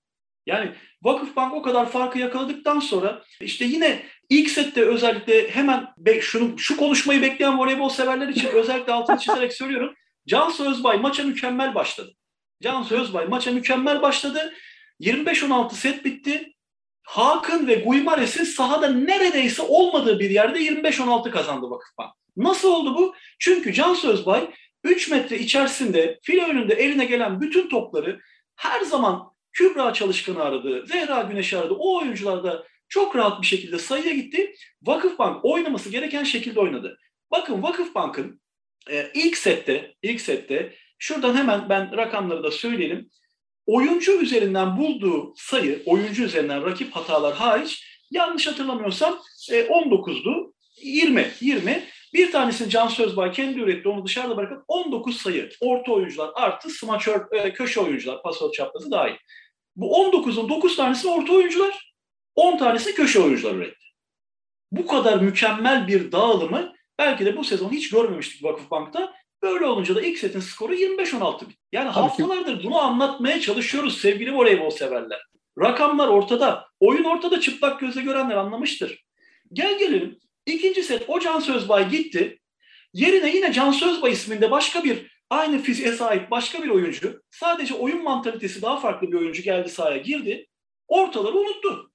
Yani 0.47 0.73
Vakıfbank 1.03 1.55
o 1.55 1.63
kadar 1.63 1.91
farkı 1.91 2.19
yakaladıktan 2.19 2.81
sonra 2.81 3.23
işte 3.41 3.65
yine 3.65 4.03
ilk 4.31 4.51
sette 4.51 4.85
özellikle 4.85 5.51
hemen 5.51 5.87
be, 5.97 6.21
şunu 6.21 6.59
şu 6.59 6.77
konuşmayı 6.77 7.23
bekleyen 7.23 7.59
voleybol 7.59 7.89
severler 7.89 8.29
için 8.29 8.49
özellikle 8.49 8.93
altını 8.93 9.19
çizerek 9.19 9.53
söylüyorum. 9.57 9.95
Cansu 10.27 10.71
Özbay 10.71 10.99
maça 10.99 11.23
mükemmel 11.23 11.75
başladı. 11.75 12.15
Cansu 12.63 12.95
Özbay 12.95 13.27
maça 13.27 13.51
mükemmel 13.51 14.03
başladı. 14.03 14.55
25-16 15.01 15.75
set 15.75 16.05
bitti. 16.05 16.55
Hakan 17.03 17.67
ve 17.67 17.75
Guimares'in 17.75 18.45
sahada 18.45 18.89
neredeyse 18.89 19.63
olmadığı 19.63 20.19
bir 20.19 20.31
yerde 20.31 20.59
25-16 20.59 21.31
kazandı 21.31 21.71
Vakıfbank. 21.71 22.11
Nasıl 22.37 22.69
oldu 22.69 22.95
bu? 22.95 23.15
Çünkü 23.39 23.73
Cansu 23.73 24.09
Özbay 24.09 24.51
3 24.85 25.11
metre 25.11 25.39
içerisinde 25.39 26.19
file 26.23 26.45
önünde 26.45 26.75
eline 26.75 27.05
gelen 27.05 27.41
bütün 27.41 27.69
topları 27.69 28.21
her 28.57 28.81
zaman 28.81 29.35
Kübra 29.53 29.93
Çalışkan'ı 29.93 30.43
aradı, 30.43 30.87
Zehra 30.87 31.23
Güneş'i 31.23 31.59
aradı. 31.59 31.75
O 31.75 31.99
oyuncular 31.99 32.45
da 32.45 32.65
çok 32.89 33.17
rahat 33.17 33.43
bir 33.43 33.47
şekilde 33.47 33.79
sayıya 33.79 34.15
gitti. 34.15 34.55
Vakıfbank 34.83 35.45
oynaması 35.45 35.91
gereken 35.91 36.25
şekilde 36.25 36.61
oynadı. 36.61 36.99
Bakın 37.31 37.63
Vakıfbank'ın 37.63 38.41
e, 38.91 39.11
ilk 39.15 39.37
sette, 39.37 39.95
ilk 40.03 40.21
sette 40.21 40.75
şuradan 40.99 41.35
hemen 41.35 41.69
ben 41.69 41.97
rakamları 41.97 42.43
da 42.43 42.51
söyleyelim. 42.51 43.11
Oyuncu 43.67 44.23
üzerinden 44.23 44.77
bulduğu 44.77 45.35
sayı, 45.37 45.83
oyuncu 45.87 46.23
üzerinden 46.23 46.65
rakip 46.65 46.97
hatalar 46.97 47.35
hariç 47.35 47.85
yanlış 48.11 48.47
hatırlamıyorsam 48.47 49.19
e, 49.51 49.61
19'du. 49.61 50.55
20, 50.83 51.31
20. 51.41 51.85
Bir 52.15 52.33
tanesini 52.33 52.71
Can 52.71 52.89
Sözbay 52.89 53.33
kendi 53.33 53.61
üretti 53.61 53.89
onu 53.89 54.05
dışarıda 54.05 54.37
bırakıp 54.37 54.65
19 54.69 55.17
sayı. 55.17 55.51
Orta 55.61 55.93
oyuncular 55.93 56.31
artı 56.35 56.71
smaçör, 56.71 57.21
e, 57.33 57.53
köşe 57.53 57.81
oyuncular, 57.81 58.23
pasör 58.23 58.53
çaprazı 58.53 58.91
dahil. 58.91 59.15
Bu 59.77 59.87
19'un 59.87 60.49
9 60.49 60.77
tanesi 60.77 61.09
orta 61.09 61.33
oyuncular, 61.33 61.94
10 62.37 62.59
tanesi 62.59 62.95
köşe 62.95 63.21
oyuncular 63.21 63.55
üretti. 63.55 63.87
Bu 64.73 64.87
kadar 64.87 65.21
mükemmel 65.21 65.89
bir 65.89 66.13
dağılımı 66.13 66.73
belki 66.99 67.27
de 67.27 67.37
bu 67.37 67.45
sezon 67.45 67.71
hiç 67.71 67.91
görmemiştik 67.91 68.45
Vakıfbank'ta. 68.45 69.15
Böyle 69.43 69.67
olunca 69.67 69.95
da 69.95 70.03
ilk 70.03 70.19
setin 70.19 70.41
skoru 70.41 70.75
25-16 70.75 71.49
bit. 71.49 71.57
Yani 71.73 71.89
haftalardır 71.89 72.65
bunu 72.65 72.79
anlatmaya 72.79 73.41
çalışıyoruz 73.41 74.01
sevgili 74.01 74.35
voleybol 74.35 74.71
severler. 74.71 75.21
Rakamlar 75.59 76.09
ortada, 76.09 76.69
oyun 76.81 77.05
ortada 77.05 77.41
çıplak 77.41 77.81
gözle 77.81 78.03
görenler 78.03 78.37
anlamıştır. 78.37 79.05
Gel 79.53 79.79
gelelim 79.79 80.19
ikinci 80.47 80.83
set 80.83 81.05
o 81.09 81.21
Can 81.21 81.41
Sözbay 81.41 81.91
gitti. 81.91 82.39
Yerine 82.93 83.37
yine 83.37 83.53
Can 83.53 83.71
Sözbay 83.71 84.13
isminde 84.13 84.51
başka 84.51 84.85
bir 84.85 85.07
aynı 85.31 85.59
fiziğe 85.59 85.93
sahip 85.93 86.31
başka 86.31 86.63
bir 86.63 86.69
oyuncu 86.69 87.23
sadece 87.31 87.75
oyun 87.75 88.03
mantalitesi 88.03 88.63
daha 88.63 88.81
farklı 88.81 89.13
bir 89.13 89.17
oyuncu 89.17 89.43
geldi 89.43 89.69
sahaya 89.69 89.97
girdi. 89.97 90.47
Ortaları 90.89 91.39
unuttu. 91.39 91.91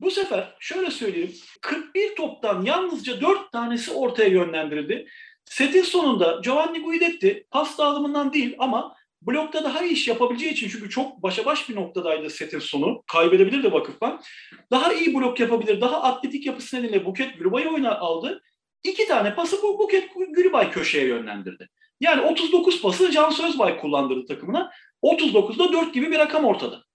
Bu 0.00 0.10
sefer 0.10 0.56
şöyle 0.60 0.90
söyleyeyim 0.90 1.34
41 1.60 2.16
toptan 2.16 2.62
yalnızca 2.62 3.20
4 3.20 3.52
tanesi 3.52 3.92
ortaya 3.92 4.28
yönlendirildi. 4.28 5.08
Setin 5.44 5.82
sonunda 5.82 6.40
Giovanni 6.44 6.82
Guidetti 6.82 7.46
pas 7.50 7.78
dağılımından 7.78 8.32
değil 8.32 8.56
ama 8.58 8.96
blokta 9.22 9.64
daha 9.64 9.84
iyi 9.84 9.92
iş 9.92 10.08
yapabileceği 10.08 10.52
için 10.52 10.68
çünkü 10.68 10.90
çok 10.90 11.22
başa 11.22 11.44
baş 11.44 11.68
bir 11.68 11.76
noktadaydı 11.76 12.30
setin 12.30 12.58
sonu. 12.58 13.02
Kaybedebilirdi 13.12 13.72
Vakıfbank. 13.72 14.20
Daha 14.70 14.92
iyi 14.92 15.14
blok 15.14 15.40
yapabilir, 15.40 15.80
daha 15.80 16.02
atletik 16.02 16.46
yapısı 16.46 16.76
nedeniyle 16.76 17.04
Buket 17.04 17.38
Gülbay'ı 17.38 17.68
oyuna 17.68 17.98
aldı. 17.98 18.42
İki 18.84 19.08
tane 19.08 19.34
pası 19.34 19.62
bu 19.62 19.78
Buket 19.78 20.10
Gülbay 20.28 20.70
köşeye 20.70 21.06
yönlendirdi. 21.06 21.68
Yani 22.00 22.20
39 22.20 22.82
pası 22.82 23.10
Can 23.10 23.30
Sözbay 23.30 23.80
kullandırdı 23.80 24.26
takımına. 24.26 24.72
39'da 25.02 25.72
4 25.72 25.94
gibi 25.94 26.10
bir 26.10 26.18
rakam 26.18 26.44
ortada. 26.44 26.87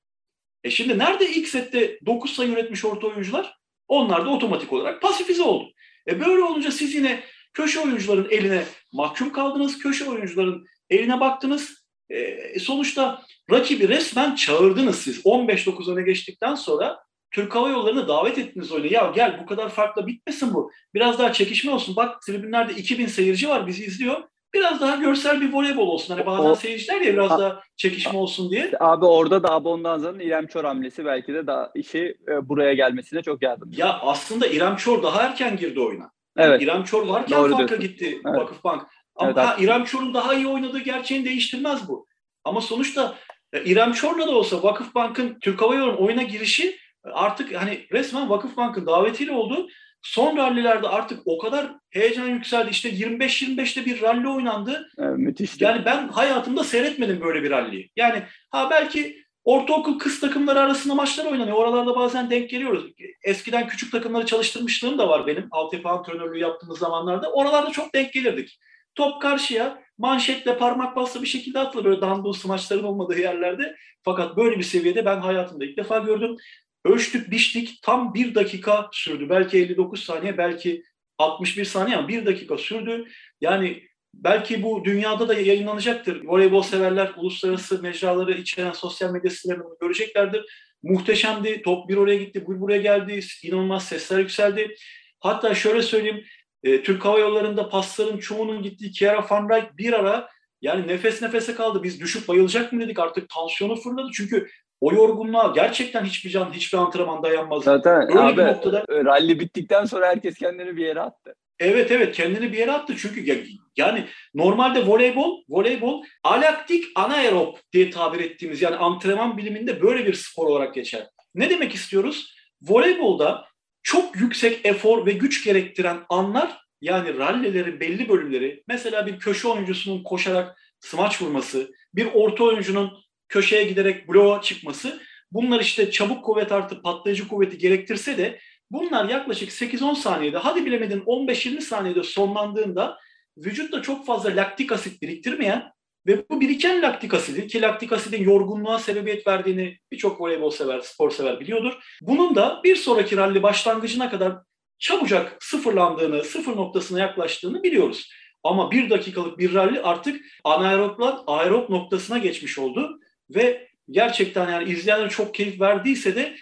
E 0.64 0.70
şimdi 0.70 0.98
nerede 0.98 1.30
ilk 1.30 1.48
sette 1.48 2.00
9 2.06 2.34
sayı 2.34 2.52
üretmiş 2.52 2.86
orta 2.86 3.08
oyuncular? 3.08 3.58
Onlar 3.88 4.26
da 4.26 4.30
otomatik 4.30 4.74
olarak 4.74 5.02
pasifize 5.02 5.44
oldu. 5.44 5.72
E 6.08 6.20
böyle 6.20 6.44
olunca 6.44 6.72
siz 6.72 6.96
yine 6.96 7.24
köşe 7.54 7.80
oyuncuların 7.80 8.28
eline 8.30 8.64
mahkum 8.94 9.32
kaldınız. 9.32 9.80
Köşe 9.80 10.10
oyuncuların 10.10 10.66
eline 10.90 11.20
baktınız. 11.20 11.84
E, 12.10 12.60
sonuçta 12.60 13.22
rakibi 13.52 13.88
resmen 13.88 14.36
çağırdınız 14.36 15.00
siz. 15.00 15.26
15-9 15.26 15.94
öne 15.94 16.02
geçtikten 16.02 16.56
sonra 16.56 17.00
Türk 17.32 17.56
Hava 17.56 17.70
Yolları'na 17.70 18.08
davet 18.08 18.38
ettiniz 18.38 18.72
oyuna. 18.72 18.88
Ya 18.88 19.12
gel 19.16 19.40
bu 19.42 19.46
kadar 19.46 19.70
farkla 19.70 20.08
bitmesin 20.08 20.54
bu. 20.54 20.72
Biraz 20.94 21.20
daha 21.20 21.34
çekişme 21.34 21.72
olsun. 21.72 21.96
Bak 21.96 22.22
tribünlerde 22.22 22.74
2000 22.74 23.06
seyirci 23.08 23.50
var 23.50 23.68
bizi 23.68 23.86
izliyor 23.86 24.24
biraz 24.54 24.82
daha 24.82 24.96
görsel 24.96 25.42
bir 25.42 25.54
voleybol 25.54 25.88
olsun. 25.88 26.14
Hani 26.14 26.26
bazen 26.26 26.50
o, 26.50 26.56
seyirciler 26.56 27.02
ya 27.02 27.14
biraz 27.14 27.32
a, 27.32 27.40
daha 27.40 27.62
çekişme 27.76 28.18
olsun 28.20 28.52
diye. 28.52 28.72
Abi 28.80 29.06
orada 29.06 29.44
da 29.44 29.52
Abondanza'nın 29.52 30.20
İrem 30.20 30.48
Çor 30.48 30.64
hamlesi 30.64 31.06
belki 31.06 31.34
de 31.34 31.48
daha 31.48 31.72
işi 31.76 32.18
e, 32.28 32.50
buraya 32.50 32.74
gelmesine 32.74 33.22
çok 33.22 33.42
yardımcı. 33.42 33.82
Ya 33.82 34.00
aslında 34.02 34.48
İrem 34.48 34.76
Çor 34.76 35.04
daha 35.04 35.22
erken 35.22 35.58
girdi 35.58 35.80
oyuna. 35.80 36.12
Yani 36.38 36.50
evet. 36.50 36.62
İrem 36.62 36.84
Çor 36.84 37.08
varken 37.08 37.40
Doğru 37.40 37.58
farka 37.58 37.76
gitti 37.76 38.22
evet. 38.26 38.40
Vakıfbank. 38.40 38.88
Ama 39.16 39.32
evet, 39.32 39.38
ha, 39.38 39.56
İrem 39.60 39.84
Çor'un 39.84 40.14
daha 40.14 40.34
iyi 40.34 40.48
oynadığı 40.48 40.80
gerçeğini 40.80 41.26
değiştirmez 41.26 41.88
bu. 41.88 42.08
Ama 42.44 42.62
sonuçta 42.62 43.16
e, 43.54 43.64
İrem 43.64 43.94
Çor'la 43.94 44.28
da 44.28 44.32
olsa 44.32 44.64
Vakıfbank'ın 44.64 45.40
Türk 45.40 45.62
Hava 45.62 45.76
Yolları'nın 45.76 45.98
oyuna 45.98 46.24
girişi 46.24 46.78
artık 47.04 47.56
hani 47.56 47.86
resmen 47.92 48.30
Vakıfbank'ın 48.30 48.86
davetiyle 48.86 49.32
oldu. 49.32 49.68
Son 50.04 50.38
rallilerde 50.38 50.88
artık 50.88 51.20
o 51.26 51.38
kadar 51.38 51.76
heyecan 51.90 52.28
yükseldi. 52.28 52.70
İşte 52.70 52.90
25-25'te 52.90 53.86
bir 53.86 54.02
ralli 54.02 54.28
oynandı. 54.28 54.90
Evet, 54.98 55.18
müthiş. 55.18 55.62
Yani 55.62 55.86
ben 55.86 56.08
hayatımda 56.08 56.64
seyretmedim 56.64 57.22
böyle 57.22 57.44
bir 57.44 57.52
ralliyi. 57.52 57.92
Yani 57.96 58.24
ha 58.50 58.70
belki 58.72 59.24
ortaokul 59.44 60.00
kız 60.00 60.20
takımları 60.20 60.60
arasında 60.60 60.96
maçlar 60.96 61.26
oynanıyor. 61.26 61.58
Oralarda 61.58 61.96
bazen 61.96 62.30
denk 62.30 62.50
geliyoruz. 62.50 62.92
Eskiden 63.24 63.68
küçük 63.68 63.92
takımları 63.92 64.26
çalıştırmışlığım 64.26 64.98
da 64.98 65.10
var 65.10 65.28
benim. 65.28 65.48
Altyapı 65.52 65.90
antrenörlüğü 65.90 66.40
yaptığımız 66.40 66.80
zamanlarda. 66.80 67.32
Oralarda 67.32 67.72
çok 67.72 67.94
denk 67.96 68.14
gelirdik. 68.14 68.60
Top 68.96 69.22
karşıya 69.22 69.84
manşetle 69.98 70.58
parmak 70.58 70.96
bastı 70.96 71.22
bir 71.22 71.28
şekilde 71.28 71.60
atılır 71.60 71.86
böyle 71.86 72.02
dandus 72.02 72.46
maçların 72.46 72.84
olmadığı 72.84 73.20
yerlerde. 73.20 73.76
Fakat 74.04 74.38
böyle 74.38 74.58
bir 74.58 74.64
seviyede 74.64 75.06
ben 75.06 75.18
hayatımda 75.18 75.66
ilk 75.66 75.78
defa 75.78 76.00
gördüm. 76.00 76.38
Ölçtük, 76.86 77.32
biçtik. 77.32 77.80
Tam 77.82 78.14
bir 78.14 78.36
dakika 78.36 78.90
sürdü. 78.92 79.30
Belki 79.30 79.58
59 79.58 80.04
saniye, 80.04 80.38
belki 80.38 80.84
61 81.18 81.66
saniye 81.66 81.98
ama 81.98 82.08
bir 82.08 82.26
dakika 82.26 82.58
sürdü. 82.58 83.06
Yani 83.42 83.84
belki 84.14 84.64
bu 84.64 84.86
dünyada 84.86 85.28
da 85.28 85.34
yayınlanacaktır. 85.34 86.26
Voleybol 86.26 86.62
severler 86.62 87.12
uluslararası 87.18 87.82
mecraları 87.82 88.34
içeren 88.34 88.72
sosyal 88.72 89.12
medya 89.12 89.32
sitelerinde 89.32 89.64
göreceklerdir. 89.82 90.46
Muhteşemdi. 90.84 91.62
Top 91.62 91.90
bir 91.90 91.98
oraya 91.98 92.18
gitti, 92.18 92.42
bir 92.42 92.62
buraya 92.62 92.82
geldi. 92.82 93.20
İnanılmaz 93.44 93.86
sesler 93.86 94.20
yükseldi. 94.20 94.76
Hatta 95.20 95.56
şöyle 95.56 95.82
söyleyeyim. 95.82 96.24
E, 96.64 96.84
Türk 96.84 97.06
Hava 97.06 97.20
Yolları'nda 97.20 97.70
pasların 97.70 98.18
çoğunun 98.18 98.64
gittiği 98.64 98.92
Kiara 98.92 99.28
Van 99.30 99.50
Rijk 99.50 99.78
bir 99.78 99.94
ara 99.94 100.30
yani 100.62 100.88
nefes 100.88 101.22
nefese 101.22 101.56
kaldı. 101.56 101.84
Biz 101.84 102.00
düşüp 102.00 102.28
bayılacak 102.28 102.74
mı 102.74 102.82
dedik 102.82 103.00
artık 103.00 103.30
tansiyonu 103.30 103.76
fırladı. 103.76 104.10
Çünkü 104.14 104.50
o 104.84 104.94
yorgunluğa 104.94 105.52
gerçekten 105.56 106.06
hiçbir 106.06 106.30
can, 106.30 106.54
hiçbir 106.54 106.78
antrenman 106.78 107.24
dayanmaz. 107.24 107.64
Zaten 107.64 108.02
Öyle 108.02 108.20
abi, 108.20 108.38
bir 108.38 108.46
noktada... 108.46 108.86
rally 108.90 109.40
bittikten 109.40 109.86
sonra 109.86 110.08
herkes 110.08 110.36
kendini 110.36 110.78
bir 110.78 110.86
yere 110.86 111.02
attı. 111.02 111.36
Evet 111.60 111.92
evet 111.92 112.16
kendini 112.16 112.54
bir 112.54 112.58
yere 112.58 112.72
attı 112.72 112.94
çünkü 112.98 113.46
yani 113.78 114.06
normalde 114.34 114.86
voleybol 114.86 115.42
voleybol 115.50 116.04
alaktik 116.24 116.86
anaerob 116.96 117.56
diye 117.74 117.90
tabir 117.90 118.20
ettiğimiz 118.20 118.62
yani 118.62 118.76
antrenman 118.76 119.38
biliminde 119.38 119.82
böyle 119.82 120.06
bir 120.06 120.14
spor 120.14 120.48
olarak 120.48 120.74
geçer. 120.74 121.08
Ne 121.36 121.50
demek 121.50 121.76
istiyoruz? 121.76 122.36
Voleybolda 122.62 123.46
çok 123.84 124.16
yüksek 124.16 124.66
efor 124.66 125.06
ve 125.06 125.12
güç 125.12 125.44
gerektiren 125.44 125.98
anlar 126.10 126.58
yani 126.82 127.18
rallilerin 127.18 127.80
belli 127.80 128.10
bölümleri 128.10 128.64
mesela 128.68 129.08
bir 129.08 129.20
köşe 129.20 129.48
oyuncusunun 129.48 130.04
koşarak 130.04 130.58
smaç 130.80 131.22
vurması, 131.22 131.72
bir 131.96 132.08
orta 132.14 132.44
oyuncunun 132.44 133.04
köşeye 133.30 133.64
giderek 133.64 134.10
bloğa 134.10 134.42
çıkması 134.42 135.00
bunlar 135.32 135.60
işte 135.60 135.92
çabuk 135.92 136.26
kuvvet 136.26 136.52
artı 136.52 136.82
patlayıcı 136.82 137.28
kuvveti 137.28 137.58
gerektirse 137.58 138.18
de 138.18 138.40
bunlar 138.72 139.10
yaklaşık 139.10 139.50
8-10 139.50 139.96
saniyede 139.96 140.38
hadi 140.38 140.66
bilemedin 140.66 141.00
15-20 141.00 141.62
saniyede 141.62 142.04
sonlandığında 142.04 142.98
vücutta 143.38 143.82
çok 143.82 144.06
fazla 144.06 144.36
laktik 144.36 144.72
asit 144.72 145.02
biriktirmeyen 145.02 145.74
ve 146.08 146.30
bu 146.30 146.42
biriken 146.42 146.82
laktik 146.82 147.14
asidi 147.14 147.48
ki 147.48 147.62
laktik 147.62 147.92
asidin 147.92 148.24
yorgunluğa 148.24 148.80
sebebiyet 148.80 149.28
verdiğini 149.28 149.78
birçok 149.92 150.22
voleybol 150.22 150.50
sever, 150.50 150.80
spor 150.80 151.12
sever 151.12 151.40
biliyordur. 151.40 151.74
Bunun 152.02 152.36
da 152.36 152.62
bir 152.64 152.76
sonraki 152.76 153.18
ralli 153.18 153.44
başlangıcına 153.44 154.10
kadar 154.10 154.36
çabucak 154.80 155.38
sıfırlandığını, 155.44 156.24
sıfır 156.24 156.56
noktasına 156.56 157.00
yaklaştığını 157.00 157.64
biliyoruz. 157.64 158.10
Ama 158.44 158.72
bir 158.72 158.90
dakikalık 158.90 159.40
bir 159.40 159.54
ralli 159.54 159.82
artık 159.82 160.22
anaerobdan 160.44 161.24
aerob 161.28 161.70
noktasına 161.70 162.18
geçmiş 162.18 162.60
oldu 162.60 163.00
ve 163.36 163.68
gerçekten 163.90 164.50
yani 164.50 164.72
izleyenler 164.72 165.10
çok 165.10 165.34
keyif 165.34 165.62
verdiyse 165.62 166.16
de 166.16 166.22
e, 166.22 166.38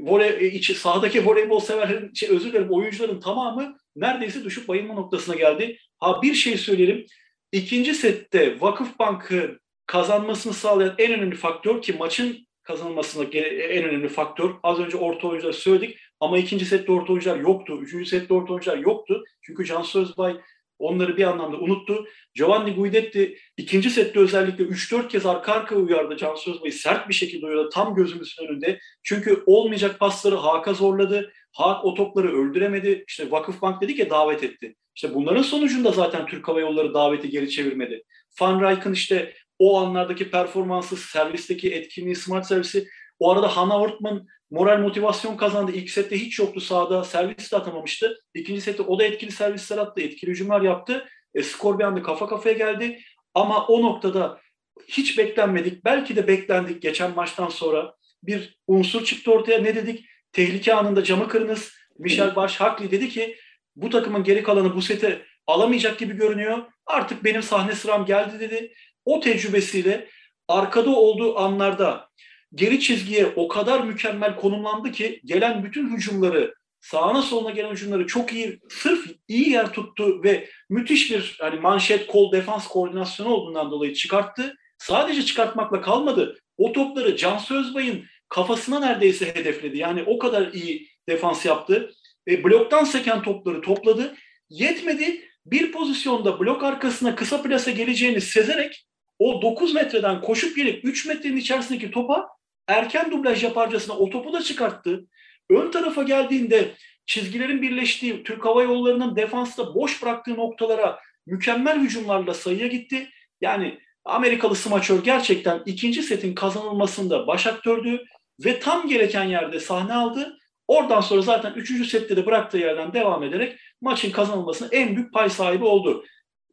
voley, 0.00 0.28
e, 0.28 0.46
içi, 0.46 0.74
sahadaki 0.74 1.26
voleybol 1.26 1.60
severlerin, 1.60 2.14
şey, 2.14 2.28
özür 2.28 2.48
dilerim 2.52 2.70
oyuncuların 2.70 3.20
tamamı 3.20 3.76
neredeyse 3.96 4.44
düşüp 4.44 4.68
bayılma 4.68 4.94
noktasına 4.94 5.34
geldi. 5.34 5.78
Ha 5.98 6.22
bir 6.22 6.34
şey 6.34 6.56
söyleyelim. 6.56 7.06
İkinci 7.52 7.94
sette 7.94 8.60
Vakıfbank'ı 8.60 9.60
kazanmasını 9.86 10.52
sağlayan 10.52 10.94
en 10.98 11.12
önemli 11.12 11.36
faktör 11.36 11.82
ki 11.82 11.92
maçın 11.92 12.46
kazanılmasına 12.62 13.24
en 13.24 13.84
önemli 13.84 14.08
faktör. 14.08 14.50
Az 14.62 14.78
önce 14.78 14.96
orta 14.96 15.28
oyuncular 15.28 15.52
söyledik 15.52 15.98
ama 16.20 16.38
ikinci 16.38 16.64
sette 16.64 16.92
orta 16.92 17.12
oyuncular 17.12 17.36
yoktu. 17.36 17.78
Üçüncü 17.82 18.06
sette 18.06 18.34
orta 18.34 18.52
oyuncular 18.52 18.76
yoktu. 18.76 19.24
Çünkü 19.42 19.64
Can 19.64 19.82
Sözbay 19.82 20.36
onları 20.78 21.16
bir 21.16 21.24
anlamda 21.24 21.56
unuttu. 21.56 22.06
Giovanni 22.34 22.74
Guidetti 22.74 23.38
ikinci 23.56 23.90
sette 23.90 24.20
özellikle 24.20 24.64
3-4 24.64 25.08
kez 25.08 25.26
arka 25.26 25.52
arka 25.52 25.76
uyardı 25.76 26.16
Can 26.16 26.34
Sözbay'ı 26.34 26.72
sert 26.72 27.08
bir 27.08 27.14
şekilde 27.14 27.46
uyardı 27.46 27.70
tam 27.72 27.94
gözümüzün 27.94 28.46
önünde. 28.46 28.78
Çünkü 29.02 29.42
olmayacak 29.46 29.98
pasları 29.98 30.36
Haak'a 30.36 30.74
zorladı. 30.74 31.32
Haak 31.52 31.84
o 31.84 31.94
topları 31.94 32.36
öldüremedi. 32.36 33.04
İşte 33.08 33.30
Vakıfbank 33.30 33.82
dedi 33.82 33.94
ki 33.94 34.10
davet 34.10 34.44
etti. 34.44 34.74
İşte 34.94 35.14
bunların 35.14 35.42
sonucunda 35.42 35.90
zaten 35.90 36.26
Türk 36.26 36.48
Hava 36.48 36.60
Yolları 36.60 36.94
daveti 36.94 37.30
geri 37.30 37.50
çevirmedi. 37.50 38.02
Van 38.40 38.60
Rijk'ın 38.60 38.92
işte 38.92 39.34
o 39.58 39.80
anlardaki 39.80 40.30
performansı, 40.30 40.96
servisteki 40.96 41.70
etkinliği, 41.74 42.16
smart 42.16 42.46
servisi. 42.46 42.88
O 43.18 43.30
arada 43.30 43.56
Hannah 43.56 43.80
Ortman 43.80 44.26
moral 44.50 44.78
motivasyon 44.78 45.36
kazandı. 45.36 45.72
İlk 45.72 45.90
sette 45.90 46.20
hiç 46.20 46.38
yoktu 46.38 46.60
sahada. 46.60 47.04
Servis 47.04 47.52
de 47.52 47.56
atamamıştı. 47.56 48.16
İkinci 48.34 48.60
sette 48.60 48.82
o 48.82 48.98
da 48.98 49.04
etkili 49.04 49.32
servisler 49.32 49.78
attı. 49.78 50.00
Etkili 50.00 50.30
hücumlar 50.30 50.60
yaptı. 50.60 51.08
E, 51.34 51.42
skor 51.42 51.78
bir 51.78 51.84
anda 51.84 52.02
kafa 52.02 52.28
kafaya 52.28 52.54
geldi. 52.54 53.00
Ama 53.34 53.66
o 53.66 53.82
noktada 53.82 54.40
hiç 54.88 55.18
beklenmedik. 55.18 55.84
Belki 55.84 56.16
de 56.16 56.28
beklendik 56.28 56.82
geçen 56.82 57.14
maçtan 57.14 57.48
sonra. 57.48 57.94
Bir 58.22 58.58
unsur 58.66 59.04
çıktı 59.04 59.32
ortaya. 59.32 59.58
Ne 59.58 59.74
dedik? 59.74 60.04
Tehlike 60.32 60.74
anında 60.74 61.04
camı 61.04 61.28
kırınız. 61.28 61.72
Michel 61.98 62.36
Baş 62.36 62.56
Hakli 62.56 62.90
dedi 62.90 63.08
ki 63.08 63.36
bu 63.76 63.90
takımın 63.90 64.24
geri 64.24 64.42
kalanı 64.42 64.74
bu 64.74 64.82
sete 64.82 65.22
alamayacak 65.46 65.98
gibi 65.98 66.16
görünüyor. 66.16 66.64
Artık 66.86 67.24
benim 67.24 67.42
sahne 67.42 67.74
sıram 67.74 68.06
geldi 68.06 68.40
dedi. 68.40 68.72
O 69.04 69.20
tecrübesiyle 69.20 70.08
arkada 70.48 70.90
olduğu 70.90 71.38
anlarda 71.38 72.08
geri 72.56 72.80
çizgiye 72.80 73.26
o 73.36 73.48
kadar 73.48 73.80
mükemmel 73.80 74.36
konumlandı 74.36 74.92
ki 74.92 75.20
gelen 75.24 75.64
bütün 75.64 75.96
hücumları 75.96 76.54
sağına 76.80 77.22
soluna 77.22 77.50
gelen 77.50 77.72
hücumları 77.72 78.06
çok 78.06 78.32
iyi 78.32 78.60
sırf 78.68 79.06
iyi 79.28 79.50
yer 79.50 79.72
tuttu 79.72 80.22
ve 80.22 80.48
müthiş 80.70 81.10
bir 81.10 81.36
hani 81.40 81.60
manşet 81.60 82.06
kol 82.06 82.32
defans 82.32 82.68
koordinasyonu 82.68 83.28
olduğundan 83.28 83.70
dolayı 83.70 83.94
çıkarttı. 83.94 84.56
Sadece 84.78 85.22
çıkartmakla 85.22 85.80
kalmadı. 85.80 86.38
O 86.56 86.72
topları 86.72 87.16
Can 87.16 87.38
Sözbay'ın 87.38 88.04
kafasına 88.28 88.80
neredeyse 88.80 89.34
hedefledi. 89.34 89.78
Yani 89.78 90.02
o 90.06 90.18
kadar 90.18 90.52
iyi 90.52 90.88
defans 91.08 91.46
yaptı. 91.46 91.90
E, 92.28 92.44
bloktan 92.44 92.84
seken 92.84 93.22
topları 93.22 93.60
topladı. 93.60 94.14
Yetmedi. 94.50 95.28
Bir 95.46 95.72
pozisyonda 95.72 96.40
blok 96.40 96.64
arkasına 96.64 97.14
kısa 97.14 97.42
plasa 97.42 97.70
geleceğini 97.70 98.20
sezerek 98.20 98.86
o 99.18 99.42
9 99.42 99.74
metreden 99.74 100.20
koşup 100.20 100.56
gelip 100.56 100.84
3 100.84 101.06
metrenin 101.06 101.36
içerisindeki 101.36 101.90
topa 101.90 102.35
erken 102.68 103.10
dublaj 103.10 103.44
yaparcasına 103.44 103.96
o 103.96 104.10
topu 104.10 104.32
da 104.32 104.42
çıkarttı. 104.42 105.06
Ön 105.50 105.70
tarafa 105.70 106.02
geldiğinde 106.02 106.74
çizgilerin 107.06 107.62
birleştiği 107.62 108.22
Türk 108.22 108.44
Hava 108.44 108.62
Yolları'nın 108.62 109.16
defansta 109.16 109.74
boş 109.74 110.02
bıraktığı 110.02 110.36
noktalara 110.36 111.00
mükemmel 111.26 111.80
hücumlarla 111.80 112.34
sayıya 112.34 112.66
gitti. 112.66 113.08
Yani 113.40 113.78
Amerikalı 114.04 114.54
smaçör 114.54 115.04
gerçekten 115.04 115.62
ikinci 115.66 116.02
setin 116.02 116.34
kazanılmasında 116.34 117.26
baş 117.26 117.46
aktördü 117.46 118.04
ve 118.44 118.60
tam 118.60 118.88
gereken 118.88 119.24
yerde 119.24 119.60
sahne 119.60 119.94
aldı. 119.94 120.38
Oradan 120.68 121.00
sonra 121.00 121.22
zaten 121.22 121.52
üçüncü 121.52 121.84
sette 121.84 122.16
de 122.16 122.26
bıraktığı 122.26 122.58
yerden 122.58 122.92
devam 122.92 123.22
ederek 123.22 123.58
maçın 123.80 124.10
kazanılmasına 124.10 124.68
en 124.72 124.96
büyük 124.96 125.12
pay 125.12 125.30
sahibi 125.30 125.64
oldu. 125.64 126.04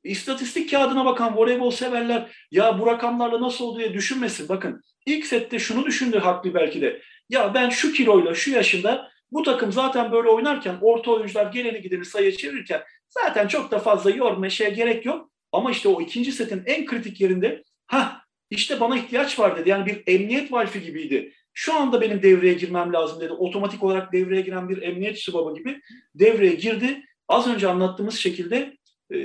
İstatistik 0.04 0.72
kağıdına 0.72 1.06
bakan 1.06 1.38
voleybol 1.38 1.72
severler 1.72 2.48
ya 2.52 2.80
bu 2.80 2.88
rakamlarla 2.88 3.42
nasıl 3.42 3.66
oldu 3.66 3.80
diye 3.80 3.94
düşünmesin. 3.94 4.50
Bakın 4.50 4.82
ilk 5.06 5.26
sette 5.26 5.60
şunu 5.60 5.86
düşündü 5.86 6.20
haklı 6.20 6.54
belki 6.54 6.82
de. 6.82 7.02
Ya 7.30 7.54
ben 7.54 7.70
şu 7.70 7.94
kiloyla 7.94 8.36
şu 8.36 8.52
yaşında 8.52 9.12
bu 9.32 9.44
takım 9.44 9.72
zaten 9.72 10.12
böyle 10.12 10.30
oynarken 10.30 10.78
orta 10.82 11.12
oyuncular 11.12 11.52
geleni 11.52 11.82
gideni 11.82 12.06
sayı 12.06 12.38
çevirirken 12.38 12.84
zaten 13.10 13.48
çok 13.48 13.72
da 13.72 13.80
fazla 13.80 14.10
yorma 14.10 14.50
şeye 14.50 14.70
gerek 14.70 15.06
yok. 15.06 15.30
Ama 15.52 15.72
işte 15.72 15.90
o 15.90 16.02
ikinci 16.02 16.32
setin 16.32 16.64
en 16.66 16.86
kritik 16.86 17.22
yerinde 17.22 17.64
ha 17.88 18.22
işte 18.50 18.80
bana 18.80 18.98
ihtiyaç 18.98 19.40
var 19.40 19.58
dedi. 19.58 19.70
Yani 19.70 19.86
bir 19.86 20.04
emniyet 20.14 20.52
valfi 20.52 20.82
gibiydi. 20.82 21.34
Şu 21.54 21.76
anda 21.76 22.02
benim 22.02 22.24
devreye 22.24 22.54
girmem 22.54 22.94
lazım 22.94 23.22
dedi. 23.22 23.34
Otomatik 23.34 23.84
olarak 23.84 24.14
devreye 24.14 24.42
giren 24.42 24.70
bir 24.70 24.82
emniyet 24.82 25.20
subabı 25.20 25.58
gibi 25.58 25.82
devreye 26.16 26.56
girdi. 26.56 27.06
Az 27.28 27.48
önce 27.48 27.68
anlattığımız 27.68 28.16
şekilde 28.16 28.78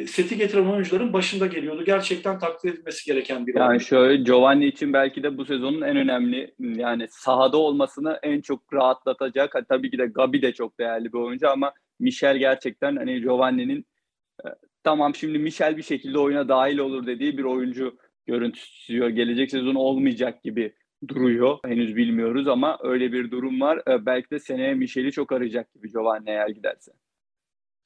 seti 0.07 0.37
getiren 0.37 0.67
oyuncuların 0.67 1.13
başında 1.13 1.47
geliyordu. 1.47 1.85
Gerçekten 1.85 2.39
takdir 2.39 2.75
edilmesi 2.75 3.07
gereken 3.07 3.47
bir 3.47 3.55
Yani 3.55 3.69
oyuncu. 3.69 3.85
şöyle 3.85 4.23
Giovanni 4.23 4.67
için 4.67 4.93
belki 4.93 5.23
de 5.23 5.39
bu 5.39 5.45
sezonun 5.45 5.81
en 5.81 5.97
önemli 5.97 6.55
yani 6.59 7.07
sahada 7.11 7.57
olmasını 7.57 8.19
en 8.23 8.41
çok 8.41 8.75
rahatlatacak. 8.75 9.57
Tabii 9.69 9.91
ki 9.91 9.99
de 9.99 10.07
Gabi 10.07 10.43
de 10.43 10.53
çok 10.53 10.79
değerli 10.81 11.13
bir 11.13 11.19
oyuncu 11.19 11.51
ama 11.51 11.73
Michel 12.01 12.37
gerçekten 12.37 12.97
hani 12.97 13.21
Giovanni'nin 13.21 13.87
e, 14.45 14.49
tamam 14.85 15.15
şimdi 15.15 15.39
Michel 15.39 15.77
bir 15.77 15.83
şekilde 15.83 16.19
oyuna 16.19 16.49
dahil 16.49 16.79
olur 16.79 17.07
dediği 17.07 17.39
bir 17.39 17.45
oyuncu 17.45 17.97
görüntüsü 18.27 19.09
gelecek 19.09 19.51
sezon 19.51 19.75
olmayacak 19.75 20.43
gibi 20.43 20.75
duruyor. 21.09 21.59
Henüz 21.65 21.97
bilmiyoruz 21.97 22.49
ama 22.49 22.79
öyle 22.83 23.13
bir 23.13 23.31
durum 23.31 23.61
var. 23.61 23.83
E, 23.89 24.07
belki 24.07 24.31
de 24.31 24.39
seneye 24.39 24.75
Michel'i 24.75 25.13
çok 25.13 25.33
arayacak 25.33 25.75
gibi 25.75 25.91
Giovanni 25.91 26.31
eğer 26.31 26.49
giderse. 26.49 26.93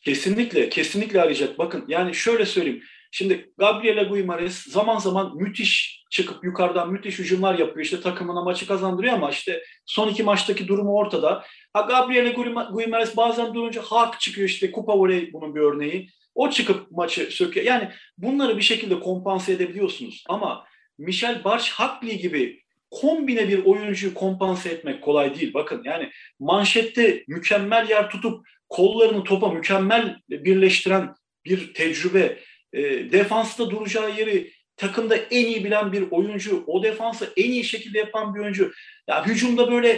Kesinlikle, 0.05 0.69
kesinlikle 0.69 1.23
arayacak. 1.23 1.59
Bakın 1.59 1.85
yani 1.89 2.15
şöyle 2.15 2.47
söyleyeyim. 2.47 2.83
Şimdi 3.11 3.53
Gabriela 3.59 4.03
Guimares 4.03 4.63
zaman 4.63 4.99
zaman 4.99 5.37
müthiş 5.37 6.03
çıkıp 6.11 6.45
yukarıdan 6.45 6.93
müthiş 6.93 7.19
hücumlar 7.19 7.59
yapıyor. 7.59 7.85
İşte 7.85 8.01
takımına 8.01 8.43
maçı 8.43 8.67
kazandırıyor 8.67 9.15
ama 9.15 9.31
işte 9.31 9.63
son 9.87 10.09
iki 10.09 10.23
maçtaki 10.23 10.69
durumu 10.69 10.95
ortada. 10.95 11.45
Ha, 11.73 11.81
Gabriela 11.81 12.31
Guimares 12.71 13.17
bazen 13.17 13.55
durunca 13.55 13.83
hak 13.83 14.21
çıkıyor 14.21 14.49
işte 14.49 14.73
kupa 14.73 14.99
voley 14.99 15.33
bunun 15.33 15.55
bir 15.55 15.61
örneği. 15.61 16.09
O 16.35 16.51
çıkıp 16.51 16.91
maçı 16.91 17.29
söküyor. 17.31 17.67
Yani 17.67 17.91
bunları 18.19 18.57
bir 18.57 18.63
şekilde 18.63 19.01
kompanse 19.01 19.53
edebiliyorsunuz. 19.53 20.25
Ama 20.29 20.65
Michel 20.99 21.45
Barş 21.45 21.71
Hakli 21.71 22.19
gibi 22.19 22.62
kombine 22.93 23.49
bir 23.49 23.65
oyuncuyu 23.65 24.15
kompanse 24.15 24.69
etmek 24.69 25.03
kolay 25.03 25.41
değil. 25.41 25.55
Bakın 25.55 25.83
yani 25.85 26.11
manşette 26.41 27.25
mükemmel 27.29 27.89
yer 27.89 28.11
tutup 28.11 28.47
kollarını 28.69 29.25
topa 29.25 29.49
mükemmel 29.49 30.17
birleştiren 30.31 31.15
bir 31.45 31.75
tecrübe, 31.75 32.39
e, 32.73 32.83
defansta 33.13 33.71
duracağı 33.71 34.17
yeri 34.17 34.53
takımda 34.77 35.17
en 35.17 35.47
iyi 35.47 35.65
bilen 35.65 35.93
bir 35.93 36.11
oyuncu, 36.11 36.65
o 36.67 36.83
defansı 36.83 37.33
en 37.37 37.51
iyi 37.51 37.65
şekilde 37.65 37.99
yapan 37.99 38.35
bir 38.35 38.41
oyuncu. 38.41 38.73
Ya 39.09 39.27
hücumda 39.27 39.71
böyle 39.71 39.89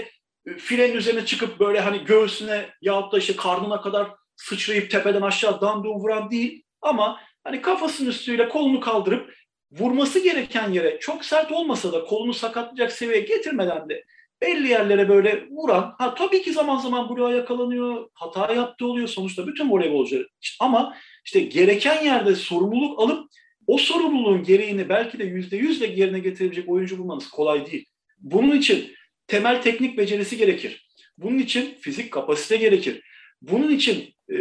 e, 0.47 0.55
filenin 0.59 0.97
üzerine 0.97 1.27
çıkıp 1.27 1.61
böyle 1.61 1.81
hani 1.81 2.05
göğsüne 2.05 2.67
yahut 2.83 3.13
da 3.13 3.19
işte 3.19 3.37
karnına 3.37 3.81
kadar 3.81 4.09
sıçrayıp 4.37 4.91
tepeden 4.91 5.23
aşağı 5.23 5.61
dandum 5.61 6.01
vuran 6.01 6.31
değil 6.31 6.63
ama 6.83 7.21
hani 7.45 7.63
kafasının 7.63 8.11
üstüyle 8.11 8.49
kolunu 8.49 8.81
kaldırıp 8.81 9.35
vurması 9.79 10.19
gereken 10.19 10.73
yere 10.73 10.99
çok 11.01 11.25
sert 11.25 11.53
olmasa 11.53 11.93
da 11.93 12.05
kolunu 12.05 12.35
sakatlayacak 12.35 12.93
seviyeye 12.93 13.25
getirmeden 13.25 13.89
de 13.89 14.05
belli 14.41 14.69
yerlere 14.69 15.09
böyle 15.09 15.49
vuran, 15.51 15.95
ha 15.99 16.15
tabii 16.15 16.43
ki 16.43 16.53
zaman 16.53 16.79
zaman 16.79 17.09
bloğa 17.09 17.33
yakalanıyor, 17.33 18.09
hata 18.15 18.55
yaptığı 18.55 18.87
oluyor 18.87 19.09
sonuçta 19.09 19.47
bütün 19.47 19.71
voleybolcular. 19.71 20.27
Ama 20.61 20.97
işte 21.25 21.41
gereken 21.41 22.05
yerde 22.05 22.35
sorumluluk 22.35 23.01
alıp 23.01 23.29
o 23.67 23.79
sorumluluğun 23.79 24.43
gereğini 24.43 24.89
belki 24.89 25.19
de 25.19 25.25
yüzde 25.25 25.57
yüzle 25.57 25.87
yerine 25.87 26.19
getirebilecek 26.19 26.69
oyuncu 26.69 26.99
bulmanız 26.99 27.31
kolay 27.31 27.67
değil. 27.67 27.87
Bunun 28.19 28.57
için 28.57 28.93
temel 29.27 29.63
teknik 29.63 29.99
becerisi 29.99 30.37
gerekir. 30.37 30.89
Bunun 31.19 31.39
için 31.39 31.75
fizik 31.81 32.11
kapasite 32.11 32.57
gerekir. 32.57 33.03
Bunun 33.43 33.71
için 33.71 34.15
e, 34.29 34.35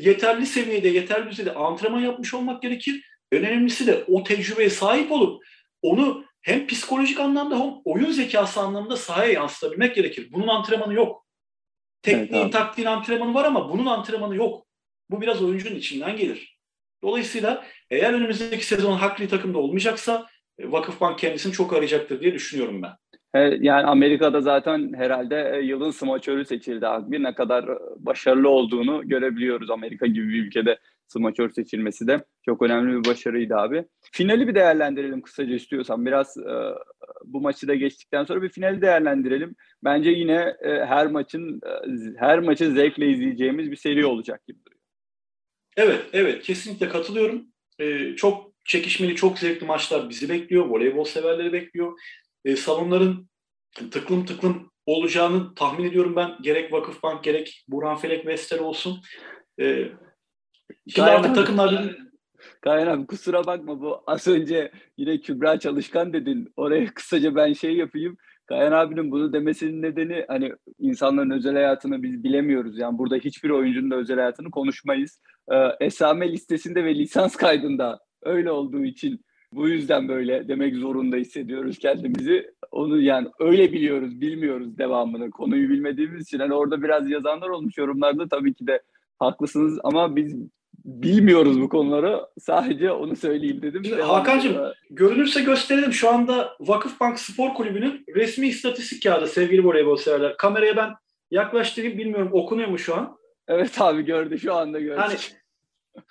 yeterli 0.00 0.46
seviyede, 0.46 0.88
yeterli 0.88 1.30
düzeyde 1.30 1.54
antrenman 1.54 2.00
yapmış 2.00 2.34
olmak 2.34 2.62
gerekir. 2.62 3.09
En 3.32 3.44
önemlisi 3.44 3.86
de 3.86 4.04
o 4.08 4.22
tecrübeye 4.22 4.70
sahip 4.70 5.12
olup 5.12 5.44
onu 5.82 6.24
hem 6.42 6.66
psikolojik 6.66 7.20
anlamda 7.20 7.60
hem 7.60 7.72
oyun 7.84 8.10
zekası 8.10 8.60
anlamında 8.60 8.96
sahaya 8.96 9.32
yansıtabilmek 9.32 9.94
gerekir. 9.94 10.28
Bunun 10.32 10.48
antrenmanı 10.48 10.94
yok. 10.94 11.26
Tekniğin, 12.02 12.42
evet, 12.42 12.52
taktiğin 12.52 12.88
antrenmanı 12.88 13.34
var 13.34 13.44
ama 13.44 13.72
bunun 13.72 13.86
antrenmanı 13.86 14.36
yok. 14.36 14.66
Bu 15.10 15.20
biraz 15.20 15.42
oyuncunun 15.42 15.76
içinden 15.76 16.16
gelir. 16.16 16.58
Dolayısıyla 17.02 17.64
eğer 17.90 18.12
önümüzdeki 18.12 18.66
sezon 18.66 18.96
Hakli 18.96 19.28
takımda 19.28 19.58
olmayacaksa 19.58 20.26
e, 20.58 20.72
Vakıfbank 20.72 21.18
kendisini 21.18 21.52
çok 21.52 21.72
arayacaktır 21.72 22.20
diye 22.20 22.34
düşünüyorum 22.34 22.82
ben. 22.82 22.92
Yani 23.60 23.86
Amerika'da 23.86 24.40
zaten 24.40 24.92
herhalde 24.96 25.52
e, 25.54 25.60
yılın 25.60 25.90
smaçörü 25.90 26.44
seçildi 26.44 26.86
abi. 26.86 27.22
Ne 27.22 27.34
kadar 27.34 27.64
e, 27.64 27.78
başarılı 27.96 28.48
olduğunu 28.48 29.08
görebiliyoruz 29.08 29.70
Amerika 29.70 30.06
gibi 30.06 30.28
bir 30.28 30.46
ülkede 30.46 30.78
smaçör 31.12 31.50
seçilmesi 31.50 32.06
de 32.06 32.24
çok 32.44 32.62
önemli 32.62 32.98
bir 32.98 33.10
başarıydı 33.10 33.56
abi. 33.56 33.84
Finali 34.12 34.48
bir 34.48 34.54
değerlendirelim 34.54 35.22
kısaca 35.22 35.54
istiyorsan. 35.54 36.06
Biraz 36.06 36.36
e, 36.36 36.54
bu 37.24 37.40
maçı 37.40 37.68
da 37.68 37.74
geçtikten 37.74 38.24
sonra 38.24 38.42
bir 38.42 38.48
finali 38.48 38.82
değerlendirelim. 38.82 39.54
Bence 39.84 40.10
yine 40.10 40.56
e, 40.62 40.68
her 40.68 41.06
maçın 41.06 41.60
e, 41.66 41.70
her 42.16 42.38
maçı 42.38 42.72
zevkle 42.72 43.10
izleyeceğimiz 43.10 43.70
bir 43.70 43.76
seri 43.76 44.06
olacak 44.06 44.46
gibi 44.46 44.58
duruyor. 44.64 44.80
Evet, 45.76 46.00
evet 46.12 46.42
kesinlikle 46.42 46.88
katılıyorum. 46.88 47.46
Ee, 47.80 48.16
çok 48.16 48.52
çekişmeli, 48.64 49.16
çok 49.16 49.38
zevkli 49.38 49.66
maçlar 49.66 50.08
bizi 50.08 50.28
bekliyor. 50.28 50.66
Voleybol 50.66 51.04
severleri 51.04 51.52
bekliyor. 51.52 52.00
Ee, 52.44 52.56
salonların 52.56 53.28
tıklım 53.90 54.26
tıklım 54.26 54.70
olacağını 54.86 55.54
tahmin 55.54 55.84
ediyorum 55.84 56.16
ben. 56.16 56.30
Gerek 56.42 56.72
Vakıfbank 56.72 57.24
gerek 57.24 57.64
Burhan 57.68 57.96
Felek 57.96 58.26
Vestel 58.26 58.60
olsun. 58.60 59.00
Ee, 59.60 59.88
şimdi 60.88 61.10
artık 61.10 61.34
takımlar... 61.34 61.96
Kayan 62.60 62.86
abi 62.86 63.06
kusura 63.06 63.46
bakma 63.46 63.80
bu 63.80 64.02
az 64.06 64.28
önce 64.28 64.72
yine 64.96 65.20
Kübra 65.20 65.58
Çalışkan 65.58 66.12
dedin. 66.12 66.52
Oraya 66.56 66.86
kısaca 66.94 67.34
ben 67.34 67.52
şey 67.52 67.76
yapayım. 67.76 68.16
Kayan 68.46 68.72
abinin 68.72 69.10
bunu 69.10 69.32
demesinin 69.32 69.82
nedeni 69.82 70.24
hani 70.28 70.52
insanların 70.78 71.30
özel 71.30 71.54
hayatını 71.54 72.02
biz 72.02 72.24
bilemiyoruz. 72.24 72.78
Yani 72.78 72.98
burada 72.98 73.16
hiçbir 73.16 73.50
oyuncunun 73.50 73.90
da 73.90 73.96
özel 73.96 74.16
hayatını 74.16 74.50
konuşmayız. 74.50 75.20
Ee, 75.52 75.56
esame 75.80 76.32
listesinde 76.32 76.84
ve 76.84 76.94
lisans 76.94 77.36
kaydında 77.36 77.98
öyle 78.22 78.50
olduğu 78.50 78.84
için 78.84 79.20
bu 79.52 79.68
yüzden 79.68 80.08
böyle 80.08 80.48
demek 80.48 80.76
zorunda 80.76 81.16
hissediyoruz 81.16 81.78
kendimizi. 81.78 82.50
Onu 82.70 83.00
yani 83.00 83.28
öyle 83.40 83.72
biliyoruz, 83.72 84.20
bilmiyoruz 84.20 84.78
devamını. 84.78 85.30
Konuyu 85.30 85.68
bilmediğimiz 85.68 86.22
için 86.22 86.38
hani 86.38 86.54
orada 86.54 86.82
biraz 86.82 87.10
yazanlar 87.10 87.48
olmuş 87.48 87.78
yorumlarda 87.78 88.28
tabii 88.28 88.54
ki 88.54 88.66
de 88.66 88.82
haklısınız 89.18 89.78
ama 89.84 90.16
biz 90.16 90.36
bilmiyoruz 90.84 91.60
bu 91.60 91.68
konuları. 91.68 92.20
Sadece 92.40 92.90
onu 92.90 93.16
söyleyeyim 93.16 93.62
dedim. 93.62 93.84
Şimdi 93.84 94.02
Hakan'cığım 94.02 94.56
görünürse 94.90 95.42
gösterelim. 95.42 95.92
Şu 95.92 96.10
anda 96.10 96.56
Vakıfbank 96.60 97.20
Spor 97.20 97.54
Kulübü'nün 97.54 98.04
resmi 98.14 98.48
istatistik 98.48 99.02
kağıdı 99.02 99.26
sevgili 99.26 99.64
voleybol 99.64 99.96
severler. 99.96 100.36
Kameraya 100.36 100.76
ben 100.76 100.90
yaklaştırayım 101.30 101.98
bilmiyorum 101.98 102.28
okunuyor 102.32 102.68
mu 102.68 102.78
şu 102.78 102.96
an? 102.96 103.16
Evet 103.48 103.80
abi 103.80 104.02
gördü 104.02 104.38
şu 104.38 104.54
anda 104.54 104.80
gördü. 104.80 105.00
Hani 105.00 105.14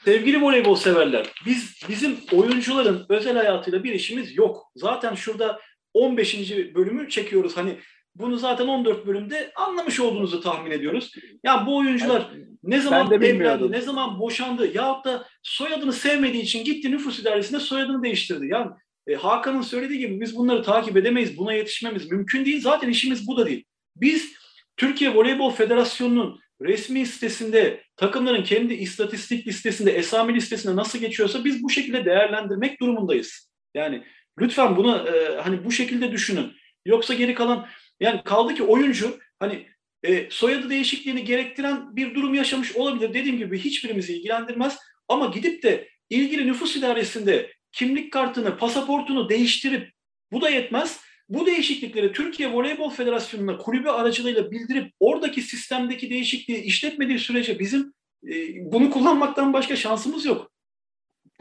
sevgili 0.06 0.42
voleybol 0.42 0.76
severler 0.76 1.28
biz 1.46 1.82
bizim 1.90 2.18
oyuncuların 2.32 3.06
özel 3.10 3.38
hayatıyla 3.38 3.84
bir 3.84 3.94
işimiz 3.94 4.38
yok. 4.38 4.72
Zaten 4.76 5.16
şurada 5.16 5.60
15. 5.94 6.52
bölümü 6.76 7.10
çekiyoruz. 7.10 7.58
Hani 7.58 7.78
bunu 8.16 8.38
zaten 8.38 8.68
14 8.68 9.08
bölümde 9.08 9.52
anlamış 9.56 10.00
olduğunuzu 10.00 10.42
tahmin 10.42 10.72
ediyoruz. 10.72 11.12
Ya 11.44 11.64
bu 11.66 11.78
oyuncular 11.78 12.32
ne 12.64 12.82
zaman 12.82 13.12
evlendi, 13.12 13.72
ne 13.72 13.82
zaman 13.82 14.20
boşandı 14.20 14.78
yahut 14.78 15.06
da 15.06 15.28
soyadını 15.44 15.94
sevmediği 15.94 16.44
için 16.44 16.64
gitti 16.64 16.92
nüfus 16.92 17.20
idaresinde 17.20 17.60
soyadını 17.60 18.04
değiştirdi. 18.04 18.48
Yani 18.48 18.72
e, 19.08 19.16
Hakan'ın 19.16 19.62
söylediği 19.62 20.00
gibi 20.00 20.22
biz 20.22 20.36
bunları 20.36 20.64
takip 20.64 20.98
edemeyiz. 20.98 21.38
Buna 21.38 21.54
yetişmemiz 21.54 22.12
mümkün 22.12 22.46
değil. 22.46 22.62
Zaten 22.62 22.90
işimiz 22.90 23.28
bu 23.28 23.38
da 23.38 23.46
değil. 23.46 23.66
Biz 23.96 24.34
Türkiye 24.78 25.16
Voleybol 25.16 25.52
Federasyonu'nun 25.52 26.40
resmi 26.62 27.06
sitesinde 27.06 27.84
takımların 27.96 28.44
kendi 28.44 28.74
istatistik 28.74 29.48
listesinde, 29.48 29.92
esami 29.92 30.34
listesinde 30.34 30.76
nasıl 30.76 31.00
geçiyorsa 31.00 31.46
biz 31.46 31.64
bu 31.64 31.70
şekilde 31.70 32.06
değerlendirmek 32.06 32.82
durumundayız. 32.82 33.50
Yani 33.74 34.04
lütfen 34.40 34.78
bunu 34.78 35.08
e, 35.08 35.42
hani 35.42 35.66
bu 35.66 35.72
şekilde 35.72 36.12
düşünün. 36.12 36.54
Yoksa 36.86 37.14
geri 37.14 37.34
kalan 37.34 37.68
yani 38.00 38.24
kaldı 38.24 38.56
ki 38.56 38.64
oyuncu 38.64 39.20
hani 39.40 39.66
e, 40.04 40.30
soyadı 40.30 40.70
değişikliğini 40.70 41.24
gerektiren 41.24 41.96
bir 41.96 42.16
durum 42.16 42.34
yaşamış 42.34 42.76
olabilir. 42.76 43.14
Dediğim 43.14 43.38
gibi 43.38 43.60
hiçbirimizi 43.60 44.14
ilgilendirmez. 44.14 44.78
Ama 45.08 45.26
gidip 45.26 45.64
de 45.64 45.88
ilgili 46.10 46.48
nüfus 46.48 46.76
idaresinde 46.76 47.54
kimlik 47.72 48.14
kartını, 48.14 48.58
pasaportunu 48.58 49.30
değiştirip 49.30 49.92
bu 50.32 50.42
da 50.42 50.50
yetmez. 50.50 51.02
Bu 51.30 51.46
değişiklikleri 51.46 52.12
Türkiye 52.12 52.54
Voleybol 52.54 52.90
Federasyonu'na 52.90 53.58
kulübü 53.58 53.90
aracılığıyla 53.90 54.52
bildirip 54.52 54.94
oradaki 55.00 55.42
sistemdeki 55.42 56.10
değişikliği 56.10 56.62
işletmediği 56.62 57.20
sürece 57.20 57.60
bizim 57.60 57.94
e, 58.28 58.32
bunu 58.72 58.92
kullanmaktan 58.92 59.54
başka 59.54 59.76
şansımız 59.76 60.26
yok. 60.26 60.52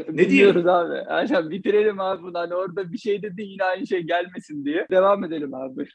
Ne 0.08 0.30
diyoruz 0.30 0.66
abi? 0.66 0.94
Aynen 0.94 1.50
bitirelim 1.50 2.00
abi 2.00 2.22
bunu. 2.22 2.38
Hani 2.38 2.54
orada 2.54 2.92
bir 2.92 2.98
şey 2.98 3.22
dedi 3.22 3.42
yine 3.42 3.64
aynı 3.64 3.86
şey 3.86 4.00
gelmesin 4.00 4.64
diye. 4.64 4.86
Devam 4.90 5.24
edelim 5.24 5.54
abi. 5.54 5.88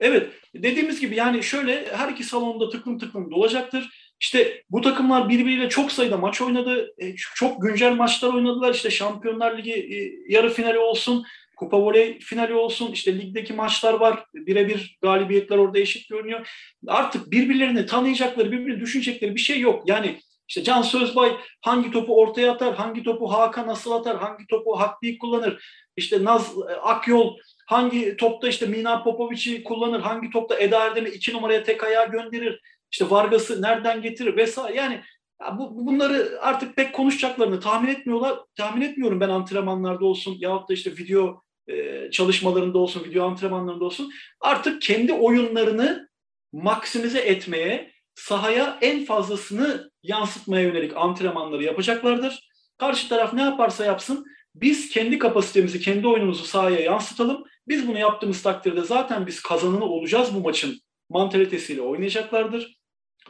Evet 0.00 0.32
dediğimiz 0.54 1.00
gibi 1.00 1.16
yani 1.16 1.42
şöyle 1.42 1.96
her 1.96 2.08
iki 2.08 2.24
salonda 2.24 2.68
tıklım 2.68 2.98
tıklım 2.98 3.30
dolacaktır. 3.30 3.88
İşte 4.20 4.62
bu 4.70 4.80
takımlar 4.80 5.28
birbiriyle 5.28 5.68
çok 5.68 5.92
sayıda 5.92 6.16
maç 6.16 6.40
oynadı. 6.40 6.94
E, 6.98 7.16
çok 7.16 7.62
güncel 7.62 7.92
maçlar 7.92 8.34
oynadılar. 8.34 8.74
İşte 8.74 8.90
Şampiyonlar 8.90 9.58
Ligi 9.58 9.72
e, 9.72 9.96
yarı 10.32 10.50
finali 10.50 10.78
olsun, 10.78 11.24
Kupa 11.56 11.80
Voley 11.80 12.18
finali 12.18 12.54
olsun. 12.54 12.92
İşte 12.92 13.18
ligdeki 13.18 13.52
maçlar 13.52 13.94
var. 13.94 14.24
Birebir 14.34 14.98
galibiyetler 15.02 15.58
orada 15.58 15.78
eşit 15.78 16.08
görünüyor. 16.08 16.48
Artık 16.86 17.30
birbirlerini 17.30 17.86
tanıyacakları, 17.86 18.52
birbirini 18.52 18.80
düşünecekleri 18.80 19.34
bir 19.34 19.40
şey 19.40 19.60
yok. 19.60 19.88
Yani 19.88 20.20
işte 20.48 20.62
Can 20.62 20.82
Sözbay 20.82 21.36
hangi 21.60 21.90
topu 21.90 22.16
ortaya 22.20 22.52
atar, 22.52 22.74
hangi 22.74 23.02
topu 23.02 23.32
Hakan 23.32 23.66
nasıl 23.66 23.92
atar, 23.92 24.18
hangi 24.18 24.46
topu 24.46 24.80
Hakkı'yı 24.80 25.18
kullanır. 25.18 25.64
İşte 25.96 26.24
Naz 26.24 26.52
e, 26.70 26.72
Akyol 26.72 27.36
hangi 27.70 28.16
topta 28.16 28.48
işte 28.48 28.66
Mina 28.66 29.02
Popovic'i 29.02 29.64
kullanır, 29.64 30.00
hangi 30.00 30.30
topta 30.30 30.58
Eda 30.58 30.86
Erdem'i 30.86 31.08
iki 31.08 31.32
numaraya 31.32 31.62
tek 31.62 31.84
ayağa 31.84 32.04
gönderir, 32.04 32.60
işte 32.90 33.10
Vargas'ı 33.10 33.62
nereden 33.62 34.02
getirir 34.02 34.36
vesaire. 34.36 34.76
Yani 34.76 35.00
ya 35.40 35.58
bu, 35.58 35.86
bunları 35.86 36.38
artık 36.40 36.76
pek 36.76 36.92
konuşacaklarını 36.92 37.60
tahmin 37.60 37.88
etmiyorlar. 37.88 38.38
Tahmin 38.56 38.80
etmiyorum 38.80 39.20
ben 39.20 39.28
antrenmanlarda 39.28 40.04
olsun 40.04 40.36
yahut 40.38 40.68
da 40.68 40.74
işte 40.74 40.90
video 40.90 41.42
e, 41.68 42.10
çalışmalarında 42.10 42.78
olsun, 42.78 43.04
video 43.04 43.26
antrenmanlarında 43.26 43.84
olsun. 43.84 44.12
Artık 44.40 44.82
kendi 44.82 45.12
oyunlarını 45.12 46.08
maksimize 46.52 47.20
etmeye, 47.20 47.92
sahaya 48.14 48.78
en 48.82 49.04
fazlasını 49.04 49.90
yansıtmaya 50.02 50.62
yönelik 50.62 50.96
antrenmanları 50.96 51.64
yapacaklardır. 51.64 52.50
Karşı 52.78 53.08
taraf 53.08 53.34
ne 53.34 53.42
yaparsa 53.42 53.84
yapsın 53.84 54.26
biz 54.54 54.88
kendi 54.90 55.18
kapasitemizi, 55.18 55.80
kendi 55.80 56.06
oyunumuzu 56.06 56.44
sahaya 56.44 56.80
yansıtalım. 56.80 57.44
Biz 57.70 57.88
bunu 57.88 57.98
yaptığımız 57.98 58.42
takdirde 58.42 58.84
zaten 58.84 59.26
biz 59.26 59.42
kazanını 59.42 59.84
olacağız 59.84 60.34
bu 60.34 60.40
maçın 60.40 60.80
mantalitesiyle 61.10 61.82
oynayacaklardır. 61.82 62.80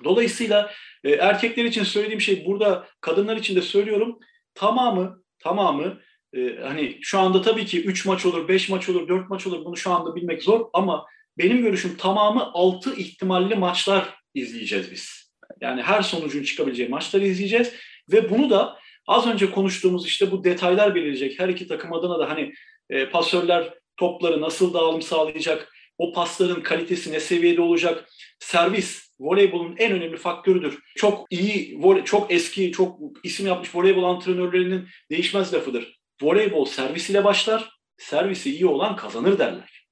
Dolayısıyla 0.04 0.70
e, 1.04 1.10
erkekler 1.10 1.64
için 1.64 1.84
söylediğim 1.84 2.20
şey 2.20 2.46
burada 2.46 2.88
kadınlar 3.00 3.36
için 3.36 3.56
de 3.56 3.62
söylüyorum. 3.62 4.18
Tamamı 4.54 5.22
tamamı 5.38 6.00
e, 6.36 6.56
hani 6.62 6.98
şu 7.02 7.18
anda 7.18 7.42
tabii 7.42 7.66
ki 7.66 7.84
3 7.84 8.06
maç 8.06 8.26
olur, 8.26 8.48
5 8.48 8.68
maç 8.68 8.88
olur, 8.88 9.08
4 9.08 9.30
maç 9.30 9.46
olur 9.46 9.64
bunu 9.64 9.76
şu 9.76 9.90
anda 9.90 10.16
bilmek 10.16 10.42
zor 10.42 10.66
ama 10.72 11.06
benim 11.38 11.62
görüşüm 11.62 11.96
tamamı 11.96 12.50
6 12.54 12.94
ihtimalli 12.94 13.54
maçlar 13.54 14.14
izleyeceğiz 14.34 14.90
biz. 14.90 15.32
Yani 15.60 15.82
her 15.82 16.02
sonucun 16.02 16.42
çıkabileceği 16.42 16.88
maçları 16.88 17.26
izleyeceğiz 17.26 17.72
ve 18.12 18.30
bunu 18.30 18.50
da 18.50 18.78
az 19.06 19.26
önce 19.26 19.50
konuştuğumuz 19.50 20.06
işte 20.06 20.30
bu 20.30 20.44
detaylar 20.44 20.94
belirleyecek. 20.94 21.40
Her 21.40 21.48
iki 21.48 21.68
takım 21.68 21.92
adına 21.92 22.18
da 22.18 22.28
hani 22.30 22.52
e, 22.90 23.10
pasörler 23.10 23.79
topları 24.00 24.40
nasıl 24.40 24.74
dağılım 24.74 25.02
sağlayacak, 25.02 25.72
o 25.98 26.12
pasların 26.12 26.62
kalitesi 26.62 27.12
ne 27.12 27.20
seviyede 27.20 27.60
olacak, 27.60 28.08
servis 28.38 29.10
voleybolun 29.20 29.76
en 29.78 29.92
önemli 29.92 30.16
faktörüdür. 30.16 30.78
Çok 30.96 31.26
iyi, 31.30 31.80
çok 32.04 32.32
eski, 32.32 32.72
çok 32.72 33.00
isim 33.24 33.46
yapmış 33.46 33.74
voleybol 33.74 34.04
antrenörlerinin 34.04 34.88
değişmez 35.10 35.54
lafıdır. 35.54 36.00
Voleybol 36.22 36.64
servis 36.64 37.10
ile 37.10 37.24
başlar, 37.24 37.70
servisi 37.98 38.50
iyi 38.50 38.66
olan 38.66 38.96
kazanır 38.96 39.38
derler. 39.38 39.86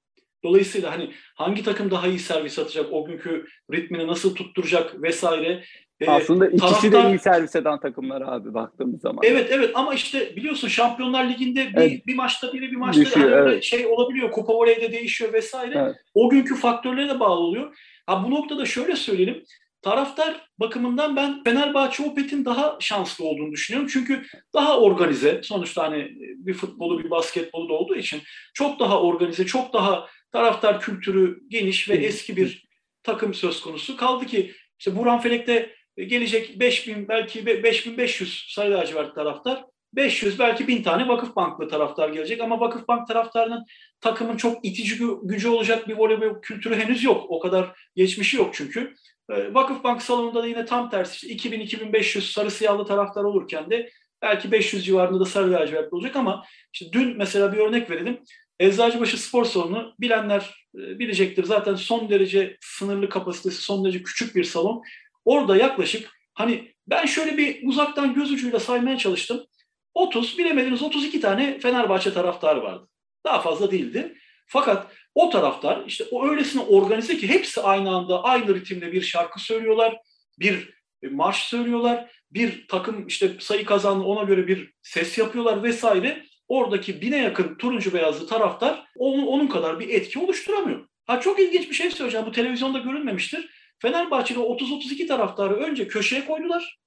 Dolayısıyla 0.45 0.93
hani 0.93 1.15
hangi 1.35 1.63
takım 1.63 1.91
daha 1.91 2.09
iyi 2.09 2.19
servis 2.19 2.59
atacak, 2.59 2.87
o 2.93 3.05
günkü 3.05 3.47
ritmini 3.73 4.07
nasıl 4.07 4.35
tutturacak 4.35 5.03
vesaire. 5.03 5.65
Ee, 6.01 6.11
Aslında 6.11 6.47
ikisi 6.47 6.61
taraftar... 6.61 7.05
de 7.05 7.09
iyi 7.09 7.19
servis 7.19 7.57
eden 7.57 7.81
takımlar 7.81 8.23
abi 8.23 8.55
baktığımız 8.55 9.01
zaman. 9.01 9.19
Evet 9.23 9.49
evet 9.51 9.71
ama 9.75 9.95
işte 9.95 10.37
biliyorsun 10.37 10.69
Şampiyonlar 10.69 11.29
Ligi'nde 11.29 11.69
bir, 11.69 11.77
evet. 11.77 12.07
bir 12.07 12.15
maçta 12.15 12.53
biri 12.53 12.71
bir 12.71 12.77
maçta 12.77 13.03
Düşüyor, 13.03 13.33
hani 13.33 13.51
evet. 13.51 13.65
şey 13.65 13.87
olabiliyor. 13.87 14.31
Kupa 14.31 14.55
voleyde 14.55 14.93
değişiyor 14.93 15.33
vesaire. 15.33 15.79
Evet. 15.79 15.97
O 16.15 16.31
günkü 16.31 16.57
faktörlere 16.57 17.09
de 17.09 17.21
bağlı 17.21 17.41
oluyor. 17.41 17.79
Ha 18.07 18.25
bu 18.27 18.31
noktada 18.31 18.65
şöyle 18.65 18.97
söyleyelim. 18.97 19.43
Taraftar 19.83 20.49
bakımından 20.59 21.17
ben 21.17 21.45
Fenerbahçe 21.45 22.03
Opet'in 22.03 22.45
daha 22.45 22.77
şanslı 22.81 23.25
olduğunu 23.25 23.53
düşünüyorum. 23.53 23.91
Çünkü 23.93 24.23
daha 24.55 24.81
organize. 24.81 25.41
Sonuçta 25.43 25.83
hani 25.83 26.09
bir 26.21 26.55
futbolu 26.55 27.05
bir 27.05 27.11
basketbolu 27.11 27.69
da 27.69 27.73
olduğu 27.73 27.95
için 27.95 28.21
çok 28.55 28.81
daha 28.81 29.03
organize, 29.03 29.47
çok 29.47 29.73
daha 29.73 30.07
taraftar 30.33 30.81
kültürü 30.81 31.41
geniş 31.49 31.91
ve 31.91 31.95
eski 31.95 32.37
bir 32.37 32.69
takım 33.03 33.35
söz 33.35 33.61
konusu. 33.61 33.97
Kaldı 33.97 34.27
ki 34.27 34.53
işte 34.79 34.97
Burhan 34.97 35.21
Felek'te 35.21 35.78
gelecek 36.05 36.61
5000 36.61 37.09
belki 37.09 37.47
5500 37.47 38.47
Sarı 38.49 38.73
lacivert 38.73 39.15
taraftar 39.15 39.65
500 39.93 40.39
belki 40.39 40.69
1000 40.69 40.83
tane 40.83 41.09
Vakıf 41.09 41.37
Banklı 41.37 41.69
taraftar 41.69 42.09
gelecek 42.09 42.41
ama 42.41 42.61
Vakıf 42.61 42.89
Bank 42.89 43.09
taraftarının 43.09 43.67
takımın 44.01 44.37
çok 44.37 44.65
itici 44.65 44.99
gücü 45.23 45.49
olacak 45.49 45.89
bir 45.89 45.97
voleybol 45.97 46.43
kültürü 46.43 46.77
henüz 46.77 47.05
yok. 47.05 47.25
O 47.29 47.41
kadar 47.41 47.73
geçmişi 47.97 48.37
yok 48.37 48.51
çünkü. 48.55 48.95
Ee, 49.31 49.55
Vakıf 49.55 49.85
Bank 49.85 50.03
salonunda 50.03 50.43
da 50.43 50.47
yine 50.47 50.65
tam 50.65 50.91
tersi 50.91 51.27
işte 51.27 51.49
2000-2500 51.49 52.33
sarı 52.33 52.51
siyahlı 52.51 52.87
taraftar 52.87 53.25
olurken 53.25 53.71
de 53.71 53.91
belki 54.23 54.53
500 54.53 54.85
civarında 54.85 55.21
da 55.21 55.25
sarı 55.25 55.53
lacivertli 55.53 55.95
olacak 55.95 56.17
ama 56.17 56.45
işte 56.73 56.93
dün 56.93 57.17
mesela 57.17 57.53
bir 57.53 57.59
örnek 57.59 57.91
verelim. 57.91 58.21
Eczacıbaşı 58.61 59.23
Spor 59.23 59.45
Salonu 59.45 59.95
bilenler 60.01 60.69
e, 60.75 60.99
bilecektir. 60.99 61.45
Zaten 61.45 61.75
son 61.75 62.11
derece 62.11 62.57
sınırlı 62.61 63.09
kapasitesi, 63.09 63.63
son 63.63 63.85
derece 63.85 64.03
küçük 64.03 64.37
bir 64.37 64.45
salon. 64.45 64.83
Orada 65.29 65.57
yaklaşık 65.57 66.11
hani 66.35 66.73
ben 66.87 67.07
şöyle 67.07 67.39
bir 67.39 67.69
uzaktan 67.69 68.15
göz 68.15 68.31
ucuyla 68.31 68.61
saymaya 68.61 68.99
çalıştım. 68.99 69.47
30, 69.95 70.39
bilemediniz 70.39 70.83
32 70.83 71.21
tane 71.21 71.59
Fenerbahçe 71.59 72.13
taraftarı 72.13 72.63
vardı. 72.63 72.89
Daha 73.25 73.41
fazla 73.41 73.71
değildi. 73.71 74.15
Fakat 74.47 74.93
o 75.15 75.31
taraftar 75.31 75.83
işte 75.87 76.05
o 76.11 76.29
öylesine 76.29 76.63
organize 76.63 77.17
ki 77.17 77.29
hepsi 77.29 77.61
aynı 77.61 77.91
anda 77.91 78.25
aynı 78.25 78.55
ritimde 78.55 78.93
bir 78.93 79.01
şarkı 79.01 79.41
söylüyorlar, 79.41 79.99
bir 80.39 80.75
marş 81.11 81.37
söylüyorlar, 81.37 82.11
bir 82.31 82.69
takım 82.69 83.07
işte 83.07 83.31
sayı 83.41 83.65
kazandı 83.65 84.05
ona 84.05 84.23
göre 84.23 84.47
bir 84.47 84.73
ses 84.83 85.19
yapıyorlar 85.19 85.63
vesaire. 85.63 86.25
Oradaki 86.49 87.01
bine 87.01 87.19
yakın 87.19 87.55
turuncu 87.55 87.95
beyazlı 87.95 88.27
taraftar 88.27 88.85
onun, 88.97 89.27
onun 89.27 89.47
kadar 89.47 89.81
bir 89.81 89.89
etki 89.89 90.19
oluşturamıyor. 90.19 90.89
Ha 91.07 91.21
çok 91.21 91.41
ilginç 91.41 91.69
bir 91.69 91.75
şey 91.75 91.91
söyleyeceğim. 91.91 92.27
Bu 92.27 92.33
televizyonda 92.33 92.79
görülmemiştir. 92.79 93.58
Fenerbahçeli 93.79 94.39
30-32 94.39 95.07
taraftarı 95.07 95.55
önce 95.55 95.89
köşeye 95.89 96.25
koydular. 96.25 96.79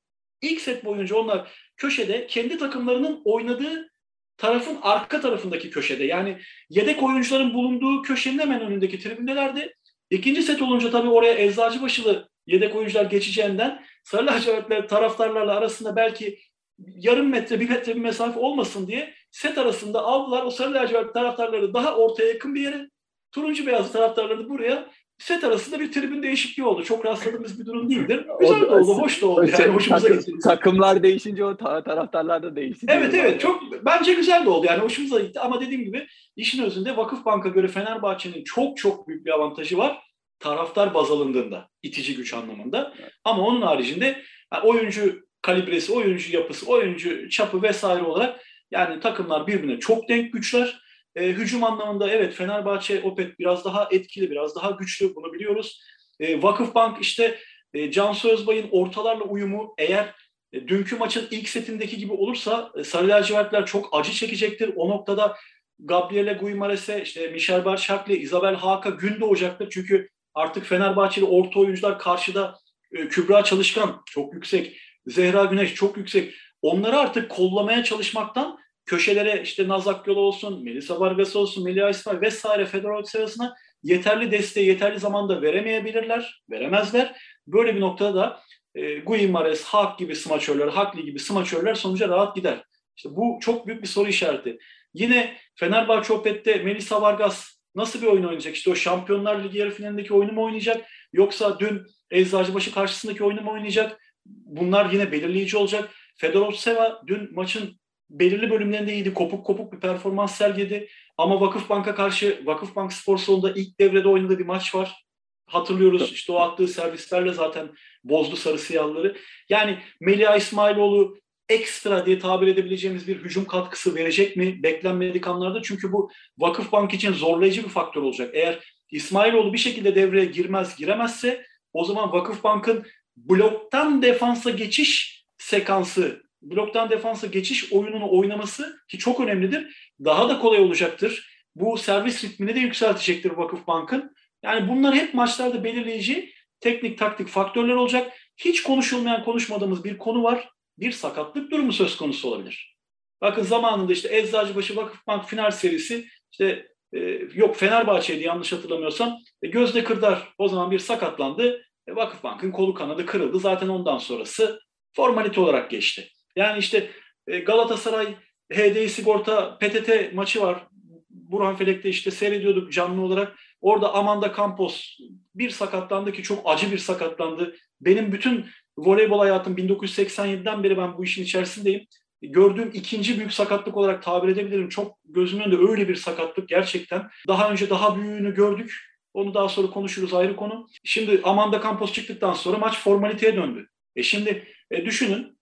İlk 0.41 0.61
set 0.61 0.85
boyunca 0.85 1.15
onlar 1.15 1.51
köşede 1.77 2.27
kendi 2.27 2.57
takımlarının 2.57 3.21
oynadığı 3.25 3.91
tarafın 4.37 4.77
arka 4.81 5.21
tarafındaki 5.21 5.69
köşede 5.69 6.03
yani 6.03 6.37
yedek 6.69 7.03
oyuncuların 7.03 7.53
bulunduğu 7.53 8.01
köşenin 8.01 8.39
hemen 8.39 8.61
önündeki 8.61 8.99
tribündelerdi. 8.99 9.75
İkinci 10.09 10.43
set 10.43 10.61
olunca 10.61 10.91
tabii 10.91 11.09
oraya 11.09 11.33
Eczacıbaşılı 11.33 12.29
yedek 12.47 12.75
oyuncular 12.75 13.05
geçeceğinden 13.05 13.85
Sarı 14.03 14.25
lacivertler 14.25 14.87
taraftarlarla 14.87 15.57
arasında 15.57 15.95
belki 15.95 16.39
yarım 16.79 17.29
metre 17.29 17.59
bir 17.59 17.69
metre 17.69 17.95
bir 17.95 18.01
mesafe 18.01 18.39
olmasın 18.39 18.87
diye 18.87 19.13
set 19.31 19.57
arasında 19.57 20.01
aldılar. 20.01 20.45
O 20.45 20.51
Sarı 20.51 20.73
lacivert 20.73 21.13
taraftarları 21.13 21.73
daha 21.73 21.95
ortaya 21.95 22.27
yakın 22.27 22.55
bir 22.55 22.61
yere 22.61 22.89
turuncu 23.31 23.65
beyazlı 23.67 23.91
taraftarları 23.91 24.49
buraya 24.49 24.89
set 25.21 25.43
arasında 25.43 25.79
bir 25.79 25.91
tribün 25.91 26.23
değişikliği 26.23 26.63
oldu. 26.63 26.83
Çok 26.83 27.05
rastladığımız 27.05 27.59
bir 27.59 27.65
durum 27.65 27.89
değildir. 27.89 28.25
Güzel 28.39 28.61
de 28.61 28.65
oldu, 28.65 28.93
hoş 28.93 29.21
da 29.21 29.27
oldu. 29.27 29.49
Yani 29.59 29.73
hoşumuza 29.73 30.09
gitti. 30.09 30.31
Takımlar 30.43 31.03
değişince 31.03 31.45
o 31.45 31.57
taraftarlar 31.57 32.43
da 32.43 32.55
değişti. 32.55 32.85
Evet 32.89 33.13
evet 33.13 33.41
çok 33.41 33.85
bence 33.85 34.13
güzel 34.13 34.45
de 34.45 34.49
oldu. 34.49 34.65
Yani 34.69 34.79
hoşumuza 34.79 35.19
gitti 35.19 35.39
ama 35.39 35.61
dediğim 35.61 35.83
gibi 35.83 36.07
işin 36.35 36.63
özünde 36.63 36.97
Vakıf 36.97 37.25
Bank'a 37.25 37.49
göre 37.49 37.67
Fenerbahçe'nin 37.67 38.43
çok 38.43 38.77
çok 38.77 39.07
büyük 39.07 39.25
bir 39.25 39.31
avantajı 39.31 39.77
var. 39.77 40.01
Taraftar 40.39 40.93
baz 40.93 41.11
alındığında, 41.11 41.69
itici 41.83 42.15
güç 42.15 42.33
anlamında. 42.33 42.93
Evet. 42.99 43.11
Ama 43.23 43.43
onun 43.43 43.61
haricinde 43.61 44.05
yani 44.53 44.63
oyuncu 44.63 45.21
kalibresi, 45.41 45.93
oyuncu 45.93 46.35
yapısı, 46.35 46.65
oyuncu 46.65 47.29
çapı 47.29 47.61
vesaire 47.61 48.03
olarak 48.03 48.39
yani 48.71 48.99
takımlar 48.99 49.47
birbirine 49.47 49.79
çok 49.79 50.09
denk 50.09 50.33
güçler. 50.33 50.81
E, 51.15 51.27
hücum 51.27 51.63
anlamında 51.63 52.09
evet 52.09 52.33
Fenerbahçe 52.33 53.01
Opet 53.01 53.39
biraz 53.39 53.65
daha 53.65 53.87
etkili, 53.91 54.31
biraz 54.31 54.55
daha 54.55 54.71
güçlü 54.71 55.15
bunu 55.15 55.33
biliyoruz. 55.33 55.81
E, 56.19 56.43
Vakıfbank 56.43 57.01
işte 57.01 57.39
e, 57.73 57.91
Cansu 57.91 58.29
Özbay'ın 58.29 58.67
ortalarla 58.71 59.23
uyumu 59.23 59.73
eğer 59.77 60.15
e, 60.53 60.67
dünkü 60.67 60.95
maçın 60.95 61.27
ilk 61.31 61.49
setindeki 61.49 61.97
gibi 61.97 62.13
olursa 62.13 62.71
e, 62.77 62.83
Sarı 62.83 63.07
lacivertler 63.07 63.65
çok 63.65 63.89
acı 63.91 64.11
çekecektir. 64.11 64.71
O 64.75 64.89
noktada 64.89 65.37
Gabriele 65.79 66.33
Guimares'e, 66.33 67.01
işte 67.01 67.27
Michel 67.27 67.65
Barşak'le, 67.65 68.09
Isabel 68.09 68.55
Haak'a 68.55 68.89
gün 68.89 69.19
doğacaktır. 69.19 69.69
Çünkü 69.69 70.09
artık 70.33 70.65
Fenerbahçeli 70.65 71.25
orta 71.25 71.59
oyuncular 71.59 71.99
karşıda 71.99 72.59
e, 72.91 73.07
Kübra 73.07 73.43
Çalışkan 73.43 74.01
çok 74.05 74.33
yüksek, 74.33 74.77
Zehra 75.05 75.45
Güneş 75.45 75.73
çok 75.73 75.97
yüksek. 75.97 76.33
Onları 76.61 76.97
artık 76.97 77.29
kollamaya 77.29 77.83
çalışmaktan 77.83 78.59
köşelere 78.85 79.41
işte 79.41 79.67
Nazak 79.67 80.07
Yolu 80.07 80.19
olsun, 80.19 80.63
Melisa 80.63 80.99
Vargas 80.99 81.35
olsun, 81.35 81.63
Melih 81.63 81.85
Aysmay 81.85 82.21
vesaire 82.21 82.65
Fedorov 82.65 83.03
sırasına 83.03 83.55
yeterli 83.83 84.31
desteği 84.31 84.67
yeterli 84.67 84.99
zamanda 84.99 85.41
veremeyebilirler, 85.41 86.43
veremezler. 86.51 87.21
Böyle 87.47 87.75
bir 87.75 87.81
noktada 87.81 88.15
da 88.15 88.39
e, 88.75 88.99
Guimares, 88.99 89.63
Hak 89.63 89.99
gibi 89.99 90.15
smaçörler, 90.15 90.67
Hakli 90.67 91.05
gibi 91.05 91.19
smaçörler 91.19 91.75
sonuca 91.75 92.09
rahat 92.09 92.35
gider. 92.35 92.63
İşte 92.97 93.09
bu 93.15 93.39
çok 93.41 93.67
büyük 93.67 93.81
bir 93.81 93.87
soru 93.87 94.09
işareti. 94.09 94.57
Yine 94.93 95.37
Fenerbahçe 95.55 96.13
Opet'te 96.13 96.55
Melisa 96.55 97.01
Vargas 97.01 97.47
nasıl 97.75 98.01
bir 98.01 98.07
oyun 98.07 98.23
oynayacak? 98.23 98.55
İşte 98.55 98.71
o 98.71 98.75
Şampiyonlar 98.75 99.43
Ligi 99.43 99.57
yarı 99.57 99.71
finalindeki 99.71 100.13
oyunu 100.13 100.31
mu 100.31 100.43
oynayacak? 100.43 100.85
Yoksa 101.13 101.59
dün 101.59 101.81
Eczacıbaşı 102.11 102.73
karşısındaki 102.73 103.23
oyunu 103.23 103.41
mu 103.41 103.51
oynayacak? 103.51 104.01
Bunlar 104.25 104.89
yine 104.89 105.11
belirleyici 105.11 105.57
olacak. 105.57 105.89
Fedorov 106.17 106.51
Seva 106.51 107.01
dün 107.07 107.35
maçın 107.35 107.80
belirli 108.11 108.49
bölümlerinde 108.49 108.93
iyiydi. 108.93 109.13
Kopuk 109.13 109.45
kopuk 109.45 109.73
bir 109.73 109.79
performans 109.79 110.35
sergiledi. 110.35 110.87
Ama 111.17 111.41
Vakıfbank'a 111.41 111.95
karşı 111.95 112.41
Vakıfbank 112.45 112.93
Spor 112.93 113.17
Salonu'nda 113.17 113.51
ilk 113.51 113.79
devrede 113.79 114.07
oynadığı 114.07 114.39
bir 114.39 114.45
maç 114.45 114.75
var. 114.75 115.05
Hatırlıyoruz 115.45 116.11
işte 116.11 116.31
o 116.31 116.35
attığı 116.35 116.67
servislerle 116.67 117.33
zaten 117.33 117.69
bozdu 118.03 118.35
sarı 118.35 118.57
siyahları. 118.57 119.17
Yani 119.49 119.79
Melia 120.01 120.35
İsmailoğlu 120.35 121.17
ekstra 121.49 122.05
diye 122.05 122.19
tabir 122.19 122.47
edebileceğimiz 122.47 123.07
bir 123.07 123.15
hücum 123.15 123.45
katkısı 123.45 123.95
verecek 123.95 124.37
mi? 124.37 124.63
Beklenmedik 124.63 125.27
anlarda. 125.27 125.61
Çünkü 125.61 125.91
bu 125.91 126.11
Vakıfbank 126.37 126.93
için 126.93 127.13
zorlayıcı 127.13 127.63
bir 127.63 127.69
faktör 127.69 128.01
olacak. 128.01 128.29
Eğer 128.33 128.59
İsmailoğlu 128.91 129.53
bir 129.53 129.57
şekilde 129.57 129.95
devreye 129.95 130.25
girmez, 130.25 130.75
giremezse 130.75 131.45
o 131.73 131.85
zaman 131.85 132.11
Vakıfbank'ın 132.11 132.85
bloktan 133.17 134.01
defansa 134.01 134.49
geçiş 134.49 135.21
sekansı 135.37 136.23
bloktan 136.41 136.89
defansa 136.89 137.27
geçiş 137.27 137.73
oyununu 137.73 138.11
oynaması 138.11 138.79
ki 138.87 138.97
çok 138.97 139.19
önemlidir. 139.19 139.91
Daha 140.03 140.29
da 140.29 140.39
kolay 140.39 140.59
olacaktır. 140.59 141.27
Bu 141.55 141.77
servis 141.77 142.23
ritmini 142.23 142.55
de 142.55 142.59
yükseltecektir 142.59 143.31
Vakıfbank'ın. 143.31 144.15
Yani 144.43 144.69
bunlar 144.69 144.95
hep 144.95 145.13
maçlarda 145.13 145.63
belirleyici 145.63 146.33
teknik 146.59 146.99
taktik 146.99 147.27
faktörler 147.27 147.73
olacak. 147.73 148.13
Hiç 148.37 148.63
konuşulmayan 148.63 149.23
konuşmadığımız 149.23 149.83
bir 149.83 149.97
konu 149.97 150.23
var. 150.23 150.49
Bir 150.79 150.91
sakatlık 150.91 151.51
durumu 151.51 151.73
söz 151.73 151.97
konusu 151.97 152.27
olabilir. 152.27 152.77
Bakın 153.21 153.43
zamanında 153.43 153.93
işte 153.93 154.17
Eczacıbaşı 154.17 154.75
Vakıfbank 154.75 155.25
final 155.25 155.51
serisi 155.51 156.07
işte 156.31 156.67
e, 156.93 156.99
yok 157.33 157.55
Fenerbahçe'ydi 157.55 158.23
yanlış 158.23 158.51
hatırlamıyorsam. 158.51 159.17
E, 159.41 159.47
Gözde 159.47 159.83
Kırdar 159.83 160.33
o 160.37 160.47
zaman 160.47 160.71
bir 160.71 160.79
sakatlandı. 160.79 161.65
E, 161.87 161.95
Vakıfbank'ın 161.95 162.51
kolu 162.51 162.73
kanadı 162.73 163.05
kırıldı. 163.05 163.39
Zaten 163.39 163.67
ondan 163.67 163.97
sonrası 163.97 164.59
formalite 164.95 165.41
olarak 165.41 165.71
geçti. 165.71 166.09
Yani 166.35 166.59
işte 166.59 166.89
e, 167.27 167.39
Galatasaray 167.39 168.15
HDI 168.53 168.89
Sigorta 168.89 169.57
PTT 169.57 170.13
maçı 170.13 170.41
var. 170.41 170.67
Burhan 171.09 171.55
Felek'te 171.55 171.89
işte 171.89 172.11
seyrediyorduk 172.11 172.71
canlı 172.71 173.01
olarak. 173.01 173.37
Orada 173.61 173.93
Amanda 173.93 174.33
Campos 174.37 174.97
bir 175.35 175.49
sakatlandı 175.49 176.11
ki 176.11 176.23
çok 176.23 176.41
acı 176.45 176.71
bir 176.71 176.77
sakatlandı. 176.77 177.55
Benim 177.81 178.11
bütün 178.11 178.45
voleybol 178.77 179.19
hayatım 179.19 179.55
1987'den 179.57 180.63
beri 180.63 180.77
ben 180.77 180.97
bu 180.97 181.03
işin 181.03 181.23
içerisindeyim. 181.23 181.87
Gördüğüm 182.21 182.71
ikinci 182.73 183.17
büyük 183.17 183.33
sakatlık 183.33 183.77
olarak 183.77 184.03
tabir 184.03 184.29
edebilirim. 184.29 184.69
Çok 184.69 184.97
gözümün 185.05 185.43
önünde 185.43 185.71
öyle 185.71 185.87
bir 185.87 185.95
sakatlık 185.95 186.49
gerçekten. 186.49 187.09
Daha 187.27 187.51
önce 187.51 187.69
daha 187.69 187.97
büyüğünü 187.97 188.35
gördük. 188.35 188.91
Onu 189.13 189.33
daha 189.33 189.49
sonra 189.49 189.69
konuşuruz 189.69 190.13
ayrı 190.13 190.35
konu. 190.35 190.67
Şimdi 190.83 191.21
Amanda 191.23 191.61
Campos 191.61 191.93
çıktıktan 191.93 192.33
sonra 192.33 192.57
maç 192.57 192.79
formaliteye 192.79 193.35
döndü. 193.35 193.67
E 193.95 194.03
şimdi 194.03 194.47
e, 194.71 194.85
düşünün 194.85 195.37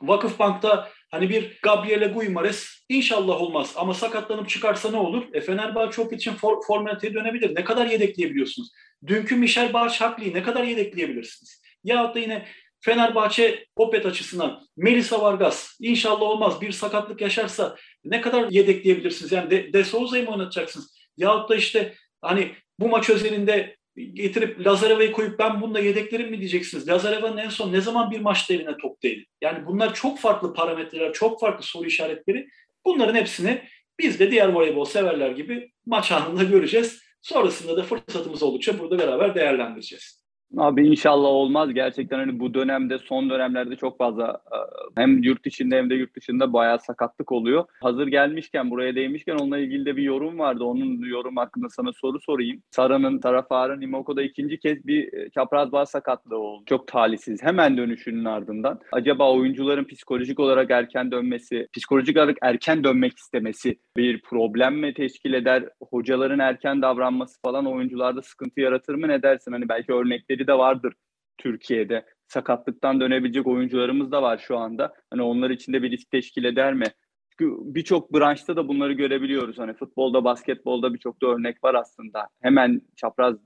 Vakıfbank'ta 0.00 0.90
Hani 1.10 1.30
bir 1.30 1.58
Gabriele 1.62 2.06
Guimares 2.06 2.84
inşallah 2.88 3.40
olmaz 3.40 3.72
ama 3.76 3.94
sakatlanıp 3.94 4.48
çıkarsa 4.48 4.90
ne 4.90 4.96
olur? 4.96 5.24
E 5.32 5.40
Fenerbahçe 5.40 6.02
için 6.12 6.32
for, 6.32 6.62
formaliteye 6.66 7.14
dönebilir. 7.14 7.56
Ne 7.56 7.64
kadar 7.64 7.86
yedekleyebiliyorsunuz? 7.86 8.68
Dünkü 9.06 9.36
Michel 9.36 9.72
Barşakli'yi 9.72 10.34
ne 10.34 10.42
kadar 10.42 10.64
yedekleyebilirsiniz? 10.64 11.62
Ya 11.84 12.14
da 12.14 12.18
yine 12.18 12.46
Fenerbahçe 12.80 13.66
Opet 13.76 14.06
açısından 14.06 14.68
Melisa 14.76 15.22
Vargas 15.22 15.76
inşallah 15.80 16.22
olmaz 16.22 16.60
bir 16.60 16.72
sakatlık 16.72 17.20
yaşarsa 17.20 17.76
ne 18.04 18.20
kadar 18.20 18.50
yedekleyebilirsiniz? 18.50 19.32
Yani 19.32 19.50
De, 19.50 19.72
De 19.72 19.84
Souza'yı 19.84 20.24
mı 20.24 20.30
oynatacaksınız? 20.30 20.98
Yahut 21.16 21.50
da 21.50 21.56
işte 21.56 21.94
hani 22.22 22.52
bu 22.78 22.88
maç 22.88 23.10
özelinde 23.10 23.76
getirip 23.96 24.66
Lazareva'yı 24.66 25.12
koyup 25.12 25.38
ben 25.38 25.60
bunda 25.60 25.80
yedeklerim 25.80 26.30
mi 26.30 26.38
diyeceksiniz? 26.38 26.88
Lazareva'nın 26.88 27.36
en 27.36 27.48
son 27.48 27.72
ne 27.72 27.80
zaman 27.80 28.10
bir 28.10 28.20
maçta 28.20 28.54
eline 28.54 28.76
top 28.76 29.02
değdi? 29.02 29.24
Yani 29.40 29.66
bunlar 29.66 29.94
çok 29.94 30.18
farklı 30.18 30.54
parametreler, 30.54 31.12
çok 31.12 31.40
farklı 31.40 31.64
soru 31.64 31.86
işaretleri. 31.86 32.48
Bunların 32.84 33.14
hepsini 33.14 33.62
biz 33.98 34.20
de 34.20 34.30
diğer 34.30 34.48
voleybol 34.48 34.84
severler 34.84 35.30
gibi 35.30 35.70
maç 35.86 36.12
anında 36.12 36.42
göreceğiz. 36.42 37.02
Sonrasında 37.22 37.76
da 37.76 37.82
fırsatımız 37.82 38.42
oldukça 38.42 38.78
burada 38.78 38.98
beraber 38.98 39.34
değerlendireceğiz. 39.34 40.25
Abi 40.56 40.88
inşallah 40.88 41.28
olmaz. 41.28 41.74
Gerçekten 41.74 42.18
hani 42.18 42.40
bu 42.40 42.54
dönemde 42.54 42.98
son 42.98 43.30
dönemlerde 43.30 43.76
çok 43.76 43.98
fazla 43.98 44.40
e, 44.52 44.58
hem 45.00 45.22
yurt 45.22 45.46
içinde 45.46 45.76
hem 45.76 45.90
de 45.90 45.94
yurt 45.94 46.16
dışında 46.16 46.52
bayağı 46.52 46.78
sakatlık 46.78 47.32
oluyor. 47.32 47.64
Hazır 47.80 48.06
gelmişken 48.06 48.70
buraya 48.70 48.94
değmişken 48.94 49.34
onunla 49.34 49.58
ilgili 49.58 49.86
de 49.86 49.96
bir 49.96 50.02
yorum 50.02 50.38
vardı. 50.38 50.64
Onun 50.64 51.08
yorum 51.08 51.36
hakkında 51.36 51.68
sana 51.68 51.92
soru 51.92 52.20
sorayım. 52.20 52.62
Sara'nın 52.70 53.18
taraftarın 53.18 53.80
Imoko'da 53.80 54.22
ikinci 54.22 54.58
kez 54.58 54.86
bir 54.86 55.12
e, 55.12 55.30
çapraz 55.30 55.72
bağ 55.72 55.86
sakatlığı 55.86 56.38
oldu. 56.38 56.64
Çok 56.66 56.88
talihsiz. 56.88 57.42
Hemen 57.42 57.76
dönüşünün 57.76 58.24
ardından. 58.24 58.80
Acaba 58.92 59.32
oyuncuların 59.32 59.84
psikolojik 59.84 60.40
olarak 60.40 60.70
erken 60.70 61.10
dönmesi, 61.10 61.68
psikolojik 61.72 62.16
olarak 62.16 62.36
erken 62.42 62.84
dönmek 62.84 63.18
istemesi 63.18 63.78
bir 63.96 64.20
problem 64.20 64.78
mi 64.78 64.94
teşkil 64.94 65.32
eder? 65.32 65.64
Hocaların 65.90 66.38
erken 66.38 66.82
davranması 66.82 67.40
falan 67.42 67.66
oyuncularda 67.66 68.22
sıkıntı 68.22 68.60
yaratır 68.60 68.94
mı 68.94 69.08
ne 69.08 69.22
dersin? 69.22 69.52
Hani 69.52 69.68
belki 69.68 69.92
örnekleri 69.92 70.35
de 70.46 70.58
vardır 70.58 70.94
Türkiye'de. 71.38 72.06
Sakatlıktan 72.28 73.00
dönebilecek 73.00 73.46
oyuncularımız 73.46 74.12
da 74.12 74.22
var 74.22 74.38
şu 74.38 74.58
anda. 74.58 74.94
Hani 75.10 75.22
onlar 75.22 75.50
için 75.50 75.72
de 75.72 75.82
bir 75.82 75.90
risk 75.90 76.10
teşkil 76.10 76.44
eder 76.44 76.74
mi? 76.74 76.86
Çünkü 77.30 77.54
birçok 77.60 78.14
branşta 78.14 78.56
da 78.56 78.68
bunları 78.68 78.92
görebiliyoruz. 78.92 79.58
Hani 79.58 79.74
futbolda, 79.74 80.24
basketbolda 80.24 80.94
birçok 80.94 81.22
da 81.22 81.26
örnek 81.26 81.64
var 81.64 81.74
aslında. 81.74 82.28
Hemen 82.42 82.82
çapraz 82.96 83.36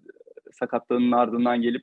sakatlığının 0.53 1.13
ardından 1.13 1.63
gelip 1.63 1.83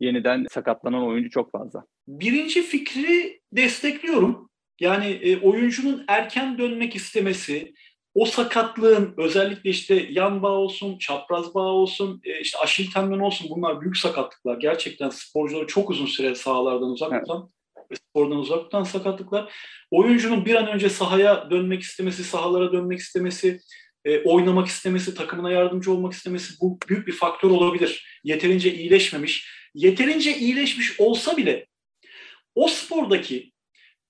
yeniden 0.00 0.46
sakatlanan 0.50 1.06
oyuncu 1.06 1.30
çok 1.30 1.52
fazla. 1.52 1.84
Birinci 2.08 2.62
fikri 2.62 3.40
destekliyorum. 3.52 4.48
Yani 4.80 5.06
e, 5.06 5.40
oyuncunun 5.40 6.04
erken 6.08 6.58
dönmek 6.58 6.96
istemesi, 6.96 7.74
o 8.14 8.24
sakatlığın 8.24 9.14
özellikle 9.16 9.70
işte 9.70 10.06
yan 10.10 10.42
bağ 10.42 10.50
olsun, 10.50 10.98
çapraz 10.98 11.54
bağ 11.54 11.66
olsun, 11.66 12.20
e, 12.24 12.40
işte 12.40 12.58
aşil 12.58 12.90
tendon 12.90 13.18
olsun 13.18 13.50
bunlar 13.50 13.80
büyük 13.80 13.96
sakatlıklar. 13.96 14.58
Gerçekten 14.58 15.08
sporcuları 15.08 15.66
çok 15.66 15.90
uzun 15.90 16.06
süre 16.06 16.34
sahalardan 16.34 16.90
uzak 16.90 17.12
evet. 17.12 17.26
tutan 17.26 17.48
ve 17.90 17.94
spordan 17.96 18.38
uzak 18.38 18.62
tutan 18.62 18.82
sakatlıklar. 18.82 19.52
Oyuncunun 19.90 20.44
bir 20.44 20.54
an 20.54 20.66
önce 20.66 20.88
sahaya 20.88 21.50
dönmek 21.50 21.82
istemesi, 21.82 22.24
sahalara 22.24 22.72
dönmek 22.72 22.98
istemesi, 22.98 23.60
e, 24.04 24.22
oynamak 24.22 24.68
istemesi, 24.68 25.14
takımına 25.14 25.50
yardımcı 25.50 25.92
olmak 25.92 26.12
istemesi 26.12 26.54
bu 26.60 26.78
büyük 26.88 27.06
bir 27.06 27.12
faktör 27.12 27.50
olabilir. 27.50 28.20
Yeterince 28.24 28.74
iyileşmemiş. 28.74 29.48
Yeterince 29.74 30.36
iyileşmiş 30.36 31.00
olsa 31.00 31.36
bile 31.36 31.66
o 32.54 32.68
spordaki 32.68 33.52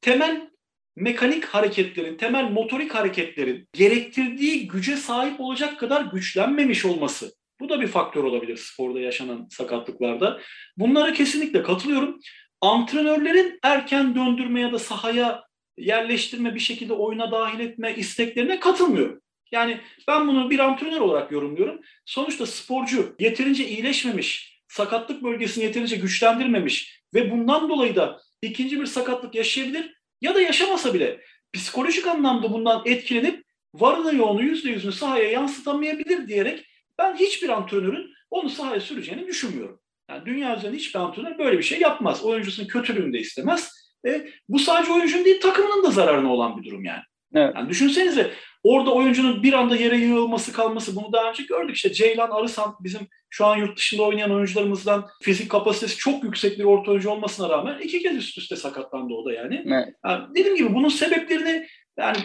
temel 0.00 0.51
mekanik 0.96 1.44
hareketlerin, 1.44 2.16
temel 2.16 2.44
motorik 2.44 2.94
hareketlerin 2.94 3.68
gerektirdiği 3.72 4.68
güce 4.68 4.96
sahip 4.96 5.40
olacak 5.40 5.80
kadar 5.80 6.00
güçlenmemiş 6.04 6.84
olması. 6.84 7.32
Bu 7.60 7.68
da 7.68 7.80
bir 7.80 7.86
faktör 7.86 8.24
olabilir 8.24 8.56
sporda 8.56 9.00
yaşanan 9.00 9.46
sakatlıklarda. 9.50 10.40
Bunlara 10.76 11.12
kesinlikle 11.12 11.62
katılıyorum. 11.62 12.20
Antrenörlerin 12.60 13.58
erken 13.62 14.14
döndürme 14.14 14.60
ya 14.60 14.72
da 14.72 14.78
sahaya 14.78 15.44
yerleştirme, 15.78 16.54
bir 16.54 16.60
şekilde 16.60 16.92
oyuna 16.92 17.32
dahil 17.32 17.60
etme 17.60 17.94
isteklerine 17.94 18.60
katılmıyorum. 18.60 19.22
Yani 19.52 19.80
ben 20.08 20.28
bunu 20.28 20.50
bir 20.50 20.58
antrenör 20.58 21.00
olarak 21.00 21.32
yorumluyorum. 21.32 21.80
Sonuçta 22.04 22.46
sporcu 22.46 23.16
yeterince 23.18 23.68
iyileşmemiş, 23.68 24.60
sakatlık 24.68 25.22
bölgesini 25.22 25.64
yeterince 25.64 25.96
güçlendirmemiş 25.96 27.02
ve 27.14 27.30
bundan 27.30 27.68
dolayı 27.68 27.96
da 27.96 28.20
ikinci 28.42 28.80
bir 28.80 28.86
sakatlık 28.86 29.34
yaşayabilir 29.34 30.01
ya 30.22 30.34
da 30.34 30.40
yaşamasa 30.40 30.94
bile 30.94 31.20
psikolojik 31.52 32.06
anlamda 32.06 32.52
bundan 32.52 32.82
etkilenip 32.84 33.44
varını 33.74 34.14
yoğunu 34.16 34.42
yüzde 34.42 34.70
yüzünü 34.70 34.92
sahaya 34.92 35.30
yansıtamayabilir 35.30 36.28
diyerek 36.28 36.66
ben 36.98 37.16
hiçbir 37.16 37.48
antrenörün 37.48 38.10
onu 38.30 38.50
sahaya 38.50 38.80
süreceğini 38.80 39.26
düşünmüyorum. 39.26 39.80
Yani 40.10 40.26
dünya 40.26 40.56
üzerinde 40.56 40.76
hiçbir 40.76 41.00
antrenör 41.00 41.38
böyle 41.38 41.58
bir 41.58 41.62
şey 41.62 41.80
yapmaz. 41.80 42.24
Oyuncusunun 42.24 42.68
kötülüğünü 42.68 43.12
de 43.12 43.18
istemez. 43.18 43.70
E, 44.06 44.28
bu 44.48 44.58
sadece 44.58 44.92
oyuncunun 44.92 45.24
değil 45.24 45.40
takımının 45.40 45.84
da 45.84 45.90
zararına 45.90 46.32
olan 46.32 46.58
bir 46.58 46.70
durum 46.70 46.84
yani. 46.84 47.02
Evet. 47.34 47.52
Yani 47.56 47.68
düşünsenize 47.68 48.32
orada 48.62 48.94
oyuncunun 48.94 49.42
bir 49.42 49.52
anda 49.52 49.76
yere 49.76 49.96
yığılması 49.96 50.52
kalması 50.52 50.96
bunu 50.96 51.12
daha 51.12 51.30
önce 51.30 51.42
gördük. 51.42 51.76
İşte 51.76 51.92
Ceylan 51.92 52.30
Arısan 52.30 52.74
bizim 52.80 53.00
şu 53.30 53.46
an 53.46 53.56
yurt 53.56 53.78
dışında 53.78 54.02
oynayan 54.02 54.30
oyuncularımızdan 54.30 55.08
fizik 55.22 55.50
kapasitesi 55.50 55.96
çok 55.96 56.24
yüksek 56.24 56.58
bir 56.58 56.64
orta 56.64 56.90
oyuncu 56.90 57.10
olmasına 57.10 57.48
rağmen 57.48 57.78
iki 57.78 58.02
kez 58.02 58.16
üst 58.16 58.38
üste 58.38 58.56
sakatlandı 58.56 59.14
o 59.14 59.24
da 59.24 59.32
yani. 59.32 59.64
Evet. 59.66 59.88
yani 60.04 60.24
dediğim 60.34 60.56
gibi 60.56 60.74
bunun 60.74 60.88
sebeplerini 60.88 61.66
yani 61.98 62.18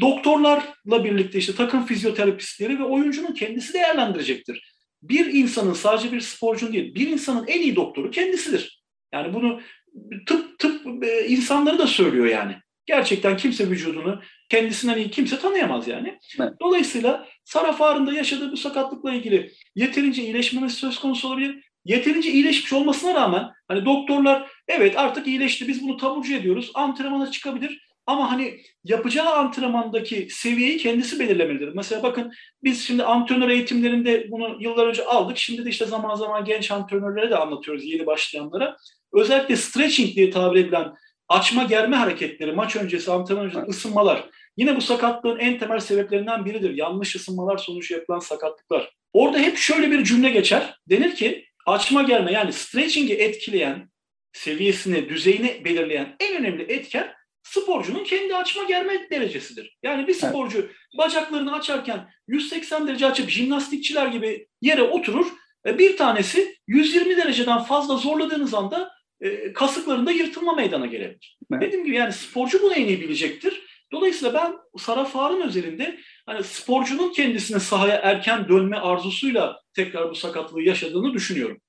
doktorlarla 0.00 1.04
birlikte 1.04 1.38
işte 1.38 1.54
takım 1.54 1.86
fizyoterapistleri 1.86 2.78
ve 2.78 2.84
oyuncunun 2.84 3.34
kendisi 3.34 3.72
değerlendirecektir. 3.72 4.74
Bir 5.02 5.26
insanın 5.26 5.72
sadece 5.72 6.12
bir 6.12 6.20
sporcunun 6.20 6.72
değil, 6.72 6.94
bir 6.94 7.08
insanın 7.08 7.46
en 7.46 7.60
iyi 7.60 7.76
doktoru 7.76 8.10
kendisidir. 8.10 8.84
Yani 9.14 9.34
bunu 9.34 9.60
tıp 10.26 10.58
tıp 10.58 11.04
e, 11.04 11.26
insanları 11.28 11.78
da 11.78 11.86
söylüyor 11.86 12.26
yani. 12.26 12.56
Gerçekten 12.86 13.36
kimse 13.36 13.70
vücudunu 13.70 14.20
kendisinden 14.48 14.98
iyi 14.98 15.10
kimse 15.10 15.38
tanıyamaz 15.38 15.88
yani. 15.88 16.18
Evet. 16.40 16.52
Dolayısıyla 16.60 17.28
Sara 17.44 17.72
Far'ın 17.72 18.06
da 18.06 18.12
yaşadığı 18.12 18.52
bu 18.52 18.56
sakatlıkla 18.56 19.14
ilgili 19.14 19.52
yeterince 19.74 20.22
iyileşmemesi 20.22 20.76
söz 20.76 20.98
konusu 20.98 21.28
olabilir. 21.28 21.70
Yeterince 21.84 22.30
iyileşmiş 22.30 22.72
olmasına 22.72 23.14
rağmen 23.14 23.50
hani 23.68 23.84
doktorlar 23.84 24.50
evet 24.68 24.98
artık 24.98 25.26
iyileşti 25.26 25.68
biz 25.68 25.82
bunu 25.82 25.96
taburcu 25.96 26.34
ediyoruz 26.34 26.70
antrenmana 26.74 27.30
çıkabilir 27.30 27.84
ama 28.06 28.30
hani 28.30 28.60
yapacağı 28.84 29.34
antrenmandaki 29.34 30.28
seviyeyi 30.30 30.78
kendisi 30.78 31.20
belirlemelidir. 31.20 31.68
Mesela 31.74 32.02
bakın 32.02 32.32
biz 32.62 32.86
şimdi 32.86 33.04
antrenör 33.04 33.48
eğitimlerinde 33.48 34.30
bunu 34.30 34.56
yıllar 34.60 34.86
önce 34.86 35.04
aldık. 35.04 35.38
Şimdi 35.38 35.64
de 35.64 35.70
işte 35.70 35.86
zaman 35.86 36.14
zaman 36.14 36.44
genç 36.44 36.70
antrenörlere 36.70 37.30
de 37.30 37.36
anlatıyoruz 37.36 37.84
yeni 37.84 38.06
başlayanlara. 38.06 38.76
Özellikle 39.12 39.56
stretching 39.56 40.14
diye 40.14 40.30
tabir 40.30 40.60
edilen 40.60 40.92
açma 41.28 41.64
germe 41.64 41.96
hareketleri, 41.96 42.52
maç 42.52 42.76
öncesi, 42.76 43.12
antrenman 43.12 43.44
öncesi 43.44 43.66
ısınmalar. 43.66 44.24
Yine 44.56 44.76
bu 44.76 44.80
sakatlığın 44.80 45.38
en 45.38 45.58
temel 45.58 45.80
sebeplerinden 45.80 46.44
biridir. 46.44 46.74
Yanlış 46.74 47.16
ısınmalar 47.16 47.58
sonucu 47.58 47.94
yapılan 47.94 48.18
sakatlıklar. 48.18 48.92
Orada 49.12 49.38
hep 49.38 49.56
şöyle 49.56 49.90
bir 49.90 50.04
cümle 50.04 50.30
geçer. 50.30 50.78
Denir 50.90 51.14
ki 51.14 51.44
açma 51.66 52.02
germe 52.02 52.32
yani 52.32 52.52
stretching'i 52.52 53.12
etkileyen, 53.12 53.90
seviyesini, 54.32 55.08
düzeyini 55.08 55.64
belirleyen 55.64 56.16
en 56.20 56.36
önemli 56.36 56.62
etken 56.62 57.14
sporcunun 57.42 58.04
kendi 58.04 58.36
açma 58.36 58.62
germe 58.64 59.10
derecesidir. 59.10 59.78
Yani 59.82 60.06
bir 60.06 60.14
sporcu 60.14 60.58
evet. 60.58 60.70
bacaklarını 60.98 61.54
açarken 61.54 62.08
180 62.28 62.88
derece 62.88 63.06
açıp 63.06 63.30
jimnastikçiler 63.30 64.06
gibi 64.06 64.48
yere 64.62 64.82
oturur. 64.82 65.26
Bir 65.66 65.96
tanesi 65.96 66.56
120 66.66 67.16
dereceden 67.16 67.62
fazla 67.62 67.96
zorladığınız 67.96 68.54
anda 68.54 68.90
e, 69.20 69.52
kasıklarında 69.52 70.10
yırtılma 70.10 70.52
meydana 70.52 70.86
gelebilir. 70.86 71.38
Evet. 71.52 71.62
Dediğim 71.62 71.84
gibi 71.84 71.96
yani 71.96 72.12
sporcu 72.12 72.62
bunu 72.62 72.72
en 72.74 72.86
iyi 72.86 73.00
bilecektir. 73.00 73.62
Dolayısıyla 73.92 74.34
ben 74.34 74.52
Sara 74.78 75.04
Far'ın 75.04 75.40
özelinde 75.40 75.98
hani 76.26 76.44
sporcunun 76.44 77.12
kendisine 77.12 77.60
sahaya 77.60 77.96
erken 77.96 78.48
dönme 78.48 78.76
arzusuyla 78.76 79.60
tekrar 79.76 80.10
bu 80.10 80.14
sakatlığı 80.14 80.62
yaşadığını 80.62 81.12
düşünüyorum. 81.12 81.60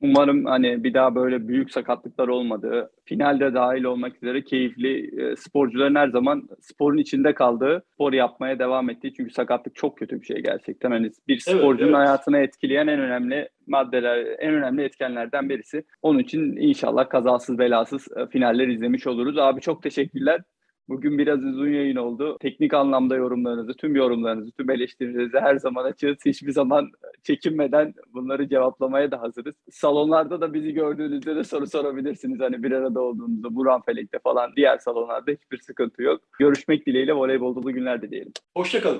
Umarım 0.00 0.44
hani 0.44 0.84
bir 0.84 0.94
daha 0.94 1.14
böyle 1.14 1.48
büyük 1.48 1.70
sakatlıklar 1.70 2.28
olmadığı, 2.28 2.90
finalde 3.04 3.54
dahil 3.54 3.84
olmak 3.84 4.16
üzere 4.22 4.44
keyifli 4.44 5.22
e, 5.22 5.36
sporcuların 5.36 5.94
her 5.94 6.08
zaman 6.08 6.48
sporun 6.60 6.98
içinde 6.98 7.34
kaldığı, 7.34 7.82
spor 7.94 8.12
yapmaya 8.12 8.58
devam 8.58 8.90
ettiği. 8.90 9.14
Çünkü 9.14 9.30
sakatlık 9.30 9.74
çok 9.74 9.98
kötü 9.98 10.20
bir 10.20 10.26
şey 10.26 10.36
gerçekten. 10.42 10.90
Hani 10.90 11.10
bir 11.28 11.38
sporcunun 11.38 11.70
evet, 11.70 11.80
evet. 11.82 11.94
hayatını 11.94 12.38
etkileyen 12.38 12.86
en 12.86 13.00
önemli 13.00 13.48
maddeler, 13.66 14.26
en 14.38 14.54
önemli 14.54 14.82
etkenlerden 14.82 15.48
birisi. 15.48 15.84
Onun 16.02 16.18
için 16.18 16.56
inşallah 16.56 17.08
kazasız 17.08 17.58
belasız 17.58 18.08
e, 18.16 18.26
finaller 18.26 18.68
izlemiş 18.68 19.06
oluruz. 19.06 19.38
Abi 19.38 19.60
çok 19.60 19.82
teşekkürler. 19.82 20.40
Bugün 20.88 21.18
biraz 21.18 21.44
uzun 21.44 21.68
yayın 21.68 21.96
oldu. 21.96 22.36
Teknik 22.40 22.74
anlamda 22.74 23.16
yorumlarınızı, 23.16 23.74
tüm 23.74 23.96
yorumlarınızı, 23.96 24.50
tüm 24.52 24.70
eleştirilerinizi 24.70 25.38
her 25.38 25.56
zaman 25.56 25.84
açığız. 25.84 26.16
Hiçbir 26.26 26.52
zaman 26.52 26.90
çekinmeden 27.22 27.94
bunları 28.14 28.48
cevaplamaya 28.48 29.10
da 29.10 29.20
hazırız. 29.22 29.54
Salonlarda 29.70 30.40
da 30.40 30.54
bizi 30.54 30.72
gördüğünüzde 30.72 31.36
de 31.36 31.44
soru 31.44 31.66
sorabilirsiniz. 31.66 32.40
Hani 32.40 32.62
bir 32.62 32.72
arada 32.72 33.00
olduğumuzda, 33.00 33.54
Buran 33.54 33.82
Felek'te 33.82 34.18
falan 34.18 34.50
diğer 34.56 34.78
salonlarda 34.78 35.30
hiçbir 35.30 35.58
sıkıntı 35.58 36.02
yok. 36.02 36.20
Görüşmek 36.38 36.86
dileğiyle 36.86 37.12
voleybol 37.12 37.56
dolu 37.56 37.72
günler 37.72 38.02
dileyelim. 38.02 38.32
Hoşçakalın. 38.56 38.94